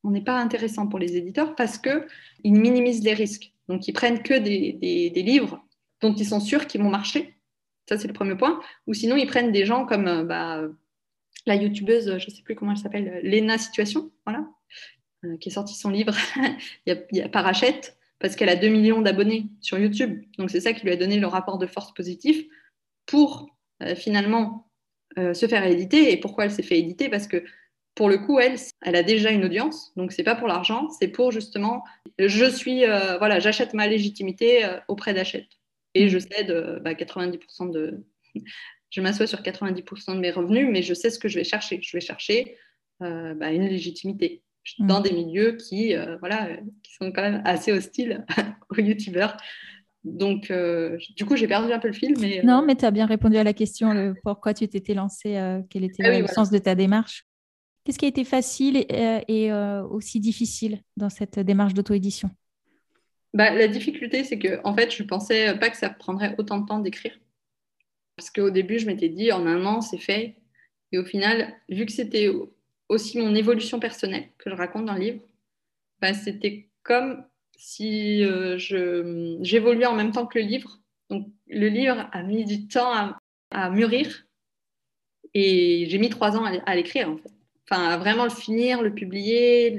on 0.06 0.12
n'est 0.12 0.24
pas 0.24 0.40
intéressant 0.40 0.88
pour 0.88 0.98
les 0.98 1.18
éditeurs 1.18 1.56
parce 1.56 1.78
qu'ils 1.78 2.54
minimisent 2.54 3.04
les 3.04 3.14
risques. 3.14 3.54
Donc, 3.68 3.88
ils 3.88 3.94
prennent 3.94 4.24
que 4.24 4.34
des, 4.34 5.10
livres 5.16 5.62
dont 6.02 6.14
ils 6.14 6.26
sont 6.26 6.40
sûrs 6.40 6.68
qu'ils 6.68 6.82
vont 6.82 6.90
marcher. 6.90 7.38
Ça, 7.90 7.98
c'est 7.98 8.08
le 8.08 8.14
premier 8.14 8.36
point. 8.36 8.62
Ou 8.88 8.94
sinon, 8.94 9.18
ils 9.18 9.28
prennent 9.28 9.52
des 9.52 9.66
gens 9.66 9.86
comme 9.86 10.08
euh, 10.08 10.24
bah, 10.24 10.62
la 11.46 11.56
youtubeuse, 11.56 12.18
je 12.18 12.26
ne 12.26 12.34
sais 12.34 12.44
plus 12.44 12.56
comment 12.56 12.72
elle 12.72 12.78
s'appelle, 12.78 13.20
Lena 13.24 13.58
Situation, 13.58 14.10
euh, 15.26 15.38
qui 15.38 15.50
a 15.50 15.52
sorti 15.52 15.76
son 15.76 15.90
livre 15.90 16.16
il, 16.86 16.98
y 17.12 17.22
a, 17.22 17.28
parce 17.28 18.36
qu'elle 18.36 18.50
a 18.50 18.56
2 18.56 18.70
millions 18.70 19.02
d'abonnés 19.02 19.48
sur 19.60 19.78
YouTube. 19.78 20.24
Donc, 20.38 20.50
c'est 20.50 20.62
ça 20.62 20.72
qui 20.72 20.86
lui 20.86 20.94
a 20.94 20.96
donné 20.96 21.20
le 21.20 21.28
rapport 21.28 21.58
de 21.58 21.68
force 21.68 21.94
positif 21.94 22.46
pour 23.06 23.54
euh, 23.84 23.96
finalement 23.96 24.69
euh, 25.18 25.34
se 25.34 25.48
faire 25.48 25.66
éditer. 25.66 26.12
Et 26.12 26.18
pourquoi 26.18 26.46
elle 26.46 26.52
s'est 26.52 26.64
fait 26.64 26.78
éditer? 26.78 27.10
Parce 27.10 27.28
que 27.28 27.44
pour 27.96 28.10
le 28.10 28.18
coup, 28.18 28.40
elle, 28.40 28.56
elle 28.84 28.96
a 28.96 29.04
déjà 29.04 29.32
une 29.32 29.44
audience, 29.44 29.92
donc 29.98 30.14
c'est 30.14 30.24
pas 30.24 30.36
pour 30.36 30.48
l'argent, 30.48 30.90
c'est 30.90 31.10
pour 31.10 31.32
justement, 31.32 31.84
je 32.18 32.46
suis, 32.46 32.86
euh, 32.86 33.18
voilà, 33.18 33.40
j'achète 33.40 33.74
ma 33.74 33.88
légitimité 33.88 34.64
euh, 34.64 34.80
auprès 34.88 35.14
d'achète 35.14 35.48
et 35.96 36.08
je 36.08 36.20
cède 36.20 36.80
bah, 36.82 36.94
90% 36.94 37.72
de, 37.72 38.06
je 38.90 39.02
m'assois 39.02 39.28
sur 39.28 39.42
90% 39.42 40.16
de 40.16 40.20
mes 40.20 40.32
revenus, 40.32 40.70
mais 40.72 40.82
je 40.82 40.94
sais 40.94 41.10
ce 41.10 41.20
que 41.20 41.28
je 41.28 41.40
vais 41.40 41.44
chercher. 41.44 41.82
Je 41.82 41.98
vais 41.98 42.02
chercher 42.02 42.56
bah, 43.00 43.52
une 43.52 43.68
légitimité 43.68 44.44
dans 44.78 45.00
mm. 45.00 45.04
des 45.04 45.12
milieux 45.12 45.52
qui, 45.54 45.96
voilà, 46.20 46.50
qui 46.84 46.94
sont 46.94 47.12
quand 47.12 47.24
même 47.24 47.42
assez 47.44 47.72
hostiles 47.72 48.26
aux 48.70 48.80
youtubeurs. 48.80 49.36
Donc, 50.04 50.50
euh, 50.50 50.98
du 51.18 51.26
coup, 51.26 51.36
j'ai 51.36 51.48
perdu 51.48 51.72
un 51.74 51.80
peu 51.80 51.88
le 51.88 51.94
fil. 51.94 52.16
Mais, 52.20 52.40
euh, 52.40 52.44
Non, 52.44 52.64
mais 52.66 52.76
tu 52.76 52.86
as 52.86 52.92
bien 52.92 53.06
répondu 53.06 53.38
à 53.38 53.44
la 53.44 53.54
question 53.54 54.16
pourquoi 54.24 54.54
tu 54.54 54.68
t'étais 54.68 54.94
lancé, 54.94 55.36
euh, 55.36 55.62
quel 55.70 55.84
était 55.84 56.04
ah 56.06 56.20
le 56.20 56.28
sens 56.28 56.50
de 56.50 56.58
ta 56.58 56.76
démarche. 56.76 57.26
Qu'est-ce 57.84 58.00
qui 58.00 58.06
a 58.06 58.10
été 58.10 58.24
facile 58.24 58.86
et, 58.90 59.52
aussi 59.90 60.20
difficile 60.20 60.82
dans 60.96 61.10
cette 61.10 61.40
démarche 61.40 61.74
d'auto-édition? 61.74 62.30
Bah, 63.34 63.54
La 63.54 63.68
difficulté, 63.68 64.24
c'est 64.24 64.40
que 64.40 64.60
en 64.64 64.76
fait, 64.76 64.94
je 64.96 65.04
ne 65.04 65.08
pensais 65.08 65.58
pas 65.58 65.70
que 65.70 65.78
ça 65.78 65.90
prendrait 65.90 66.36
autant 66.38 66.60
de 66.60 66.66
temps 66.66 66.80
d'écrire. 66.80 67.18
Parce 68.16 68.30
qu'au 68.30 68.50
début, 68.50 68.80
je 68.80 68.86
m'étais 68.86 69.10
dit, 69.10 69.32
en 69.32 69.46
un 69.48 69.66
an, 69.66 69.82
c'est 69.82 69.98
fait. 69.98 70.36
Et 70.92 70.98
au 70.98 71.06
final, 71.06 71.56
vu 71.70 71.86
que 71.86 71.92
c'était 71.92 72.30
aussi 72.90 73.18
mon 73.18 73.34
évolution 73.36 73.80
personnelle 73.80 74.30
que 74.38 74.50
je 74.50 74.56
raconte 74.56 74.86
dans 74.86 74.94
le 74.94 75.00
livre, 75.00 75.22
bah, 76.02 76.14
c'était 76.14 76.70
comme 76.84 77.24
si 77.60 78.24
euh, 78.24 78.58
j'évoluais 78.58 79.86
en 79.86 79.94
même 79.94 80.12
temps 80.12 80.26
que 80.26 80.40
le 80.40 80.46
livre. 80.46 80.80
Donc, 81.10 81.28
le 81.48 81.68
livre 81.68 82.08
a 82.12 82.24
mis 82.24 82.46
du 82.46 82.68
temps 82.68 83.18
à, 83.52 83.70
mûrir 83.70 84.26
et 85.34 85.88
j'ai 85.90 85.98
mis 85.98 86.10
trois 86.10 86.38
ans 86.38 86.46
à, 86.46 86.76
l'écrire. 86.76 87.16
Enfin, 87.70 87.84
à 87.90 87.98
vraiment 87.98 88.24
le 88.24 88.30
finir, 88.30 88.82
le 88.82 88.94
publier, 88.94 89.78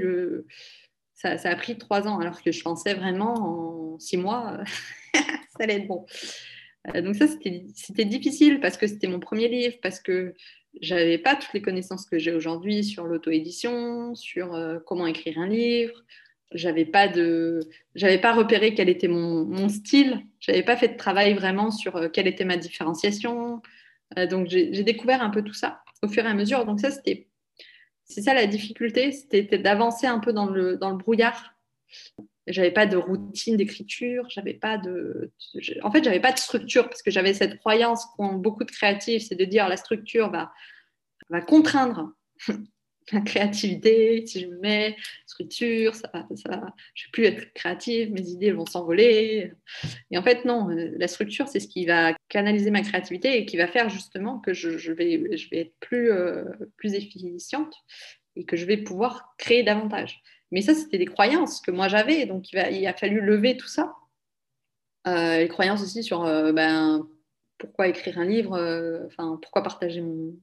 ça, 1.15 1.37
a 1.43 1.57
pris 1.57 1.79
trois 1.79 2.07
ans, 2.07 2.19
alors 2.19 2.43
que 2.43 2.53
je 2.53 2.63
pensais 2.63 2.95
vraiment 2.95 3.95
en 3.95 3.99
six 3.99 4.17
mois, 4.17 4.59
ça 5.15 5.23
allait 5.61 5.77
être 5.77 5.87
bon. 5.87 6.05
Euh, 6.95 7.03
donc 7.03 7.15
ça, 7.15 7.27
c'était 7.29 8.05
difficile 8.05 8.61
parce 8.61 8.77
que 8.77 8.87
c'était 8.87 9.09
mon 9.09 9.21
premier 9.21 9.49
livre, 9.49 9.77
parce 9.83 10.01
que 10.01 10.35
j'avais 10.81 11.19
pas 11.19 11.37
toutes 11.37 11.53
les 11.53 11.63
connaissances 11.63 12.07
que 12.07 12.19
j'ai 12.19 12.33
aujourd'hui 12.33 12.85
sur 12.85 13.05
l'auto-édition, 13.05 14.15
sur 14.15 14.55
euh, 14.55 14.79
comment 14.87 15.07
écrire 15.07 15.39
un 15.39 15.49
livre, 15.49 16.05
j'avais 16.53 16.85
pas 16.85 17.09
de 17.09 17.61
j'avais 17.95 18.19
pas 18.19 18.33
repéré 18.33 18.75
quel 18.75 18.89
était 18.89 19.09
mon, 19.09 19.45
mon 19.45 19.69
style. 19.69 20.25
J'avais 20.41 20.63
pas 20.63 20.77
fait 20.77 20.89
de 20.89 20.97
travail 20.97 21.35
vraiment 21.35 21.71
sur 21.71 21.97
euh, 21.97 22.09
quelle 22.09 22.27
était 22.27 22.45
ma 22.45 22.57
différenciation. 22.57 23.63
Euh, 24.19 24.27
donc 24.27 24.49
j'ai 24.49 24.83
découvert 24.83 25.23
un 25.23 25.31
peu 25.31 25.43
tout 25.43 25.55
ça 25.55 25.83
au 26.03 26.09
fur 26.09 26.25
et 26.25 26.29
à 26.29 26.35
mesure. 26.35 26.65
Donc 26.65 26.81
ça 26.81 26.91
c'était 26.91 27.29
c'est 28.05 28.23
ça 28.23 28.35
la 28.35 28.47
difficulté 28.47 29.13
c'était 29.13 29.59
d'avancer 29.59 30.07
un 30.07 30.19
peu 30.19 30.33
dans 30.33 30.47
le 30.47 30.77
dans 30.77 30.91
le 30.91 30.97
brouillard. 30.97 31.55
J'avais 32.47 32.73
pas 32.73 32.87
de 32.87 32.97
routine 32.97 33.57
d'écriture 33.57 34.27
j'avais 34.29 34.55
pas 34.55 34.77
de 34.79 35.31
en 35.83 35.91
fait 35.93 36.03
j'avais 36.03 36.21
pas 36.21 36.33
de 36.33 36.39
structure 36.39 36.89
parce 36.89 37.03
que 37.03 37.11
j'avais 37.11 37.35
cette 37.35 37.59
croyance 37.59 38.07
qu'ont 38.17 38.35
beaucoup 38.35 38.65
de 38.65 38.71
créatifs 38.71 39.27
c'est 39.29 39.37
de 39.37 39.45
dire 39.45 39.69
la 39.69 39.77
structure 39.77 40.31
va 40.31 40.53
va 41.29 41.41
contraindre 41.43 42.13
la 43.13 43.21
créativité, 43.21 44.27
si 44.27 44.41
je 44.41 44.47
me 44.47 44.59
mets 44.59 44.97
structure, 45.27 45.95
ça, 45.95 46.11
ça, 46.13 46.75
je 46.95 47.05
ne 47.05 47.07
vais 47.07 47.11
plus 47.13 47.25
être 47.25 47.53
créative, 47.55 48.13
mes 48.13 48.29
idées 48.29 48.53
vont 48.53 48.67
s'envoler. 48.67 49.53
Et 50.11 50.19
en 50.19 50.23
fait, 50.23 50.45
non, 50.45 50.71
euh, 50.71 50.93
la 50.97 51.09
structure, 51.09 51.49
c'est 51.49 51.61
ce 51.61 51.69
qui 51.69 51.87
va 51.87 52.15
canaliser 52.29 52.71
ma 52.71 52.83
créativité 52.83 53.39
et 53.39 53.47
qui 53.47 53.57
va 53.57 53.67
faire 53.67 53.89
justement 53.89 54.39
que 54.39 54.53
je, 54.53 54.93
vais, 54.93 55.37
je 55.37 55.51
vais 55.51 55.61
être 55.61 55.75
plus, 55.81 56.13
euh, 56.13 56.45
plus 56.77 56.95
efficiente 56.95 57.75
et 58.37 58.45
que 58.45 58.57
je 58.57 58.65
vais 58.65 58.77
pouvoir 58.77 59.35
créer 59.39 59.63
davantage. 59.63 60.23
Mais 60.53 60.63
ça, 60.63 60.75
c'était 60.75 60.99
des 60.99 61.07
croyances 61.07 61.61
que 61.61 61.71
moi 61.71 61.89
j'avais, 61.89 62.27
donc 62.27 62.53
il, 62.53 62.57
va, 62.57 62.89
a 62.89 62.95
fallu 62.95 63.21
lever 63.21 63.57
tout 63.57 63.69
ça. 63.69 63.95
Euh, 65.07 65.39
les 65.39 65.49
croyances 65.49 65.83
aussi 65.83 66.03
sur 66.03 66.23
ben, 66.25 67.07
pourquoi 67.59 67.89
écrire 67.89 68.19
un 68.19 68.25
livre, 68.25 69.09
pourquoi 69.41 69.63
partager 69.63 70.01
mon, 70.01 70.35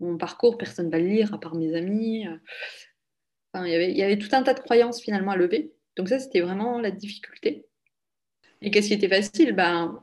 mon 0.00 0.18
parcours, 0.18 0.58
personne 0.58 0.86
ne 0.86 0.90
va 0.90 0.98
le 0.98 1.06
lire 1.06 1.34
à 1.34 1.40
part 1.40 1.54
mes 1.54 1.74
amis. 1.74 2.26
Enfin, 3.52 3.66
il, 3.66 3.96
y 3.96 4.02
avait, 4.02 4.18
tout 4.18 4.28
un 4.32 4.42
tas 4.42 4.54
de 4.54 4.60
croyances 4.60 5.00
finalement 5.00 5.32
à 5.32 5.36
lever. 5.36 5.72
Donc 5.96 6.08
ça, 6.08 6.18
c'était 6.18 6.40
vraiment 6.40 6.80
la 6.80 6.90
difficulté. 6.90 7.66
Et 8.60 8.70
qu'est-ce 8.70 8.88
qui 8.88 8.94
était 8.94 9.08
facile? 9.08 9.52
Ben, 9.52 10.02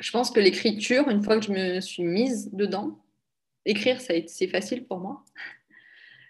Je 0.00 0.10
pense 0.10 0.30
que 0.30 0.40
l'écriture, 0.40 1.08
une 1.08 1.22
fois 1.22 1.38
que 1.38 1.46
je 1.46 1.52
me 1.52 1.80
suis 1.80 2.04
mise 2.04 2.52
dedans, 2.52 3.04
écrire, 3.64 4.00
c'est 4.00 4.48
facile 4.48 4.86
pour 4.86 4.98
moi. 4.98 5.24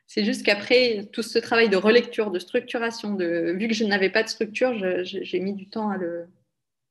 C'est 0.07 0.25
juste 0.25 0.45
qu'après 0.45 1.09
tout 1.13 1.23
ce 1.23 1.39
travail 1.39 1.71
de 1.71 1.77
relecture, 1.77 2.31
de 2.31 2.39
structuration, 2.39 3.15
de, 3.15 3.55
vu 3.59 3.69
que 3.69 3.75
je 3.75 3.85
n'avais 3.85 4.11
pas 4.11 4.23
de 4.23 4.29
structure, 4.29 4.75
j'ai 5.03 5.41
mis 5.41 5.55
du 5.55 5.69
temps 5.69 5.89
à 5.89 5.97
le, 5.97 6.27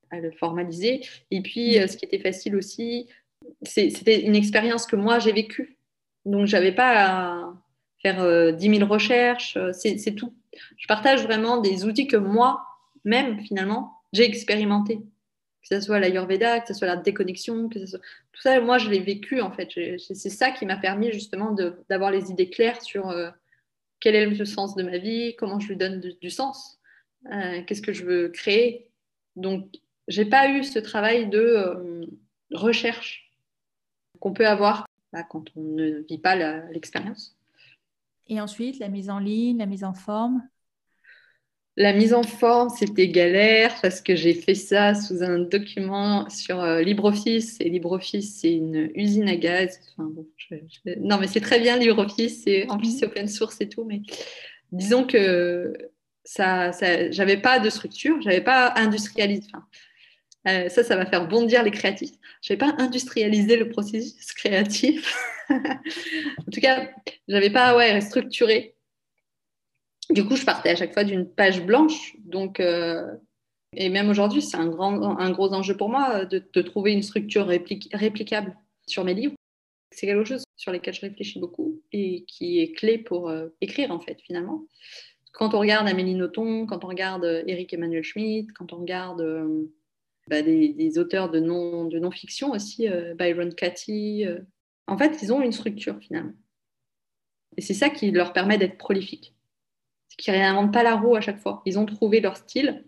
à 0.10 0.20
le 0.20 0.32
formaliser. 0.32 1.02
Et 1.30 1.42
puis, 1.42 1.80
mmh. 1.80 1.88
ce 1.88 1.98
qui 1.98 2.06
était 2.06 2.20
facile 2.20 2.56
aussi, 2.56 3.08
c'était 3.64 4.22
une 4.22 4.36
expérience 4.36 4.86
que 4.86 4.96
moi 4.96 5.20
j'ai 5.20 5.32
vécue. 5.32 5.78
Donc, 6.26 6.48
j'avais 6.48 6.72
pas 6.72 7.06
à 7.06 7.54
faire 8.02 8.22
euh, 8.22 8.52
dix 8.52 8.70
10 8.70 8.78
000 8.80 8.90
recherches, 8.90 9.58
euh, 9.58 9.72
c'est 9.74 10.16
tout. 10.16 10.34
Je 10.78 10.88
partage 10.88 11.24
vraiment 11.24 11.58
des 11.58 11.86
outils 11.86 12.08
que 12.08 12.18
moi-même, 12.18 13.40
finalement, 13.42 14.02
j'ai 14.12 14.26
expérimenté. 14.26 14.98
Que 14.98 15.76
ce 15.76 15.82
soit 15.82 16.00
l'Ayurveda, 16.00 16.60
que 16.60 16.68
ce 16.68 16.74
soit 16.74 16.88
la 16.88 16.98
déconnexion, 16.98 17.70
que 17.70 17.80
ce 17.80 17.86
soit... 17.86 18.00
tout 18.34 18.42
ça, 18.42 18.60
moi, 18.60 18.78
je 18.78 18.90
l'ai 18.90 19.00
vécu 19.00 19.42
en 19.42 19.52
fait. 19.52 19.70
C'est 19.98 20.30
ça 20.30 20.52
qui 20.52 20.66
m'a 20.66 20.76
permis 20.76 21.12
justement 21.12 21.56
d'avoir 21.90 22.12
les 22.12 22.30
idées 22.30 22.50
claires 22.50 22.82
sur 22.82 23.10
euh, 23.10 23.30
quel 24.02 24.16
est 24.16 24.26
le 24.26 24.46
sens 24.46 24.76
de 24.76 24.84
ma 24.84 24.98
vie, 24.98 25.36
comment 25.38 25.60
je 25.60 25.70
lui 25.70 25.78
donne 25.78 26.02
du 26.02 26.30
sens, 26.30 26.82
qu'est-ce 27.66 27.82
que 27.82 27.94
je 27.94 28.04
veux 28.04 28.28
créer. 28.28 28.92
Donc, 29.38 29.70
j'ai 30.10 30.26
pas 30.26 30.50
eu 30.50 30.66
ce 30.66 30.80
travail 30.80 31.30
de 31.30 32.06
recherche 32.52 33.33
qu'on 34.24 34.32
peut 34.32 34.48
avoir 34.48 34.88
bah, 35.12 35.24
quand 35.30 35.44
on 35.58 35.62
ne 35.62 36.06
vit 36.08 36.18
pas 36.18 36.36
l'expérience. 36.72 37.36
Et 38.28 38.40
ensuite, 38.40 38.80
la 38.80 38.88
mise 38.88 39.10
en 39.10 39.20
ligne, 39.20 39.58
la 39.58 39.66
mise 39.66 39.84
en 39.84 39.94
forme? 39.94 40.42
La 41.76 41.92
mise 41.92 42.14
en 42.14 42.24
forme, 42.24 42.70
c'était 42.70 43.10
galère 43.10 43.76
parce 43.82 44.00
que 44.00 44.16
j'ai 44.16 44.34
fait 44.34 44.56
ça 44.56 44.96
sous 44.96 45.24
un 45.24 45.40
document 45.40 46.30
sur 46.30 46.62
euh, 46.62 46.82
LibreOffice. 46.82 47.58
Et 47.60 47.68
LibreOffice, 47.68 48.40
c'est 48.40 48.54
une 48.54 48.92
usine 48.96 49.28
à 49.28 49.36
gaz. 49.36 49.78
Non, 49.98 51.18
mais 51.20 51.28
c'est 51.28 51.42
très 51.42 51.60
bien 51.60 51.76
LibreOffice. 51.76 52.46
En 52.70 52.78
plus, 52.78 52.98
c'est 52.98 53.06
open 53.06 53.28
source 53.28 53.60
et 53.60 53.68
tout. 53.68 53.84
Mais 53.84 54.04
disons 54.72 55.06
que 55.06 55.74
ça, 56.24 56.72
ça 56.72 57.12
j'avais 57.12 57.38
pas 57.38 57.60
de 57.60 57.70
structure, 57.70 58.22
j'avais 58.22 58.40
pas 58.40 58.72
industrialisé. 58.78 59.50
Euh, 60.48 60.68
ça, 60.70 60.84
ça 60.84 60.96
va 60.96 61.06
faire 61.06 61.28
bondir 61.28 61.64
les 61.64 61.72
créatifs. 61.72 62.12
Je 62.42 62.54
n'avais 62.54 62.60
pas 62.60 62.84
industrialisé 62.84 63.56
le 63.56 63.70
processus 63.70 64.34
créatif. 64.34 65.16
en 65.50 66.52
tout 66.52 66.60
cas, 66.60 66.90
je 67.28 67.34
n'avais 67.34 67.50
pas 67.50 67.78
ouais, 67.78 68.02
structuré. 68.02 68.76
Du 70.10 70.26
coup, 70.26 70.36
je 70.36 70.46
partais 70.46 70.70
à 70.70 70.76
chaque 70.76 70.94
fois 70.94 71.04
d'une 71.04 71.28
page 71.28 71.66
blanche. 71.66 72.16
Donc, 72.20 72.60
euh, 72.60 73.08
Et 73.76 73.90
même 73.90 74.10
aujourd'hui, 74.10 74.42
c'est 74.42 74.58
un, 74.58 74.68
grand, 74.68 75.18
un 75.18 75.32
gros 75.32 75.54
enjeu 75.54 75.78
pour 75.78 75.90
moi 75.90 76.26
de, 76.26 76.62
trouver 76.62 76.92
une 76.92 77.04
structure 77.04 77.48
réplicable 77.48 78.58
sur 78.86 79.04
mes 79.06 79.14
livres. 79.14 79.36
C'est 79.92 80.08
quelque 80.08 80.26
chose 80.26 80.44
sur 80.58 80.72
lequel 80.72 80.94
je 80.94 81.02
réfléchis 81.02 81.40
beaucoup 81.40 81.82
et 81.92 82.26
qui 82.28 82.60
est 82.60 82.74
clé 82.74 82.98
pour 82.98 83.30
euh, 83.30 83.50
écrire, 83.62 83.92
en 83.92 84.00
fait, 84.00 84.20
finalement. 84.22 84.66
Quand 85.32 85.54
on 85.54 85.60
regarde 85.60 85.88
Amélie 85.88 86.16
Nothomb, 86.16 86.68
quand 86.68 86.84
on 86.84 86.88
regarde 86.88 87.44
Eric 87.48 87.74
Emmanuel 87.74 88.04
Schmitt, 88.04 88.52
quand 88.54 88.74
on 88.74 88.78
regarde 88.78 89.22
euh, 89.22 89.72
bah, 90.28 90.42
des, 90.42 90.98
auteurs 90.98 91.30
de 91.30 91.40
non-fiction 91.40 92.48
de 92.48 92.52
non 92.52 92.56
aussi, 92.56 92.88
euh, 92.88 93.14
Byron 93.16 93.54
Katie, 93.54 94.26
en 94.88 94.98
fait, 94.98 95.20
ils 95.22 95.32
ont 95.34 95.42
une 95.42 95.52
structure, 95.52 95.98
finalement. 96.00 96.34
Et 97.58 97.62
c'est 97.62 97.74
ça 97.74 97.90
qui 97.90 98.12
leur 98.12 98.34
permet 98.34 98.58
d'être 98.58 98.78
prolifiques. 98.78 99.36
C'est 100.10 100.18
qu'ils 100.18 100.34
réinventent 100.34 100.74
pas 100.74 100.84
la 100.84 100.96
roue 100.96 101.16
à 101.16 101.22
chaque 101.22 101.40
fois. 101.40 101.62
Ils 101.66 101.80
ont 101.80 101.86
trouvé 101.86 102.20
leur 102.20 102.38
style. 102.38 102.86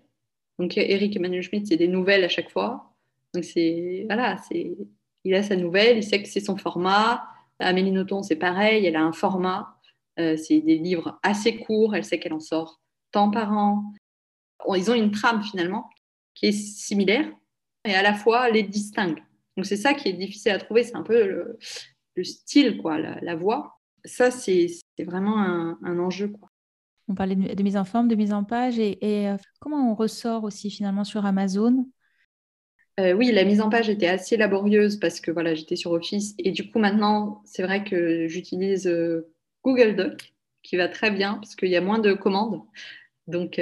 Donc, 0.60 0.78
Eric 0.78 1.16
Emmanuel 1.16 1.44
Schmitt, 1.44 1.68
c'est 1.68 1.78
des 1.78 1.88
nouvelles 1.88 2.24
à 2.24 2.30
chaque 2.30 2.50
fois. 2.50 2.94
Donc, 3.34 3.44
c'est. 3.44 4.06
Voilà, 4.08 4.38
c'est. 4.50 4.76
Il 5.24 5.34
a 5.34 5.44
sa 5.44 5.56
nouvelle, 5.56 5.98
il 5.98 6.04
sait 6.04 6.22
que 6.22 6.28
c'est 6.28 6.40
son 6.40 6.58
format. 6.58 7.28
Amélie 7.60 7.92
Nothomb, 7.92 8.22
c'est 8.22 8.36
pareil, 8.36 8.86
elle 8.86 8.96
a 8.96 9.02
un 9.02 9.14
format. 9.14 9.76
Euh, 10.20 10.38
c'est 10.38 10.62
des 10.62 10.78
livres 10.78 11.20
assez 11.24 11.58
courts, 11.58 11.96
elle 11.96 12.04
sait 12.04 12.20
qu'elle 12.20 12.34
en 12.34 12.40
sort 12.40 12.80
tant 13.12 13.32
par 13.32 13.52
an. 13.52 13.84
Ils 14.76 14.92
ont 14.92 14.94
une 14.94 15.12
trame 15.12 15.44
finalement 15.44 15.90
qui 16.36 16.48
est 16.48 16.52
similaire 16.52 17.28
et 17.84 17.96
à 17.96 18.04
la 18.04 18.14
fois 18.14 18.50
les 18.50 18.64
distingue. 18.64 19.24
Donc 19.58 19.66
c'est 19.66 19.78
ça 19.78 19.94
qui 19.94 20.10
est 20.10 20.14
difficile 20.14 20.52
à 20.52 20.60
trouver, 20.60 20.84
c'est 20.84 20.96
un 20.96 21.04
peu 21.04 21.58
le, 22.16 22.24
style, 22.24 22.78
quoi, 22.78 23.00
la 23.00 23.36
voix 23.36 23.76
ça, 24.06 24.32
c'est 24.32 24.68
vraiment 25.00 25.40
un, 25.40 26.00
enjeu. 26.00 26.30
Quoi. 26.30 26.50
On 27.08 27.16
parlait 27.16 27.36
de, 27.36 27.64
mise 27.64 27.78
en 27.78 27.86
forme, 27.86 28.08
de 28.08 28.16
mise 28.16 28.34
en 28.34 28.44
page, 28.44 28.80
et, 28.80 28.98
euh, 29.04 29.36
comment 29.60 29.92
on 29.92 29.96
ressort 29.96 30.44
aussi 30.44 30.70
finalement 30.70 31.04
sur 31.04 31.26
Amazon? 31.26 31.88
Euh, 33.00 33.14
oui, 33.14 33.32
la 33.32 33.44
mise 33.44 33.60
en 33.60 33.70
page 33.70 33.90
était 33.90 34.08
assez 34.08 34.38
laborieuse 34.38 34.98
parce 34.98 35.20
que 35.20 35.30
voilà, 35.30 35.54
j'étais 35.54 35.76
sur 35.76 35.92
Office 35.92 36.34
et 36.38 36.52
du 36.52 36.72
coup 36.72 36.80
maintenant, 36.80 37.42
c'est 37.44 37.62
vrai 37.62 37.84
que 37.84 38.28
j'utilise 38.30 38.88
euh, 38.88 39.34
Google 39.66 39.98
Doc 39.98 40.34
qui 40.64 40.78
va 40.78 40.88
très 40.88 41.12
bien 41.12 41.34
parce 41.36 41.56
qu'il 41.56 41.70
y 41.70 41.76
a 41.76 41.82
moins 41.82 42.00
de 42.00 42.14
commandes, 42.14 42.62
donc 43.28 43.58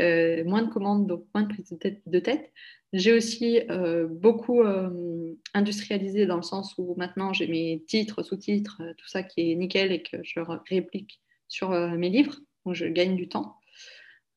moins 0.45 0.61
de 0.61 0.69
commandes, 0.69 1.07
donc 1.07 1.25
moins 1.33 1.43
de 1.43 1.53
prise 1.53 1.77
de 2.05 2.19
tête. 2.19 2.51
J'ai 2.93 3.11
aussi 3.11 3.59
euh, 3.71 4.05
beaucoup 4.07 4.61
euh, 4.61 5.33
industrialisé 5.55 6.27
dans 6.27 6.35
le 6.35 6.43
sens 6.43 6.75
où 6.77 6.93
maintenant 6.95 7.33
j'ai 7.33 7.47
mes 7.47 7.83
titres, 7.87 8.21
sous-titres, 8.21 8.81
euh, 8.81 8.93
tout 8.95 9.07
ça 9.07 9.23
qui 9.23 9.51
est 9.51 9.55
nickel 9.55 9.91
et 9.91 10.03
que 10.03 10.17
je 10.21 10.39
réplique 10.39 11.19
sur 11.47 11.69
mes 11.69 12.09
livres, 12.09 12.35
donc 12.65 12.73
je 12.73 12.85
gagne 12.85 13.15
du 13.15 13.29
temps. 13.29 13.57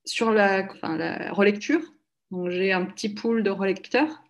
Sur 0.05 0.33
la, 0.33 0.69
la 0.83 1.33
relecture, 1.33 1.81
j'ai 2.49 2.73
un 2.73 2.85
petit 2.85 3.09
pool 3.09 3.43
de 3.43 3.49
relecteurs 3.49 4.23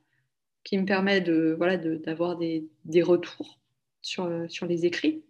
qui 0.62 0.78
me 0.78 0.84
permet 0.84 1.20
de, 1.20 1.54
voilà, 1.58 1.78
d'avoir 1.78 2.36
des, 2.36 2.68
des, 2.84 3.02
retours 3.02 3.58
sur, 4.02 4.30
sur 4.48 4.66
les 4.66 4.86
écrits. 4.86 5.24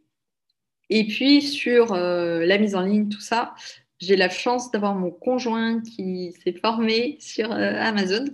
Et 0.90 1.06
puis 1.06 1.40
sur 1.40 1.94
la 1.94 2.58
mise 2.58 2.74
en 2.74 2.82
ligne, 2.82 3.08
tout 3.08 3.20
ça, 3.20 3.54
j'ai 3.98 4.16
la 4.16 4.28
chance 4.28 4.70
d'avoir 4.70 4.94
mon 4.94 5.10
conjoint 5.10 5.80
qui 5.80 6.32
s'est 6.42 6.52
formé 6.52 7.16
sur 7.20 7.50
Amazon 7.52 8.24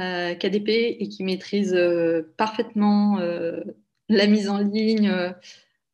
euh, 0.00 0.34
KDP 0.34 0.96
et 0.98 1.08
qui 1.08 1.22
maîtrise 1.22 1.72
euh, 1.72 2.34
parfaitement 2.36 3.20
euh, 3.20 3.62
la 4.08 4.26
mise 4.26 4.48
en 4.48 4.58
ligne, 4.58 5.12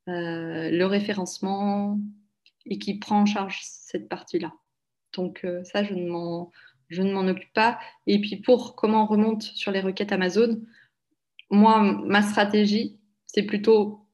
le 0.06 0.84
référencement 0.84 1.98
et 2.64 2.78
qui 2.78 2.98
prend 2.98 3.20
en 3.20 3.26
charge 3.26 3.60
cette 3.62 4.08
partie-là. 4.08 4.54
Donc 5.12 5.46
ça, 5.64 5.84
je 5.84 5.94
ne 5.94 6.08
m'en 6.08 6.50
je 6.88 7.02
ne 7.02 7.12
m'en 7.12 7.28
occupe 7.28 7.52
pas. 7.52 7.78
Et 8.08 8.20
puis 8.20 8.36
pour 8.36 8.74
comment 8.74 9.04
on 9.04 9.06
remonte 9.06 9.42
sur 9.42 9.70
les 9.70 9.80
requêtes 9.80 10.12
Amazon, 10.12 10.60
moi, 11.50 11.80
ma 12.04 12.22
stratégie, 12.22 12.98
c'est 13.26 13.44
plutôt 13.44 14.06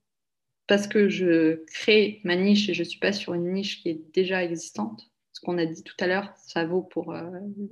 parce 0.67 0.87
que 0.87 1.09
je 1.09 1.65
crée 1.67 2.21
ma 2.25 2.37
niche 2.37 2.69
et 2.69 2.75
je 2.75 2.83
ne 2.83 2.89
suis 2.89 2.99
pas 2.99 3.13
sur 3.13 3.35
une 3.35 3.53
niche 3.53 3.83
qui 3.83 3.91
est 3.91 4.01
déjà 4.15 4.43
existante. 4.43 5.11
Ce 5.33 5.41
qu'on 5.41 5.59
a 5.59 5.67
dit 5.67 5.83
tout 5.83 5.97
à 6.01 6.07
l'heure, 6.07 6.33
ça 6.37 6.65
vaut 6.65 6.83
pour 6.83 7.15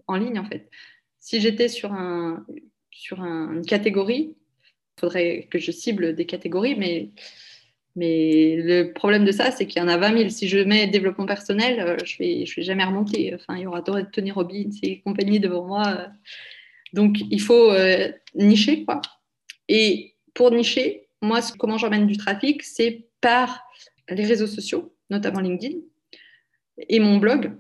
en 0.07 0.17
ligne 0.17 0.39
en 0.39 0.45
fait 0.45 0.69
si 1.25 1.41
j'étais 1.41 1.69
sur, 1.69 1.95
un, 1.95 2.45
sur 2.91 3.19
une 3.21 3.65
catégorie, 3.65 4.37
il 4.99 5.01
faudrait 5.01 5.49
que 5.51 5.59
je 5.59 5.71
cible 5.71 6.15
des 6.15 6.27
catégories, 6.27 6.77
mais, 6.77 7.13
mais 7.97 8.57
le 8.57 8.93
problème 8.93 9.25
de 9.25 9.33
ça, 9.33 9.51
c'est 9.51 9.67
qu'il 9.67 9.81
y 9.81 9.85
en 9.85 9.89
a 9.89 9.97
20 9.97 10.19
000. 10.19 10.29
Si 10.29 10.49
je 10.49 10.59
mets 10.59 10.87
développement 10.87 11.25
personnel, 11.25 11.81
euh, 11.81 11.97
je 12.05 12.17
ne 12.17 12.19
vais, 12.19 12.47
je 12.47 12.57
vais 12.57 12.63
jamais 12.63 12.85
remonter. 12.85 13.35
Enfin, 13.35 13.57
il 13.57 13.63
y 13.63 13.67
aura 13.67 13.81
Tony 13.81 14.33
Robbins 14.33 14.69
et 14.83 15.01
compagnie 15.01 15.41
devant 15.41 15.65
moi. 15.65 16.09
Donc, 16.93 17.17
il 17.31 17.41
faut 17.41 17.71
euh, 17.71 18.13
nicher, 18.35 18.85
quoi. 18.85 19.01
Et 19.71 20.17
pour 20.35 20.51
nicher, 20.51 21.04
moi, 21.25 21.41
comment 21.59 21.79
j'emmène 21.79 22.07
du 22.07 22.17
trafic, 22.17 22.63
c'est 22.63 23.07
par 23.21 23.65
les 24.09 24.25
réseaux 24.25 24.47
sociaux, 24.47 24.95
notamment 25.11 25.41
LinkedIn, 25.41 25.79
et 26.89 27.01
mon 27.01 27.19
blog, 27.19 27.57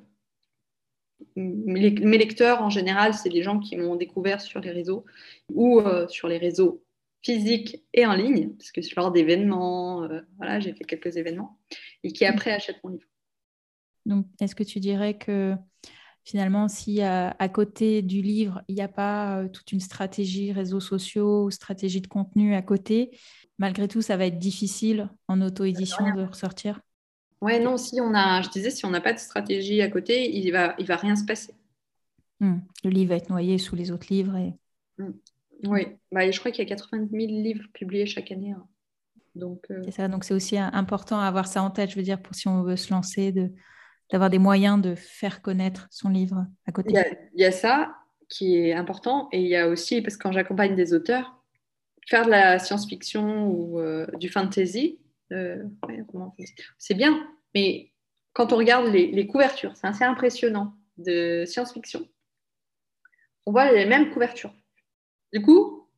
mes 1.37 2.19
lecteurs, 2.19 2.62
en 2.62 2.71
général, 2.71 3.15
c'est 3.15 3.29
des 3.29 3.43
gens 3.43 3.59
qui 3.59 3.77
m'ont 3.77 3.97
découvert 3.97 4.41
sur 4.41 4.61
les 4.61 4.71
réseaux 4.71 5.05
ou 5.53 5.81
euh, 5.81 6.07
sur 6.09 6.29
les 6.29 6.39
réseaux 6.39 6.85
physiques 7.23 7.83
et 7.93 8.07
en 8.07 8.15
ligne, 8.15 8.51
parce 8.51 8.71
que 8.71 8.81
lors 8.97 9.11
d'événements, 9.11 10.05
euh, 10.05 10.21
voilà, 10.37 10.61
j'ai 10.61 10.75
fait 10.75 10.85
quelques 10.85 11.17
événements, 11.17 11.59
et 12.03 12.12
qui 12.12 12.25
après 12.25 12.53
achètent 12.53 12.83
mon 12.85 12.91
livre. 12.91 13.09
Donc, 14.05 14.27
est-ce 14.41 14.55
que 14.55 14.62
tu 14.62 14.81
dirais 14.81 15.17
que 15.17 15.55
finalement, 16.25 16.69
si 16.69 17.01
à, 17.01 17.49
côté 17.49 18.03
du 18.03 18.21
livre, 18.21 18.62
il 18.69 18.75
n'y 18.75 18.83
a 18.83 18.89
pas 18.89 19.39
euh, 19.39 19.49
toute 19.49 19.73
une 19.73 19.81
stratégie 19.81 20.53
réseaux 20.53 20.81
sociaux 20.81 21.45
ou 21.45 21.51
stratégie 21.51 22.01
de 22.01 22.07
contenu 22.07 22.55
à 22.55 22.62
côté, 22.62 23.19
malgré 23.59 23.89
tout, 23.89 24.03
ça 24.03 24.17
va 24.17 24.27
être 24.27 24.39
difficile 24.39 25.09
en 25.29 25.41
auto-édition 25.41 26.15
de 26.15 26.25
ressortir 26.25 26.81
Ouais, 27.41 27.61
non, 27.61 27.77
si 27.77 28.01
on 28.01 28.15
a, 28.15 28.41
je 28.41 28.49
disais, 28.49 28.71
si 28.71 28.87
on 28.87 28.91
n'a 28.91 29.03
pas 29.03 29.13
de 29.13 29.19
stratégie 29.19 29.83
à 29.83 29.91
côté, 29.91 30.35
il 30.35 30.51
va, 30.51 30.75
il 30.79 30.87
va 30.87 30.97
rien 30.97 31.15
se 31.15 31.27
passer. 31.27 31.55
Hmm. 32.41 32.61
Le 32.83 32.91
livre 32.91 33.11
va 33.11 33.17
être 33.17 33.29
noyé 33.29 33.59
sous 33.59 33.77
les 33.77 33.91
autres 33.91 34.07
livres. 34.09 34.35
Et... 34.37 34.55
Hmm. 34.97 35.13
Oui, 35.67 35.87
bah, 36.11 36.31
je 36.31 36.39
crois 36.39 36.51
qu'il 36.51 36.67
y 36.67 36.67
a 36.67 36.75
90 36.75 37.11
000 37.11 37.43
livres 37.43 37.67
publiés 37.75 38.07
chaque 38.07 38.33
année. 38.33 38.53
Hein. 38.53 38.67
Donc, 39.35 39.67
euh, 39.71 39.83
C'est 39.85 39.91
ça, 39.91 40.09
donc 40.09 40.25
c'est 40.25 40.33
aussi 40.33 40.57
important 40.57 41.21
à 41.21 41.27
avoir 41.27 41.47
ça 41.47 41.63
en 41.63 41.71
tête, 41.71 41.91
je 41.91 41.97
veux 41.97 42.03
dire, 42.03 42.23
pour 42.23 42.35
si 42.35 42.49
on 42.49 42.63
veut 42.63 42.77
se 42.77 42.93
lancer, 42.93 43.31
de, 43.31 43.51
d'avoir 44.11 44.31
des 44.31 44.39
moyens 44.39 44.81
de 44.81 44.95
faire 44.95 45.43
connaître 45.43 45.87
son 45.91 46.09
livre 46.09 46.47
à 46.67 46.73
côté. 46.73 46.91
Il 46.93 46.95
y, 46.95 46.99
a, 46.99 47.07
il 47.35 47.41
y 47.43 47.45
a 47.45 47.53
ça 47.53 47.95
qui 48.31 48.57
est 48.57 48.73
important, 48.73 49.29
et 49.33 49.43
il 49.43 49.49
y 49.49 49.57
a 49.57 49.69
aussi, 49.69 50.01
parce 50.01 50.17
que 50.17 50.23
quand 50.23 50.33
j'accompagne 50.33 50.77
des 50.77 50.95
auteurs, 50.95 51.43
faire 52.09 52.25
de 52.27 52.31
la 52.31 52.59
science-fiction 52.59 53.49
ou 53.49 53.81
euh, 53.81 54.07
du 54.19 54.29
fantasy, 54.29 54.99
euh, 55.33 55.63
c'est 56.79 56.95
bien, 56.95 57.27
mais 57.55 57.93
quand 58.33 58.53
on 58.53 58.57
regarde 58.57 58.87
les, 58.89 59.27
couvertures, 59.27 59.77
c'est 59.77 59.87
assez 59.87 60.05
impressionnant 60.05 60.75
de 60.99 61.45
science-fiction. 61.47 62.07
On 63.47 63.53
voit 63.53 63.73
les 63.73 63.87
mêmes 63.87 64.11
couvertures. 64.13 64.55
Du 65.33 65.41
coup, 65.41 65.89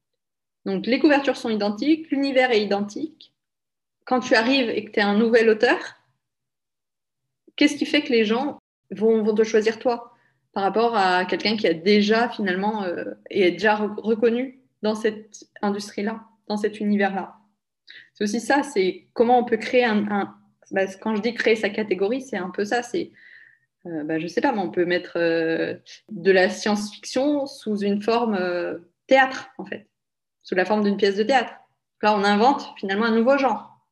donc 0.65 0.87
les 0.87 0.99
couvertures 0.99 1.37
sont 1.37 1.51
identiques, 1.51 2.11
l'univers 2.11 2.51
est 2.51 2.63
identique. 2.63 3.33
Quand 4.05 4.21
tu 4.21 4.35
arrives 4.35 4.69
et 4.69 4.85
que 4.85 4.91
tu 4.93 5.01
es 5.01 5.03
un 5.03 5.17
nouvel 5.17 5.49
auteur, 5.49 5.79
qu'est-ce 7.57 7.77
qui 7.77 7.87
fait 7.87 8.03
que 8.03 8.13
les 8.13 8.25
gens 8.25 8.59
vont, 8.91 9.35
te 9.35 9.43
choisir 9.43 9.79
toi 9.79 10.13
par 10.53 10.63
rapport 10.63 10.97
à 10.97 11.25
quelqu'un 11.25 11.57
qui 11.57 11.67
a 11.67 11.75
déjà 11.75 12.29
finalement 12.29 12.85
euh, 12.85 13.15
est 13.31 13.53
déjà 13.53 13.77
reconnu? 13.77 14.66
Dans 14.87 14.95
cette 14.95 15.45
industrie-là, 15.63 16.25
dans 16.49 16.57
cet 16.57 16.81
univers-là 16.81 17.37
c'est 18.15 18.25
aussi 18.25 18.41
ça, 18.41 18.63
c'est 18.63 19.09
comment 19.13 19.39
on 19.39 19.45
peut 19.45 19.57
créer 19.57 19.85
un... 19.85 20.35
Bah, 20.71 20.87
quand 21.01 21.15
je 21.15 21.23
dis 21.23 21.35
créer 21.35 21.55
sa 21.55 21.69
catégorie, 21.69 22.23
c'est 22.23 22.39
un 22.39 22.51
peu 22.51 22.65
ça, 22.65 22.83
c'est... 22.83 23.13
Euh, 23.87 24.05
bah, 24.05 24.19
je 24.19 24.27
sais 24.27 24.41
pas, 24.41 24.53
mais 24.53 24.61
on 24.61 24.71
peut 24.71 24.85
mettre 24.85 25.13
euh, 25.17 25.75
de 26.11 26.31
la 26.33 26.49
science-fiction 26.49 27.47
sous 27.47 27.77
une 27.79 28.03
forme 28.03 28.35
euh, 28.35 28.79
théâtre, 29.07 29.51
en 29.59 29.65
fait, 29.65 29.87
sous 30.43 30.55
la 30.55 30.65
forme 30.65 30.83
d'une 30.83 30.97
pièce 30.97 31.17
de 31.17 31.23
théâtre. 31.23 31.53
Là, 32.03 32.17
on 32.17 32.25
invente 32.25 32.75
finalement 32.79 33.05
un 33.05 33.15
nouveau 33.15 33.39
genre. 33.39 33.87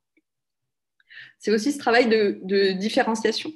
C'est 1.39 1.51
aussi 1.51 1.71
ce 1.71 1.79
travail 1.79 2.09
de, 2.09 2.73
différenciation. 2.73 3.53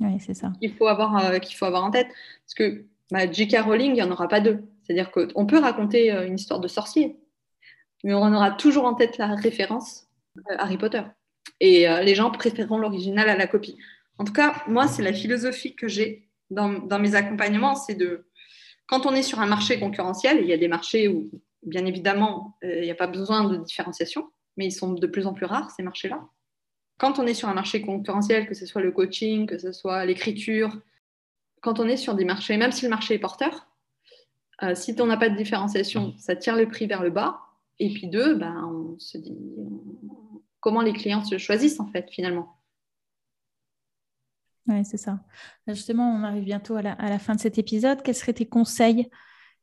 Oui, 0.00 0.18
c'est 0.20 0.34
ça. 0.34 0.52
Qu'il 0.60 0.74
faut, 0.74 0.88
avoir, 0.88 1.40
qu'il 1.40 1.56
faut 1.56 1.64
avoir 1.64 1.84
en 1.84 1.90
tête. 1.90 2.08
Parce 2.08 2.54
que 2.54 2.84
bah, 3.10 3.30
J.K. 3.30 3.60
Rowling, 3.60 3.92
il 3.92 3.94
n'y 3.94 4.02
en 4.02 4.10
aura 4.10 4.28
pas 4.28 4.40
deux. 4.40 4.64
C'est-à-dire 4.88 5.10
qu'on 5.10 5.46
peut 5.46 5.58
raconter 5.58 6.10
une 6.10 6.36
histoire 6.36 6.60
de 6.60 6.68
sorcier, 6.68 7.18
mais 8.04 8.14
on 8.14 8.32
aura 8.32 8.52
toujours 8.52 8.84
en 8.84 8.94
tête 8.94 9.18
la 9.18 9.34
référence 9.34 10.08
euh, 10.50 10.54
Harry 10.58 10.78
Potter. 10.78 11.02
Et 11.60 11.88
euh, 11.88 12.02
les 12.02 12.14
gens 12.14 12.30
préféreront 12.30 12.78
l'original 12.78 13.28
à 13.28 13.36
la 13.36 13.46
copie. 13.46 13.78
En 14.18 14.24
tout 14.24 14.32
cas, 14.32 14.62
moi, 14.66 14.86
c'est 14.86 15.02
la 15.02 15.12
philosophie 15.12 15.74
que 15.74 15.88
j'ai 15.88 16.28
dans, 16.50 16.98
mes 16.98 17.14
accompagnements, 17.14 17.74
c'est 17.74 17.94
de, 17.94 18.26
quand 18.86 19.06
on 19.06 19.14
est 19.14 19.22
sur 19.22 19.40
un 19.40 19.46
marché 19.46 19.78
concurrentiel, 19.78 20.40
il 20.40 20.46
y 20.46 20.52
a 20.52 20.56
des 20.56 20.68
marchés 20.68 21.08
où, 21.08 21.30
bien 21.62 21.84
évidemment, 21.84 22.56
euh, 22.64 22.78
il 22.78 22.82
n'y 22.82 22.90
a 22.90 22.94
pas 22.94 23.06
besoin 23.06 23.44
de 23.44 23.56
différenciation, 23.58 24.30
mais 24.56 24.66
ils 24.66 24.72
sont 24.72 24.92
de 24.92 25.06
plus 25.06 25.26
en 25.26 25.34
plus 25.34 25.46
rares, 25.46 25.70
ces 25.72 25.82
marchés-là. 25.82 26.26
Quand 26.98 27.18
on 27.18 27.26
est 27.26 27.34
sur 27.34 27.48
un 27.48 27.54
marché 27.54 27.82
concurrentiel, 27.82 28.48
que 28.48 28.54
ce 28.54 28.66
soit 28.66 28.80
le 28.80 28.90
coaching, 28.90 29.46
que 29.46 29.58
ce 29.58 29.72
soit 29.72 30.04
l'écriture, 30.04 30.80
quand 31.60 31.80
on 31.80 31.86
est 31.86 31.96
sur 31.96 32.14
des 32.14 32.24
marchés, 32.24 32.56
même 32.56 32.72
si 32.72 32.84
le 32.84 32.90
marché 32.90 33.14
est 33.14 33.18
porteur, 33.18 33.67
Euh, 34.62 34.74
si 34.74 34.94
tu 34.94 35.02
n'as 35.02 35.16
pas 35.16 35.28
de 35.28 35.36
différenciation, 35.36 36.14
ça 36.18 36.34
tire 36.34 36.56
le 36.56 36.68
prix 36.68 36.86
vers 36.86 37.02
le 37.02 37.10
bas. 37.10 37.40
Et 37.78 37.92
puis 37.92 38.08
deux, 38.08 38.34
ben, 38.34 38.64
on 38.64 38.98
se 38.98 39.18
dit 39.18 39.36
comment 40.60 40.82
les 40.82 40.92
clients 40.92 41.24
se 41.24 41.38
choisissent 41.38 41.80
en 41.80 41.86
fait 41.86 42.10
finalement. 42.10 42.58
Oui, 44.66 44.84
c'est 44.84 44.98
ça. 44.98 45.20
Justement, 45.66 46.10
on 46.10 46.24
arrive 46.24 46.44
bientôt 46.44 46.76
à 46.76 46.82
la, 46.82 47.18
fin 47.18 47.34
de 47.34 47.40
cet 47.40 47.56
épisode. 47.58 48.02
Quels 48.02 48.14
seraient 48.14 48.34
tes 48.34 48.46
conseils 48.46 49.08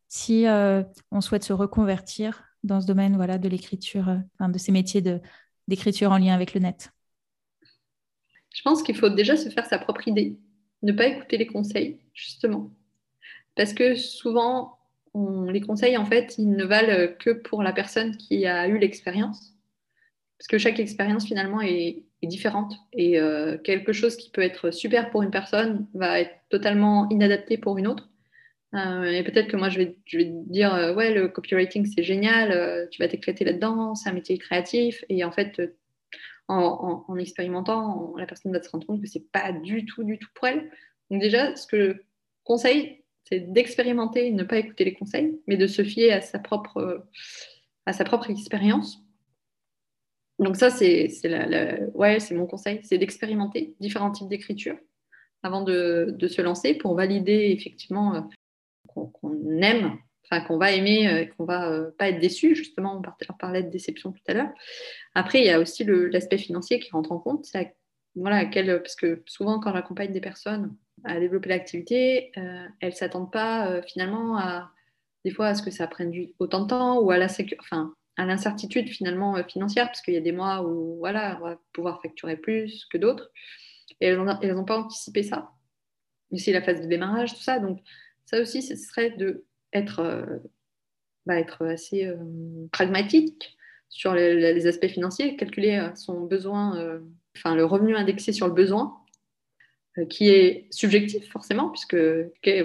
si 0.08 0.48
euh, 0.48 0.84
on 1.12 1.22
souhaite 1.22 1.44
se 1.44 1.54
reconvertir 1.54 2.44
dans 2.64 2.82
ce 2.82 2.88
domaine 2.88 3.16
voilà, 3.16 3.38
de 3.38 3.48
l'écriture, 3.48 4.10
euh, 4.10 4.48
de 4.48 4.58
ces 4.58 4.72
métiers 4.72 5.04
d'écriture 5.68 6.12
en 6.12 6.18
lien 6.18 6.34
avec 6.34 6.56
le 6.56 6.62
net? 6.62 6.92
Je 8.56 8.62
pense 8.64 8.82
qu'il 8.82 8.96
faut 8.96 9.10
déjà 9.10 9.36
se 9.36 9.50
faire 9.50 9.66
sa 9.68 9.78
propre 9.78 10.08
idée, 10.08 10.40
ne 10.82 10.92
pas 10.92 11.06
écouter 11.06 11.38
les 11.38 11.46
conseils, 11.46 12.00
justement. 12.14 12.72
Parce 13.56 13.74
que 13.74 13.96
souvent, 13.96 14.75
les 15.50 15.62
conseils, 15.62 15.98
en 15.98 16.06
fait, 16.06 16.38
ils 16.38 16.52
ne 16.52 16.66
valent 16.66 17.14
que 17.20 17.32
pour 17.32 17.64
la 17.64 17.74
personne 17.74 18.18
qui 18.18 18.46
a 18.46 18.68
eu 18.68 18.78
l'expérience. 18.78 19.56
Parce 20.38 20.48
que 20.48 20.58
chaque 20.58 20.80
expérience, 20.80 21.26
finalement, 21.26 21.62
est, 21.62 22.04
différente. 22.24 22.74
Et 22.92 23.20
euh, 23.20 23.60
quelque 23.60 23.94
chose 23.94 24.16
qui 24.16 24.32
peut 24.32 24.42
être 24.42 24.72
super 24.72 25.12
pour 25.12 25.22
une 25.22 25.30
personne 25.30 25.88
va 25.94 26.20
être 26.20 26.34
totalement 26.50 27.08
inadapté 27.10 27.60
pour 27.60 27.78
une 27.78 27.86
autre. 27.86 28.10
Euh, 28.74 29.04
et 29.04 29.24
peut-être 29.24 29.48
que 29.48 29.58
moi, 29.58 29.70
je 29.70 29.78
vais, 29.78 29.96
dire, 30.48 30.74
euh, 30.74 30.96
ouais, 30.96 31.14
le 31.14 31.28
copywriting, 31.28 31.86
c'est 31.86 32.02
génial, 32.02 32.90
tu 32.90 33.00
vas 33.00 33.08
t'éclater 33.08 33.46
là-dedans, 33.46 33.94
c'est 33.94 34.10
un 34.10 34.14
métier 34.14 34.40
créatif. 34.40 35.06
Et 35.08 35.24
en 35.24 35.32
fait, 35.32 35.62
en, 36.48 37.06
en, 37.08 37.16
expérimentant, 37.18 38.16
la 38.18 38.26
personne 38.26 38.52
va 38.52 38.64
se 38.64 38.70
rendre 38.72 38.88
compte 38.88 39.02
que 39.04 39.08
c'est 39.08 39.32
pas 39.32 39.52
du 39.52 39.86
tout, 39.86 40.04
du 40.04 40.18
tout 40.18 40.30
pour 40.34 40.48
elle. 40.48 40.72
Donc 41.12 41.22
déjà, 41.22 41.56
ce 41.56 41.68
que 41.68 41.78
je 41.80 41.94
conseille, 42.44 43.04
c'est 43.26 43.52
d'expérimenter, 43.52 44.32
ne 44.32 44.44
pas 44.44 44.58
écouter 44.58 44.86
les 44.86 44.94
conseils, 44.94 45.40
mais 45.48 45.58
de 45.58 45.68
se 45.68 45.84
fier 45.84 46.12
à 46.12 46.22
sa 46.22 46.40
propre, 46.40 47.06
à 47.86 47.94
sa 47.94 48.04
propre 48.04 48.30
expérience. 48.30 49.00
Donc 50.40 50.58
ça, 50.58 50.70
c'est 50.70 51.10
ouais, 51.94 52.18
mon 52.32 52.46
conseil, 52.46 52.80
c'est 52.84 52.98
d'expérimenter 52.98 53.76
différents 53.80 54.12
types 54.12 54.28
d'écriture 54.28 54.78
avant 55.44 55.62
de, 55.62 56.14
de, 56.18 56.28
se 56.28 56.42
lancer 56.42 56.74
pour 56.74 56.96
valider 56.96 57.52
effectivement 57.56 58.16
euh, 58.16 58.22
qu'on 58.88 59.62
aime, 59.62 59.98
enfin 60.26 60.42
qu'on 60.42 60.58
va 60.58 60.72
aimer, 60.72 61.08
euh, 61.08 61.26
qu'on 61.26 61.46
va 61.46 61.72
euh, 61.72 61.92
pas 61.98 62.10
être 62.10 62.20
déçu. 62.20 62.56
Justement, 62.56 63.00
on 63.00 63.34
parlait 63.34 63.64
de 63.64 63.70
déception 63.70 64.12
tout 64.12 64.24
à 64.28 64.34
l'heure. 64.34 64.52
Après, 65.14 65.40
il 65.40 65.46
y 65.46 65.52
a 65.52 65.60
aussi 65.60 65.86
l'aspect 65.86 66.40
financier 66.40 66.80
qui 66.80 66.92
rentre 66.92 67.12
en 67.12 67.20
compte. 67.20 67.46
Voilà, 68.16 68.46
parce 68.80 68.96
que 68.96 69.22
souvent, 69.28 69.60
quand 69.60 69.74
j'accompagne 69.74 70.12
des 70.12 70.22
personnes 70.22 70.76
à 71.06 71.20
développer 71.20 71.50
l'activité, 71.50 72.32
euh, 72.38 72.68
elles 72.80 72.90
ne 72.90 72.96
s'attendent 72.96 73.32
pas 73.32 73.70
euh, 73.70 73.82
finalement 73.82 74.38
à 74.38 74.72
des 75.24 75.32
fois 75.32 75.48
à 75.48 75.56
ce 75.56 75.64
que 75.64 75.72
ça 75.72 75.88
prenne 75.88 76.12
du, 76.12 76.34
autant 76.40 76.62
de 76.62 76.68
temps 76.68 77.00
ou 77.00 77.10
à 77.12 77.18
la 77.18 77.28
enfin, 77.60 77.94
à 78.18 78.26
l'incertitude 78.26 78.90
finalement 78.90 79.38
euh, 79.38 79.44
financière, 79.44 79.88
parce 79.88 80.02
qu'il 80.02 80.14
y 80.14 80.18
a 80.18 80.22
des 80.22 80.32
mois 80.32 80.64
où 80.64 80.98
voilà, 80.98 81.38
on 81.42 81.46
va 81.46 81.60
pouvoir 81.74 82.02
facturer 82.02 82.38
plus 82.38 82.86
que 82.92 82.98
d'autres. 82.98 83.32
Et 84.02 84.08
elles 84.08 84.18
n'ont 84.18 84.66
pas 84.66 84.80
anticipé 84.80 85.24
ça. 85.24 85.52
c'est 86.36 86.52
la 86.52 86.62
phase 86.62 86.82
de 86.82 86.88
démarrage, 86.88 87.34
tout 87.34 87.42
ça. 87.42 87.60
Donc 87.60 87.80
ça 88.26 88.42
aussi, 88.42 88.62
ce 88.62 88.76
serait 88.76 89.12
de 89.12 89.46
être, 89.74 90.28
bah, 91.26 91.36
assez 91.62 92.12
pragmatique 92.72 93.58
sur 93.90 94.14
les, 94.14 94.68
aspects 94.68 94.88
financiers, 94.88 95.38
calculer 95.38 95.90
son 95.96 96.22
besoin, 96.22 97.00
enfin 97.38 97.56
le 97.56 97.64
revenu 97.64 97.96
indexé 97.96 98.34
sur 98.34 98.48
le 98.48 98.54
besoin 98.54 99.05
qui 100.04 100.30
est 100.30 100.68
subjectif 100.72 101.30
forcément, 101.32 101.70
puisque 101.70 101.96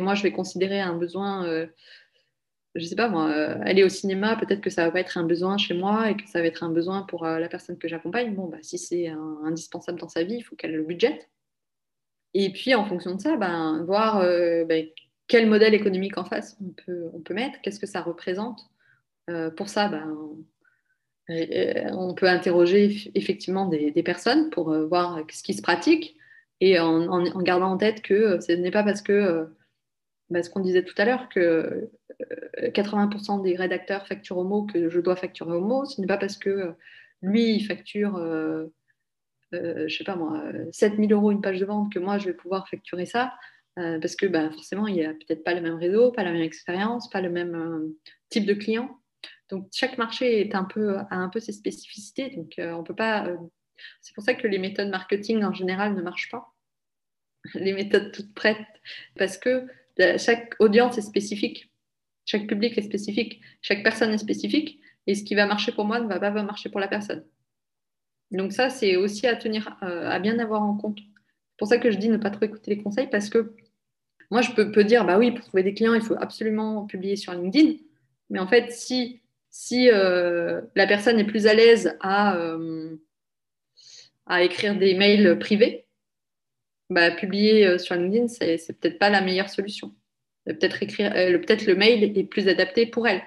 moi 0.01 0.15
je 0.15 0.23
vais 0.23 0.33
considérer 0.33 0.81
un 0.81 0.97
besoin, 0.97 1.47
euh, 1.47 1.67
je 2.75 2.83
ne 2.83 2.87
sais 2.89 2.97
pas 2.97 3.09
moi, 3.09 3.31
euh, 3.31 3.57
aller 3.63 3.85
au 3.85 3.89
cinéma, 3.89 4.37
peut-être 4.37 4.61
que 4.61 4.71
ça 4.71 4.85
va 4.85 4.91
pas 4.91 5.01
être 5.01 5.17
un 5.17 5.25
besoin 5.25 5.57
chez 5.57 5.75
moi 5.75 6.11
et 6.11 6.17
que 6.17 6.29
ça 6.29 6.41
va 6.41 6.47
être 6.47 6.65
un 6.65 6.71
besoin 6.71 7.03
pour 7.03 7.25
la 7.25 7.49
personne 7.49 7.79
que 7.79 7.89
j'accompagne. 7.89 8.35
Bon, 8.35 8.49
bah, 8.49 8.59
si 8.63 8.79
c'est 8.79 9.09
indispensable 9.45 10.01
dans 10.01 10.09
sa 10.09 10.25
vie, 10.25 10.37
il 10.37 10.43
faut 10.43 10.57
qu'elle 10.57 10.75
le 10.75 10.83
budgète. 10.83 11.29
Et 12.35 12.53
puis 12.53 12.75
en 12.75 12.85
fonction 12.85 13.15
de 13.15 13.21
ça, 13.21 13.37
ben, 13.37 13.85
voir 13.85 14.21
ben, 14.67 14.87
quel 15.27 15.49
modèle 15.49 15.75
économique 15.75 16.19
en 16.19 16.25
face 16.25 16.57
on 16.61 16.73
peut, 16.85 17.11
on 17.13 17.21
peut 17.21 17.35
mettre, 17.35 17.61
qu'est-ce 17.61 17.81
que 17.81 17.87
ça 17.87 18.03
représente. 18.03 18.61
pour 19.57 19.69
ça, 19.69 19.89
ben, 19.89 20.17
on 21.29 22.15
peut 22.15 22.29
interroger 22.29 23.11
effectivement 23.15 23.67
des, 23.67 23.93
des 23.93 24.03
personnes 24.03 24.51
pour 24.51 24.73
voir 24.87 25.21
ce 25.31 25.43
qui 25.45 25.55
se 25.55 25.63
pratique 25.63 26.17
et 26.61 26.79
en, 26.79 27.43
gardant 27.43 27.73
en 27.73 27.77
tête 27.77 28.03
que 28.03 28.15
euh, 28.15 28.41
ce 28.41 28.53
n'est 28.53 28.71
pas 28.71 28.83
parce 28.83 29.03
que, 29.03 29.13
euh, 29.13 29.45
bah, 30.29 30.43
ce 30.43 30.51
qu'on 30.51 30.61
disait 30.61 30.85
tout 30.85 30.95
à 30.99 31.05
l'heure, 31.05 31.29
que 31.29 31.91
80% 32.59 33.39
euh, 33.39 33.43
des 33.43 33.57
rédacteurs 33.57 34.07
facturent 34.07 34.39
au 34.39 34.45
mot 34.45 34.65
que 34.65 34.89
je 34.89 35.01
dois 35.01 35.17
facturer 35.17 35.57
au 35.57 35.61
mot, 35.61 35.85
ce 35.85 36.01
n'est 36.01 36.07
pas 36.07 36.19
parce 36.19 36.37
que 36.37 36.75
lui, 37.23 37.55
il 37.57 37.67
facture, 37.67 38.17
euh, 38.17 38.67
euh, 39.55 39.89
je 39.89 39.97
sais 39.97 40.05
pas 40.05 40.17
moi, 40.17 40.43
7000 40.73 41.13
euros 41.13 41.31
une 41.31 41.41
page 41.41 41.61
de 41.61 41.65
vente 41.65 41.93
que 41.93 41.99
moi, 41.99 42.19
je 42.19 42.27
vais 42.27 42.35
pouvoir 42.35 42.69
facturer 42.69 43.07
ça, 43.07 43.33
parce 43.77 44.15
que 44.15 44.27
bah, 44.27 44.51
forcément, 44.51 44.87
il 44.87 44.95
n'y 44.95 45.07
a 45.07 45.15
peut-être 45.15 45.43
pas 45.43 45.55
le 45.55 45.63
même 45.63 45.77
réseau, 45.77 46.13
pas 46.13 46.23
la 46.23 46.33
même 46.33 46.43
expérience, 46.43 47.09
pas 47.09 47.23
le 47.23 47.31
même 47.31 47.95
type 48.29 48.45
de 48.45 48.53
client. 48.53 49.01
Donc, 49.49 49.69
chaque 49.73 49.97
marché 49.97 50.51
a 50.53 50.59
un 51.11 51.29
peu 51.31 51.41
ses 51.41 51.53
spécificités, 51.53 52.29
donc 52.37 52.55
on 52.59 52.79
ne 52.79 52.83
peut 52.83 52.95
pas 52.95 53.27
c'est 54.01 54.15
pour 54.15 54.25
ça 54.25 54.35
que 54.35 54.47
les 54.47 54.59
méthodes 54.59 54.89
marketing 54.89 55.45
en 55.45 55.53
général 55.53 55.95
ne 55.95 56.03
marchent 56.03 56.31
pas. 56.31 56.55
Les 57.55 57.73
méthodes 57.73 58.13
toutes 58.13 58.35
prêtes, 58.35 58.59
parce 59.17 59.39
que 59.39 59.67
chaque 60.19 60.55
audience 60.59 60.99
est 60.99 61.03
spécifique, 61.03 61.71
chaque 62.25 62.47
public 62.47 62.77
est 62.79 62.83
spécifique, 62.83 63.41
chaque 63.63 63.83
personne 63.83 64.13
est 64.13 64.19
spécifique, 64.19 64.81
et 65.07 65.15
ce 65.15 65.25
qui 65.25 65.35
va 65.35 65.47
marcher 65.47 65.73
pour 65.73 65.85
moi 65.85 66.01
ne 66.01 66.09
va 66.09 66.21
pas 66.21 66.31
marcher 66.43 66.69
pour 66.69 66.81
la 66.81 66.89
personne. 66.89 67.25
Donc 68.31 68.53
ça, 68.53 68.71
c'est 68.71 68.97
aussi 68.97 69.27
à 69.27 69.37
tenir, 69.37 69.77
euh, 69.83 70.09
à 70.09 70.19
bien 70.19 70.39
avoir 70.39 70.63
en 70.63 70.77
compte. 70.77 70.99
C'est 70.99 71.59
pour 71.59 71.69
ça 71.69 71.79
que 71.79 71.91
je 71.91 71.99
dis 71.99 72.09
ne 72.09 72.17
pas 72.17 72.31
trop 72.31 72.45
écouter 72.45 72.75
les 72.75 72.83
conseils, 72.83 73.09
parce 73.09 73.29
que 73.29 73.55
moi, 74.31 74.43
je 74.43 74.53
peux, 74.53 74.85
dire, 74.85 75.05
bah 75.05 75.19
oui, 75.19 75.33
pour 75.33 75.45
trouver 75.45 75.65
des 75.65 75.75
clients, 75.75 75.95
il 75.95 76.03
faut 76.03 76.15
absolument 76.17 76.87
publier 76.87 77.17
sur 77.17 77.33
LinkedIn. 77.33 77.79
Mais 78.31 78.39
en 78.39 78.47
fait, 78.47 78.71
si, 78.71 79.23
si 79.51 79.91
euh, 79.91 80.61
la 80.77 80.87
personne 80.87 81.19
est 81.19 81.25
plus 81.25 81.49
à 81.49 81.55
l'aise 81.55 81.97
à, 82.01 82.37
euh, 82.37 82.97
à 84.31 84.45
écrire 84.45 84.79
des 84.79 84.95
mails 84.95 85.39
privés, 85.41 85.89
bah, 86.89 87.11
publier 87.11 87.67
euh, 87.67 87.79
sur 87.79 87.97
LinkedIn, 87.97 88.29
c'est, 88.29 88.59
c'est 88.59 88.79
peut-être 88.79 88.99
pas 88.99 89.11
la 89.11 89.21
meilleure 89.21 89.51
solution. 89.51 89.93
Peut-être 90.47 90.83
écrire, 90.85 91.13
euh, 91.17 91.37
peut-être 91.39 91.67
le 91.67 91.75
mail 91.75 92.17
est 92.17 92.25
plus 92.25 92.47
adapté 92.47 92.87
pour 92.87 93.09
elle. 93.09 93.23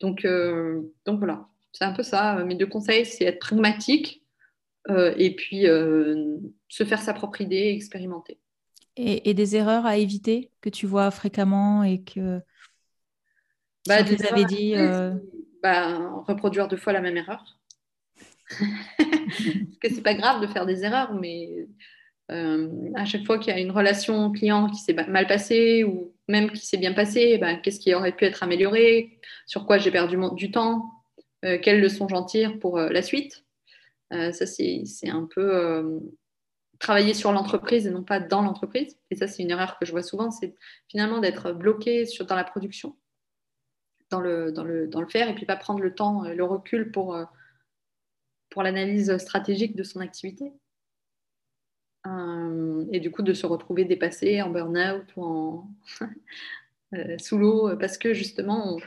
Donc, 0.00 0.26
euh, 0.26 0.82
donc 1.06 1.18
voilà, 1.18 1.48
c'est 1.72 1.84
un 1.84 1.92
peu 1.92 2.02
ça. 2.02 2.44
Mes 2.44 2.54
deux 2.54 2.66
conseils, 2.66 3.06
c'est 3.06 3.24
être 3.24 3.38
pragmatique 3.38 4.20
et 4.88 5.36
puis 5.36 5.62
se 5.62 6.84
faire 6.84 7.00
sa 7.00 7.14
propre 7.14 7.40
idée, 7.40 7.72
expérimenter. 7.76 8.38
Et, 8.96 9.32
des 9.32 9.54
erreurs 9.54 9.86
à 9.86 9.96
éviter 9.96 10.50
que 10.60 10.68
tu 10.68 10.86
vois 10.86 11.12
fréquemment 11.12 11.84
et 11.84 12.02
que 12.02 12.40
bah, 13.86 14.02
tu 14.02 14.16
avais 14.26 14.44
dit. 14.44 14.74
Bah, 15.62 15.96
reproduire 16.26 16.66
deux 16.66 16.76
fois 16.76 16.92
la 16.92 17.00
même 17.00 17.16
erreur. 17.16 17.60
Parce 18.98 19.78
que 19.80 19.88
c'est 19.94 20.02
pas 20.02 20.14
grave 20.14 20.40
de 20.40 20.46
faire 20.46 20.66
des 20.66 20.84
erreurs, 20.84 21.14
mais 21.14 21.66
euh, 22.30 22.68
à 22.94 23.04
chaque 23.04 23.24
fois 23.24 23.38
qu'il 23.38 23.52
y 23.52 23.56
a 23.56 23.60
une 23.60 23.70
relation 23.70 24.30
client 24.30 24.68
qui 24.68 24.80
s'est 24.80 24.94
mal 24.94 25.26
passée 25.26 25.84
ou 25.84 26.14
même 26.28 26.50
qui 26.50 26.64
s'est 26.64 26.78
bien 26.78 26.92
passée, 26.92 27.38
ben, 27.38 27.56
qu'est-ce 27.56 27.80
qui 27.80 27.94
aurait 27.94 28.12
pu 28.12 28.24
être 28.24 28.42
amélioré, 28.42 29.18
sur 29.46 29.66
quoi 29.66 29.78
j'ai 29.78 29.90
perdu 29.90 30.16
du 30.34 30.50
temps, 30.50 30.90
euh, 31.44 31.58
quelles 31.60 31.80
leçons 31.80 32.08
j'en 32.08 32.24
tire 32.24 32.58
pour 32.58 32.78
euh, 32.78 32.88
la 32.88 33.02
suite? 33.02 33.44
ça, 34.10 34.44
c'est 34.44 35.08
un 35.08 35.26
peu 35.34 35.98
travailler 36.78 37.14
sur 37.14 37.32
l'entreprise 37.32 37.86
et 37.86 37.90
non 37.90 38.02
pas 38.02 38.20
dans 38.20 38.42
l'entreprise. 38.42 38.98
Et 39.10 39.16
ça, 39.16 39.26
c'est 39.26 39.42
une 39.42 39.50
erreur 39.50 39.78
que 39.78 39.86
je 39.86 39.90
vois 39.90 40.02
souvent, 40.02 40.30
c'est 40.30 40.54
finalement 40.88 41.18
d'être 41.18 41.52
bloqué 41.52 42.04
dans 42.28 42.36
la 42.36 42.44
production, 42.44 42.94
dans 44.10 44.20
le, 44.20 44.52
dans, 44.52 44.64
le, 44.64 44.86
dans 44.86 45.00
le 45.00 45.08
faire, 45.08 45.30
et 45.30 45.34
puis 45.34 45.46
pas 45.46 45.56
prendre 45.56 45.80
le 45.80 45.94
temps, 45.94 46.24
le 46.24 46.44
recul 46.44 46.90
pour 46.90 47.16
pour 48.52 48.62
l'analyse 48.62 49.16
stratégique 49.16 49.74
de 49.74 49.82
son 49.82 50.00
activité. 50.00 50.52
Euh, 52.06 52.84
et 52.92 53.00
du 53.00 53.10
coup, 53.10 53.22
de 53.22 53.32
se 53.32 53.46
retrouver 53.46 53.84
dépassé 53.84 54.42
en 54.42 54.50
burn-out 54.50 55.06
ou 55.16 55.24
en 55.24 55.70
euh, 56.94 57.16
sous 57.18 57.38
l'eau 57.38 57.76
parce 57.78 57.96
que 57.96 58.12
justement, 58.12 58.78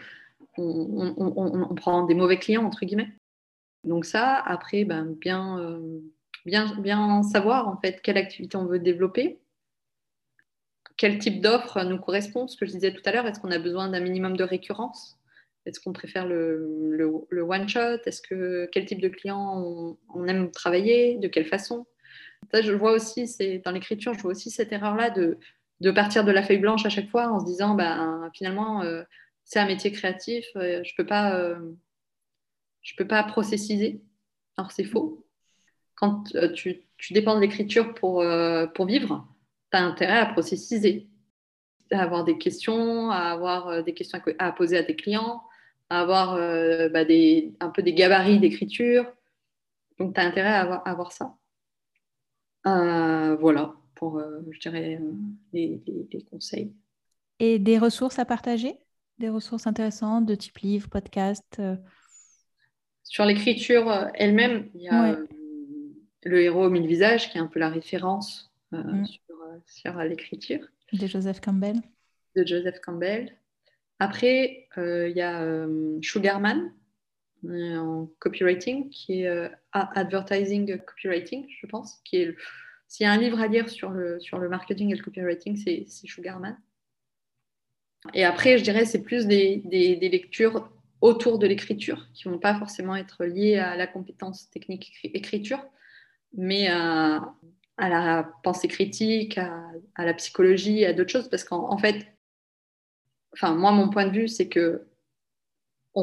on, 0.58 1.76
prend 1.76 2.06
des 2.06 2.14
mauvais 2.14 2.38
clients, 2.38 2.64
entre 2.64 2.86
guillemets. 2.86 3.12
Donc 3.84 4.06
ça, 4.06 4.36
après, 4.36 4.84
ben, 4.86 5.16
bien, 5.20 5.60
euh, 5.60 6.00
bien, 6.46 6.76
bien 6.80 7.24
savoir 7.24 7.68
en 7.68 7.78
fait 7.78 8.02
quelle 8.02 8.18
activité 8.18 8.58
on 8.58 8.66
veut 8.66 8.80
développer, 8.80 9.40
quel 10.98 11.20
type 11.20 11.42
d'offre 11.42 11.84
nous 11.84 12.00
correspond, 12.00 12.48
ce 12.48 12.56
que 12.56 12.66
je 12.66 12.72
disais 12.72 12.94
tout 12.94 13.02
à 13.06 13.12
l'heure, 13.12 13.26
est-ce 13.26 13.40
qu'on 13.40 13.52
a 13.52 13.60
besoin 13.60 13.90
d'un 13.90 14.00
minimum 14.00 14.38
de 14.38 14.44
récurrence? 14.44 15.15
Est-ce 15.66 15.80
qu'on 15.80 15.94
préfère 15.94 16.28
le, 16.28 16.96
le, 17.30 17.42
one-shot 17.42 17.98
Est-ce 18.06 18.22
que 18.22 18.70
quel 18.72 18.86
type 18.86 19.02
de 19.02 19.08
client 19.08 19.98
on, 20.14 20.28
aime 20.28 20.52
travailler? 20.52 21.18
De 21.18 21.28
quelle 21.28 21.46
façon? 21.46 21.88
Ça, 22.52 22.62
je 22.62 22.72
vois 22.72 22.92
aussi, 22.92 23.28
c'est 23.28 23.60
dans 23.60 23.72
l'écriture, 23.72 24.14
je 24.14 24.20
vois 24.20 24.32
aussi 24.32 24.52
cette 24.52 24.72
erreur-là 24.72 25.10
de, 25.10 25.40
de 25.82 25.92
partir 25.92 26.24
de 26.24 26.32
la 26.32 26.44
feuille 26.44 26.60
blanche 26.60 26.86
à 26.86 26.90
chaque 26.90 27.10
fois 27.10 27.30
en 27.30 27.40
se 27.40 27.46
disant, 27.46 27.74
bah, 27.74 28.30
finalement, 28.36 28.84
euh, 28.84 29.04
c'est 29.44 29.60
un 29.60 29.66
métier 29.66 29.92
créatif. 29.92 30.46
je 30.56 30.96
peux 30.96 31.06
pas, 31.06 31.56
je 32.82 32.94
peux 32.96 33.08
pas 33.08 33.24
processiser. 33.24 34.02
Alors 34.58 34.72
c'est 34.72 34.84
faux. 34.84 35.26
Quand 35.96 36.24
tu, 36.54 36.84
tu 36.98 37.14
dépends 37.14 37.36
de 37.36 37.42
l'écriture 37.42 37.94
pour, 37.94 38.26
pour 38.74 38.86
vivre, 38.86 39.28
tu 39.72 39.78
as 39.78 39.84
intérêt 39.84 40.18
à 40.18 40.26
processiser, 40.26 41.08
à 41.92 42.02
avoir 42.02 42.24
des 42.24 42.38
questions, 42.38 43.12
à 43.12 43.32
avoir 43.32 43.84
des 43.84 43.94
questions 43.94 44.20
à 44.40 44.52
poser 44.52 44.78
à 44.78 44.84
tes 44.84 44.96
clients, 44.96 45.44
à 45.90 46.02
avoir 46.02 46.36
bah, 46.92 47.06
des, 47.06 47.54
un 47.60 47.70
peu 47.70 47.82
des 47.82 47.94
gabarits 47.94 48.40
d'écriture. 48.40 49.06
Donc, 50.00 50.14
tu 50.14 50.20
as 50.20 50.24
intérêt 50.26 50.50
à 50.50 50.62
avoir, 50.62 50.88
à 50.88 50.92
avoir 50.92 51.12
ça. 51.12 51.36
voilà 52.64 53.76
pour, 53.96 54.22
je 54.52 54.60
dirais, 54.60 55.00
les, 55.54 55.82
conseils. 56.30 56.74
Et 57.40 57.60
des 57.60 57.78
ressources 57.78 58.20
à 58.20 58.26
partager? 58.26 58.78
Des 59.20 59.30
ressources 59.30 59.68
intéressantes 59.68 60.26
de 60.26 60.36
type 60.36 60.58
livre, 60.58 60.90
podcast 60.90 61.62
Sur 63.04 63.26
l'écriture 63.26 64.10
elle-même, 64.16 64.70
il 64.76 64.82
y 64.82 64.90
a 64.90 65.18
Le 66.24 66.42
héros 66.42 66.66
aux 66.66 66.70
mille 66.70 66.88
visages, 66.88 67.32
qui 67.32 67.38
est 67.38 67.42
un 67.42 67.48
peu 67.48 67.60
la 67.60 67.70
référence 67.70 68.52
mm. 68.72 69.06
sur, 69.66 69.98
l'écriture. 70.00 70.68
De 70.92 71.08
Joseph 71.08 71.40
Campbell. 71.40 71.78
De 72.36 72.46
Joseph 72.46 72.80
Campbell. 72.82 73.34
Après, 74.00 74.68
il 74.78 75.14
y 75.16 75.22
a 75.22 75.68
Sugarman 76.02 76.72
en 77.44 78.10
copywriting, 78.20 78.90
qui 78.90 79.24
est 79.24 79.52
advertising 79.72 80.80
copywriting, 80.80 81.46
je 81.62 81.68
pense, 81.68 82.02
qui 82.04 82.28
s'il 82.88 83.06
y 83.06 83.08
a 83.08 83.12
un 83.12 83.18
livre 83.18 83.40
à 83.40 83.48
lire 83.48 83.70
sur 83.70 83.90
le, 83.90 84.20
sur 84.20 84.38
le 84.38 84.48
marketing 84.48 84.92
et 84.92 84.96
le 84.96 85.04
copywriting, 85.04 85.58
c'est 85.58 85.86
Sugarman. 85.88 86.58
Et 88.14 88.24
après, 88.24 88.58
je 88.58 88.64
dirais, 88.64 88.86
c'est 88.86 89.02
plus 89.02 89.26
des, 89.26 89.58
des, 89.66 90.10
lectures 90.10 90.70
autour 91.02 91.40
de 91.40 91.48
l'écriture, 91.48 92.08
qui 92.14 92.28
ne 92.28 92.34
vont 92.34 92.40
pas 92.40 92.58
forcément 92.58 92.96
être 92.96 93.26
liées 93.26 93.58
à 93.58 93.76
la 93.76 93.88
compétence 93.88 94.50
technique 94.52 94.94
écriture, 95.04 95.66
mais 96.34 96.68
à, 96.68 97.34
à 97.78 97.90
la 97.90 98.32
pensée 98.44 98.68
critique, 98.68 99.38
à, 99.38 99.74
la 99.98 100.14
psychologie, 100.14 100.86
à 100.86 100.94
d'autres 100.94 101.12
choses, 101.12 101.30
parce 101.30 101.44
qu'en 101.44 101.78
fait, 101.78 102.06
enfin, 103.36 103.56
moi, 103.56 103.72
mon 103.72 103.90
point 103.90 104.08
de 104.08 104.12
vue, 104.12 104.28
c'est 104.28 104.48
que 104.48 104.88
ça 105.96 106.02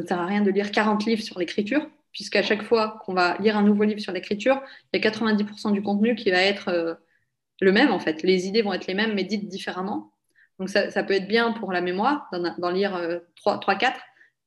ne 0.00 0.06
sert 0.06 0.18
à 0.18 0.26
rien 0.26 0.42
de 0.42 0.50
lire 0.50 0.70
40 0.70 1.04
livres 1.04 1.22
sur 1.22 1.38
l'écriture, 1.38 1.86
puisqu'à 2.12 2.42
chaque 2.42 2.62
fois 2.62 2.98
qu'on 3.04 3.12
va 3.12 3.36
lire 3.38 3.56
un 3.56 3.62
nouveau 3.62 3.84
livre 3.84 4.00
sur 4.00 4.12
l'écriture, 4.12 4.62
il 4.92 5.02
y 5.02 5.06
a 5.06 5.10
90% 5.10 5.72
du 5.72 5.82
contenu 5.82 6.14
qui 6.14 6.30
va 6.30 6.40
être 6.40 6.68
euh, 6.68 6.94
le 7.60 7.72
même, 7.72 7.90
en 7.90 7.98
fait. 7.98 8.22
Les 8.22 8.46
idées 8.46 8.62
vont 8.62 8.72
être 8.72 8.86
les 8.86 8.94
mêmes, 8.94 9.14
mais 9.14 9.24
dites 9.24 9.48
différemment. 9.48 10.12
Donc, 10.58 10.70
ça, 10.70 11.02
peut 11.02 11.12
être 11.12 11.28
bien 11.28 11.52
pour 11.52 11.70
la 11.70 11.82
mémoire, 11.82 12.30
d'en 12.32 12.70
lire 12.70 12.98
3-4, 13.44 13.84
euh, 13.84 13.90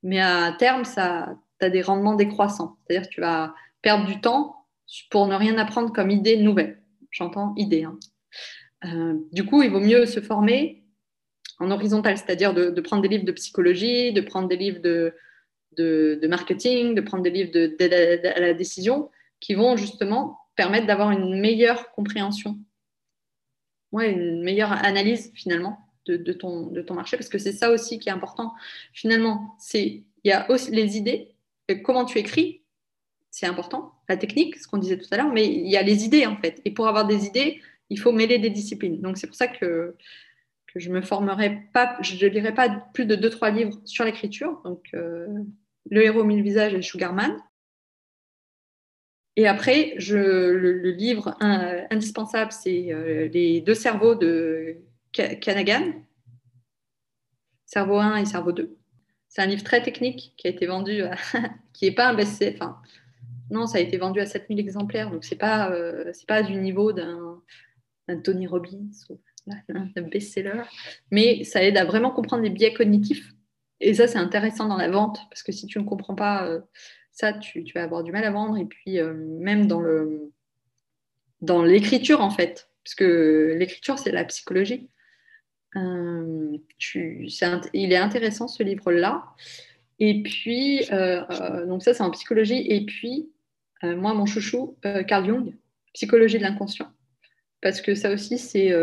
mais 0.02 0.20
à 0.20 0.56
terme, 0.58 0.84
tu 0.84 1.00
as 1.00 1.70
des 1.70 1.84
rendements 1.84 2.16
décroissants. 2.16 2.78
C'est-à-dire 2.88 3.08
que 3.08 3.14
tu 3.14 3.22
vas 3.22 3.54
perdre 3.84 4.08
du 4.08 4.20
temps 4.20 4.66
pour 5.12 5.28
ne 5.28 5.36
rien 5.36 5.58
apprendre 5.58 5.94
comme 5.94 6.10
idée 6.10 6.38
nouvelle. 6.38 6.82
J'entends 7.12 7.54
idée. 7.58 7.84
Hein. 7.84 7.98
Euh, 8.86 9.20
du 9.32 9.46
coup, 9.46 9.62
il 9.62 9.70
vaut 9.70 9.80
mieux 9.80 10.06
se 10.06 10.20
former 10.22 10.84
en 11.60 11.72
horizontal, 11.72 12.18
c'est-à-dire 12.18 12.54
de, 12.54 12.82
prendre 12.82 13.02
des 13.02 13.10
livres 13.10 13.26
de 13.26 13.32
psychologie, 13.32 14.14
de 14.14 14.22
prendre 14.22 14.48
des 14.48 14.56
livres 14.56 14.80
de, 14.80 16.28
marketing, 16.28 16.96
de 16.96 17.02
prendre 17.02 17.24
des 17.24 17.30
livres 17.30 17.52
d'aide 17.52 18.26
à 18.26 18.40
la 18.40 18.54
décision 18.54 19.10
qui 19.40 19.54
vont 19.54 19.78
justement 19.78 20.40
permettre 20.56 20.88
d'avoir 20.88 21.12
une 21.12 21.40
meilleure 21.40 21.92
compréhension, 21.92 22.58
ouais, 23.92 24.12
une 24.12 24.44
meilleure 24.44 24.72
analyse 24.72 25.32
finalement 25.34 25.80
de, 26.06 26.34
ton, 26.34 26.72
marché, 26.94 27.18
parce 27.18 27.30
que 27.30 27.38
c'est 27.38 27.52
ça 27.52 27.70
aussi 27.70 28.00
qui 28.00 28.10
est 28.10 28.12
important. 28.12 28.54
Finalement, 28.94 29.56
il 29.74 30.04
y 30.24 30.32
a 30.32 30.50
aussi 30.50 30.72
les 30.72 30.98
idées, 30.98 31.36
comment 31.84 32.06
tu 32.06 32.18
écris, 32.18 32.62
c'est 33.30 33.46
important, 33.46 33.94
la 34.08 34.18
technique, 34.18 34.58
ce 34.58 34.68
qu'on 34.68 34.80
disait 34.80 34.98
tout 34.98 35.08
à 35.12 35.18
l'heure, 35.18 35.32
mais 35.32 35.46
il 35.46 35.70
y 35.70 35.78
a 35.78 35.84
les 35.84 36.04
idées 36.04 36.26
en 36.26 36.36
fait. 36.36 36.62
Et 36.66 36.72
pour 36.72 36.88
avoir 36.88 37.06
des 37.06 37.26
idées, 37.26 37.62
il 37.90 38.00
faut 38.00 38.12
mêler 38.12 38.40
des 38.40 38.50
disciplines. 38.50 39.00
Donc 39.02 39.18
c'est 39.18 39.28
pour 39.28 39.36
ça 39.36 39.48
que, 39.48 39.96
que 40.74 40.80
je 40.80 40.90
me 40.90 41.02
formerai 41.02 41.64
pas, 41.74 41.98
je 42.02 42.24
ne 42.24 42.30
lirai 42.30 42.54
pas 42.54 42.70
plus 42.94 43.06
de 43.06 43.16
2-3 43.16 43.54
livres 43.54 43.80
sur 43.86 44.06
l'écriture. 44.06 44.62
Donc 44.64 44.88
euh, 44.94 45.28
le 45.90 46.04
héros 46.04 46.24
mille 46.24 46.44
visages 46.44 46.74
et 46.74 46.82
Sugarman. 46.82 47.36
Et 49.36 49.48
après, 49.48 49.96
le, 49.98 50.92
livre 50.92 51.36
indispensable, 51.40 52.52
c'est 52.52 52.92
euh, 52.92 53.30
Les 53.30 53.62
deux 53.62 53.74
cerveaux 53.74 54.16
de 54.16 54.78
Kanagan, 55.14 55.94
Cerveau 57.66 57.98
1 57.98 58.18
et 58.18 58.26
Cerveau 58.26 58.52
2. 58.52 58.76
C'est 59.30 59.42
un 59.42 59.46
livre 59.46 59.64
très 59.64 59.82
technique 59.82 60.34
qui 60.38 60.48
a 60.48 60.50
été 60.50 60.66
vendu, 60.66 61.04
qui 61.74 61.86
n'est 61.86 61.96
pas 61.96 62.10
un 62.10 62.16
best-seller. 62.16 62.60
Non, 63.50 63.66
ça 63.66 63.78
a 63.78 63.82
été 63.82 63.98
vendu 63.98 64.20
à 64.20 64.26
7000 64.26 64.60
exemplaires, 64.60 65.10
donc 65.10 65.24
ce 65.24 65.34
n'est 65.34 65.38
pas, 65.38 65.72
euh, 65.72 66.12
pas 66.28 66.44
du 66.44 66.56
niveau 66.56 66.92
d'un 66.92 67.42
Tony 68.24 68.46
Robbins 68.46 68.90
best-seller. 70.02 70.64
Mais 71.12 71.44
ça 71.44 71.64
aide 71.64 71.78
à 71.78 71.86
vraiment 71.86 72.12
comprendre 72.12 72.44
les 72.44 72.50
biais 72.50 72.74
cognitifs 72.74 73.34
et 73.82 73.94
ça, 73.94 74.08
c'est 74.08 74.18
intéressant 74.18 74.68
dans 74.68 74.78
la 74.78 74.90
vente, 74.90 75.20
parce 75.30 75.44
que 75.44 75.52
si 75.52 75.66
tu 75.66 75.80
ne 75.80 75.84
comprends 75.84 76.16
pas 76.16 76.48
euh, 76.48 76.60
ça, 77.12 77.34
tu, 77.34 77.64
vas 77.74 77.84
avoir 77.84 78.04
du 78.04 78.12
mal 78.12 78.24
à 78.24 78.32
vendre. 78.32 78.58
Et 78.58 78.66
puis, 78.66 79.00
euh, 79.00 79.14
même 79.14 79.68
dans, 79.68 79.82
le, 79.82 80.32
dans 81.42 81.64
l'écriture, 81.64 82.22
en 82.22 82.30
fait, 82.30 82.70
parce 82.84 82.96
que 82.96 83.56
l'écriture, 83.58 83.98
c'est 83.98 84.12
la 84.12 84.26
psychologie. 84.26 84.90
Euh, 85.76 86.58
il 86.94 87.94
est 87.94 87.98
intéressant, 87.98 88.48
ce 88.48 88.64
livre-là. 88.64 89.24
Et 90.00 90.24
puis, 90.24 90.80
donc 91.68 91.84
ça, 91.84 91.94
c'est 91.94 92.04
en 92.04 92.12
psychologie. 92.12 92.66
Et 92.70 92.86
puis, 92.86 93.30
moi, 93.84 94.14
mon 94.14 94.26
chouchou, 94.26 94.78
Carl 95.08 95.26
Jung, 95.26 95.54
Psychologie 95.94 96.38
de 96.38 96.44
l'inconscient. 96.44 96.90
Parce 97.62 97.82
que 97.82 97.96
ça 97.96 98.12
aussi, 98.12 98.38
c'est, 98.38 98.74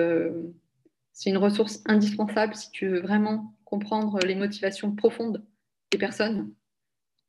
c'est 1.13 1.31
une 1.31 1.39
ressource 1.39 1.83
indispensable 1.87 2.55
si 2.55 2.71
tu 2.71 2.89
veux 2.89 3.01
vraiment 3.01 3.55
comprendre 3.65 4.19
les 4.25 4.35
motivations 4.35 4.95
profondes 4.95 5.45
des 5.91 5.99
personnes. 5.99 6.53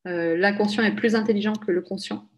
Euh, 0.08 0.38
l'inconscient 0.38 0.84
est 0.84 0.96
plus 0.96 1.16
intelligent 1.16 1.54
que 1.54 1.72
le 1.72 1.82
conscient. 1.82 2.30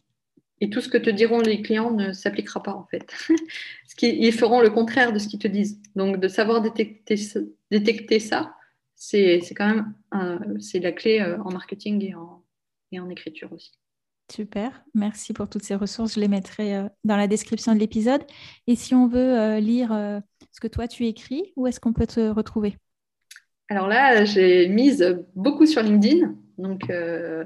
Et 0.61 0.69
tout 0.69 0.81
ce 0.81 0.89
que 0.89 0.97
te 0.97 1.09
diront 1.09 1.39
les 1.39 1.61
clients 1.61 1.91
ne 1.91 2.11
s'appliquera 2.11 2.63
pas 2.63 2.73
en 2.73 2.85
fait. 2.85 3.13
ils 4.01 4.33
feront 4.33 4.61
le 4.61 4.69
contraire 4.69 5.13
de 5.13 5.19
ce 5.19 5.27
qu'ils 5.27 5.39
te 5.39 5.47
disent. 5.47 5.81
Donc 5.95 6.19
de 6.19 6.27
savoir 6.27 6.61
détecter, 6.61 8.19
ça, 8.19 8.55
c'est 8.95 9.41
quand 9.55 9.67
même 9.67 9.93
la 10.11 10.91
clé 10.91 11.19
euh, 11.19 11.37
en 11.43 11.51
marketing 11.51 12.13
et 12.91 12.99
en 12.99 13.09
écriture 13.09 13.53
aussi. 13.53 13.71
Super, 14.31 14.83
merci 14.93 15.33
pour 15.33 15.49
toutes 15.49 15.63
ces 15.63 15.75
ressources. 15.75 16.15
Je 16.15 16.19
les 16.19 16.27
mettrai 16.27 16.75
euh, 16.75 16.87
dans 17.03 17.17
la 17.17 17.27
description 17.27 17.73
de 17.73 17.79
l'épisode. 17.79 18.21
Et 18.67 18.75
si 18.75 18.93
on 18.93 19.07
veut 19.07 19.57
lire 19.59 19.89
ce 20.51 20.59
que 20.59 20.67
toi 20.67 20.87
tu 20.87 21.05
écris, 21.05 21.51
où 21.55 21.67
est-ce 21.67 21.79
qu'on 21.79 21.93
peut 21.93 22.07
te 22.07 22.29
retrouver? 22.29 22.75
Alors 23.69 23.87
là, 23.87 24.25
j'ai 24.25 24.67
mise 24.67 25.23
beaucoup 25.35 25.67
sur 25.67 25.83
LinkedIn, 25.83 26.33
donc 26.57 26.89
euh, 26.89 27.45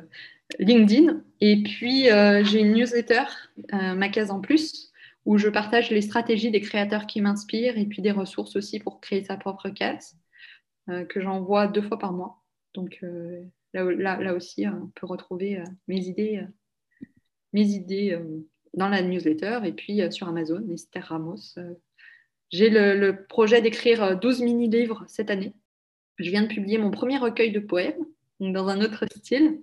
LinkedIn, 0.58 1.22
et 1.42 1.62
puis 1.64 2.10
euh, 2.10 2.46
j'ai 2.46 2.62
une 2.62 2.74
newsletter, 2.74 3.24
euh, 3.74 3.94
ma 3.94 4.08
case 4.08 4.32
en 4.32 4.40
plus, 4.40 4.94
où 5.26 5.38
je 5.38 5.50
partage 5.50 5.92
les 5.92 6.02
stratégies 6.02 6.50
des 6.50 6.62
créateurs 6.62 7.08
qui 7.08 7.20
m'inspirent 7.20 7.78
et 7.78 7.86
puis 7.86 8.02
des 8.02 8.12
ressources 8.12 8.56
aussi 8.56 8.80
pour 8.80 9.02
créer 9.02 9.24
sa 9.24 9.36
propre 9.36 9.70
case, 9.70 10.18
que 10.88 11.22
j'envoie 11.22 11.68
deux 11.68 11.82
fois 11.82 11.98
par 11.98 12.12
mois. 12.12 12.44
Donc 12.74 13.02
là, 13.74 14.34
aussi, 14.34 14.68
on 14.68 14.92
peut 14.96 15.08
retrouver 15.08 15.64
mes 15.88 16.08
idées, 16.08 16.46
mes 17.54 17.68
idées 17.68 18.20
dans 18.74 18.90
la 18.90 19.02
newsletter 19.02 19.60
et 19.64 19.72
puis 19.72 20.02
sur 20.12 20.28
Amazon, 20.28 20.68
Esther 20.72 21.06
Ramos. 21.06 21.56
j'ai 22.52 22.70
le 22.70 23.26
projet 23.28 23.62
d'écrire 23.62 24.20
12 24.20 24.42
mini-livres 24.42 25.04
cette 25.08 25.30
année 25.30 25.54
je 26.18 26.30
viens 26.30 26.44
de 26.44 26.48
publier 26.48 26.78
mon 26.78 26.92
premier 26.92 27.18
recueil 27.18 27.52
de 27.52 27.60
poèmes, 27.60 28.06
dans 28.40 28.68
un 28.68 28.82
autre 28.82 29.06
style. 29.16 29.62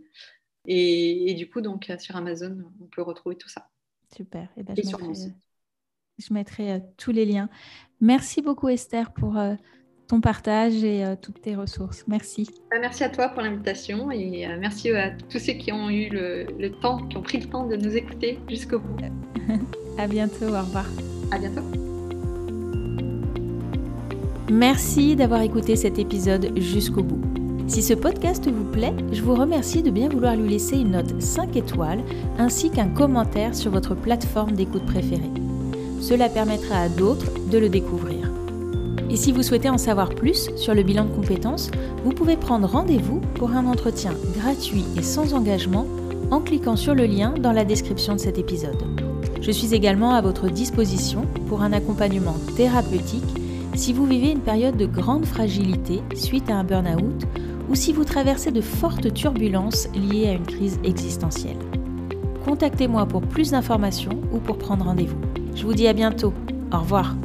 Et, 0.67 1.35
du 1.35 1.49
coup, 1.49 1.61
donc 1.61 1.91
sur 1.99 2.17
Amazon, 2.17 2.59
on 2.81 2.87
peut 2.87 3.03
retrouver 3.03 3.37
tout 3.37 3.49
ça. 3.49 3.69
Super. 4.15 4.49
Et, 4.57 4.63
ben, 4.63 4.75
je, 4.77 4.83
mettrai, 4.83 5.33
je, 6.19 6.35
mettrai, 6.35 6.73
euh, 6.73 6.79
tous 6.97 7.13
les 7.13 7.25
liens. 7.25 7.49
Merci 8.01 8.43
beaucoup 8.43 8.69
Esther 8.69 9.13
pour 9.13 9.39
euh, 9.39 9.55
ton 10.11 10.21
partage 10.21 10.83
et 10.83 11.05
euh, 11.05 11.15
toutes 11.21 11.41
tes 11.41 11.55
ressources. 11.55 12.05
Merci. 12.09 12.51
Bah, 12.71 12.79
merci 12.81 13.05
à 13.05 13.09
toi 13.09 13.29
pour 13.29 13.43
l'invitation 13.43 14.11
et 14.11 14.47
merci 14.59 14.91
à 14.91 15.11
tous 15.11 15.39
ceux 15.39 15.53
qui 15.53 15.73
ont 15.73 15.89
eu 15.89 16.09
le, 16.09 16.47
le, 16.59 16.71
temps, 16.71 16.99
qui 17.07 17.17
ont 17.17 17.23
pris 17.23 17.39
le 17.39 17.47
temps 17.47 17.67
de 17.67 17.77
nous 17.77 17.97
écouter 17.97 18.39
jusqu'au 18.49 18.81
bout. 18.81 18.97
à 19.99 20.07
bientôt. 20.09 20.47
Au 20.47 20.61
revoir. 20.61 20.87
À 21.31 21.39
bientôt. 21.39 21.63
Merci 24.51 25.15
d'avoir 25.15 25.43
écouté 25.43 25.77
cet 25.77 26.01
épisode 26.01 26.59
jusqu'au 26.59 27.05
bout. 27.05 27.23
Si 27.69 27.81
ce 27.85 27.95
podcast 27.95 28.51
vous 28.51 28.65
plaît, 28.65 28.93
je 29.13 29.23
vous 29.23 29.37
remercie 29.37 29.81
de 29.81 29.93
bien 29.93 30.09
vouloir 30.09 30.35
lui 30.35 30.49
laisser 30.49 30.77
une 30.77 30.91
note 30.91 31.23
5 31.23 31.55
étoiles 31.55 32.03
ainsi 32.37 32.71
qu'un 32.71 32.89
commentaire 32.89 33.55
sur 33.55 33.71
votre 33.71 33.95
plateforme 33.95 34.57
d'écoute 34.57 34.87
préférée. 34.87 35.31
Cela 36.01 36.29
permettra 36.29 36.81
à 36.81 36.89
d'autres 36.89 37.31
de 37.49 37.59
le 37.59 37.69
découvrir. 37.69 38.20
Et 39.11 39.17
si 39.17 39.33
vous 39.33 39.43
souhaitez 39.43 39.69
en 39.69 39.79
savoir 39.79 40.11
plus 40.11 40.51
sur 40.57 40.73
le 40.73 40.85
bilan 40.85 41.05
de 41.05 41.15
compétences, 41.15 41.71
vous 42.05 42.13
pouvez 42.13 42.37
prendre 42.37 42.69
rendez-vous 42.69 43.21
pour 43.35 43.51
un 43.51 43.67
entretien 43.67 44.13
gratuit 44.39 44.85
et 44.97 45.03
sans 45.03 45.35
engagement 45.35 45.87
en 46.31 46.41
cliquant 46.41 46.77
sur 46.77 46.95
le 46.95 47.07
lien 47.07 47.35
dans 47.39 47.53
la 47.53 47.65
description 47.65 48.15
de 48.15 48.21
cet 48.21 48.39
épisode. 48.39 48.85
Je 49.41 49.51
suis 49.51 49.75
également 49.75 50.15
à 50.15 50.21
votre 50.21 50.49
disposition 50.49 51.23
pour 51.49 51.63
un 51.63 51.73
accompagnement 51.73 52.37
thérapeutique 52.57 53.25
si 53.75 53.93
vous 53.93 54.07
vivez 54.07 54.31
une 54.31 54.41
période 54.41 54.77
de 54.77 54.87
grande 54.87 55.25
fragilité 55.25 56.03
suite 56.15 56.51
à 56.51 56.57
un 56.57 56.65
burn-out 56.65 57.25
ou 57.69 57.75
si 57.75 57.93
vous 57.93 58.05
traversez 58.05 58.53
de 58.53 58.61
fortes 58.61 59.13
turbulences 59.13 59.89
liées 59.95 60.29
à 60.29 60.33
une 60.33 60.47
crise 60.47 60.79
existentielle. 60.85 61.59
Contactez-moi 62.45 63.07
pour 63.07 63.23
plus 63.23 63.53
d'informations 63.53 64.21
ou 64.33 64.39
pour 64.39 64.59
prendre 64.59 64.85
rendez-vous. 64.85 65.21
Je 65.55 65.65
vous 65.65 65.75
dis 65.75 65.89
à 65.89 65.93
bientôt. 65.93 66.33
Au 66.73 66.79
revoir. 66.79 67.17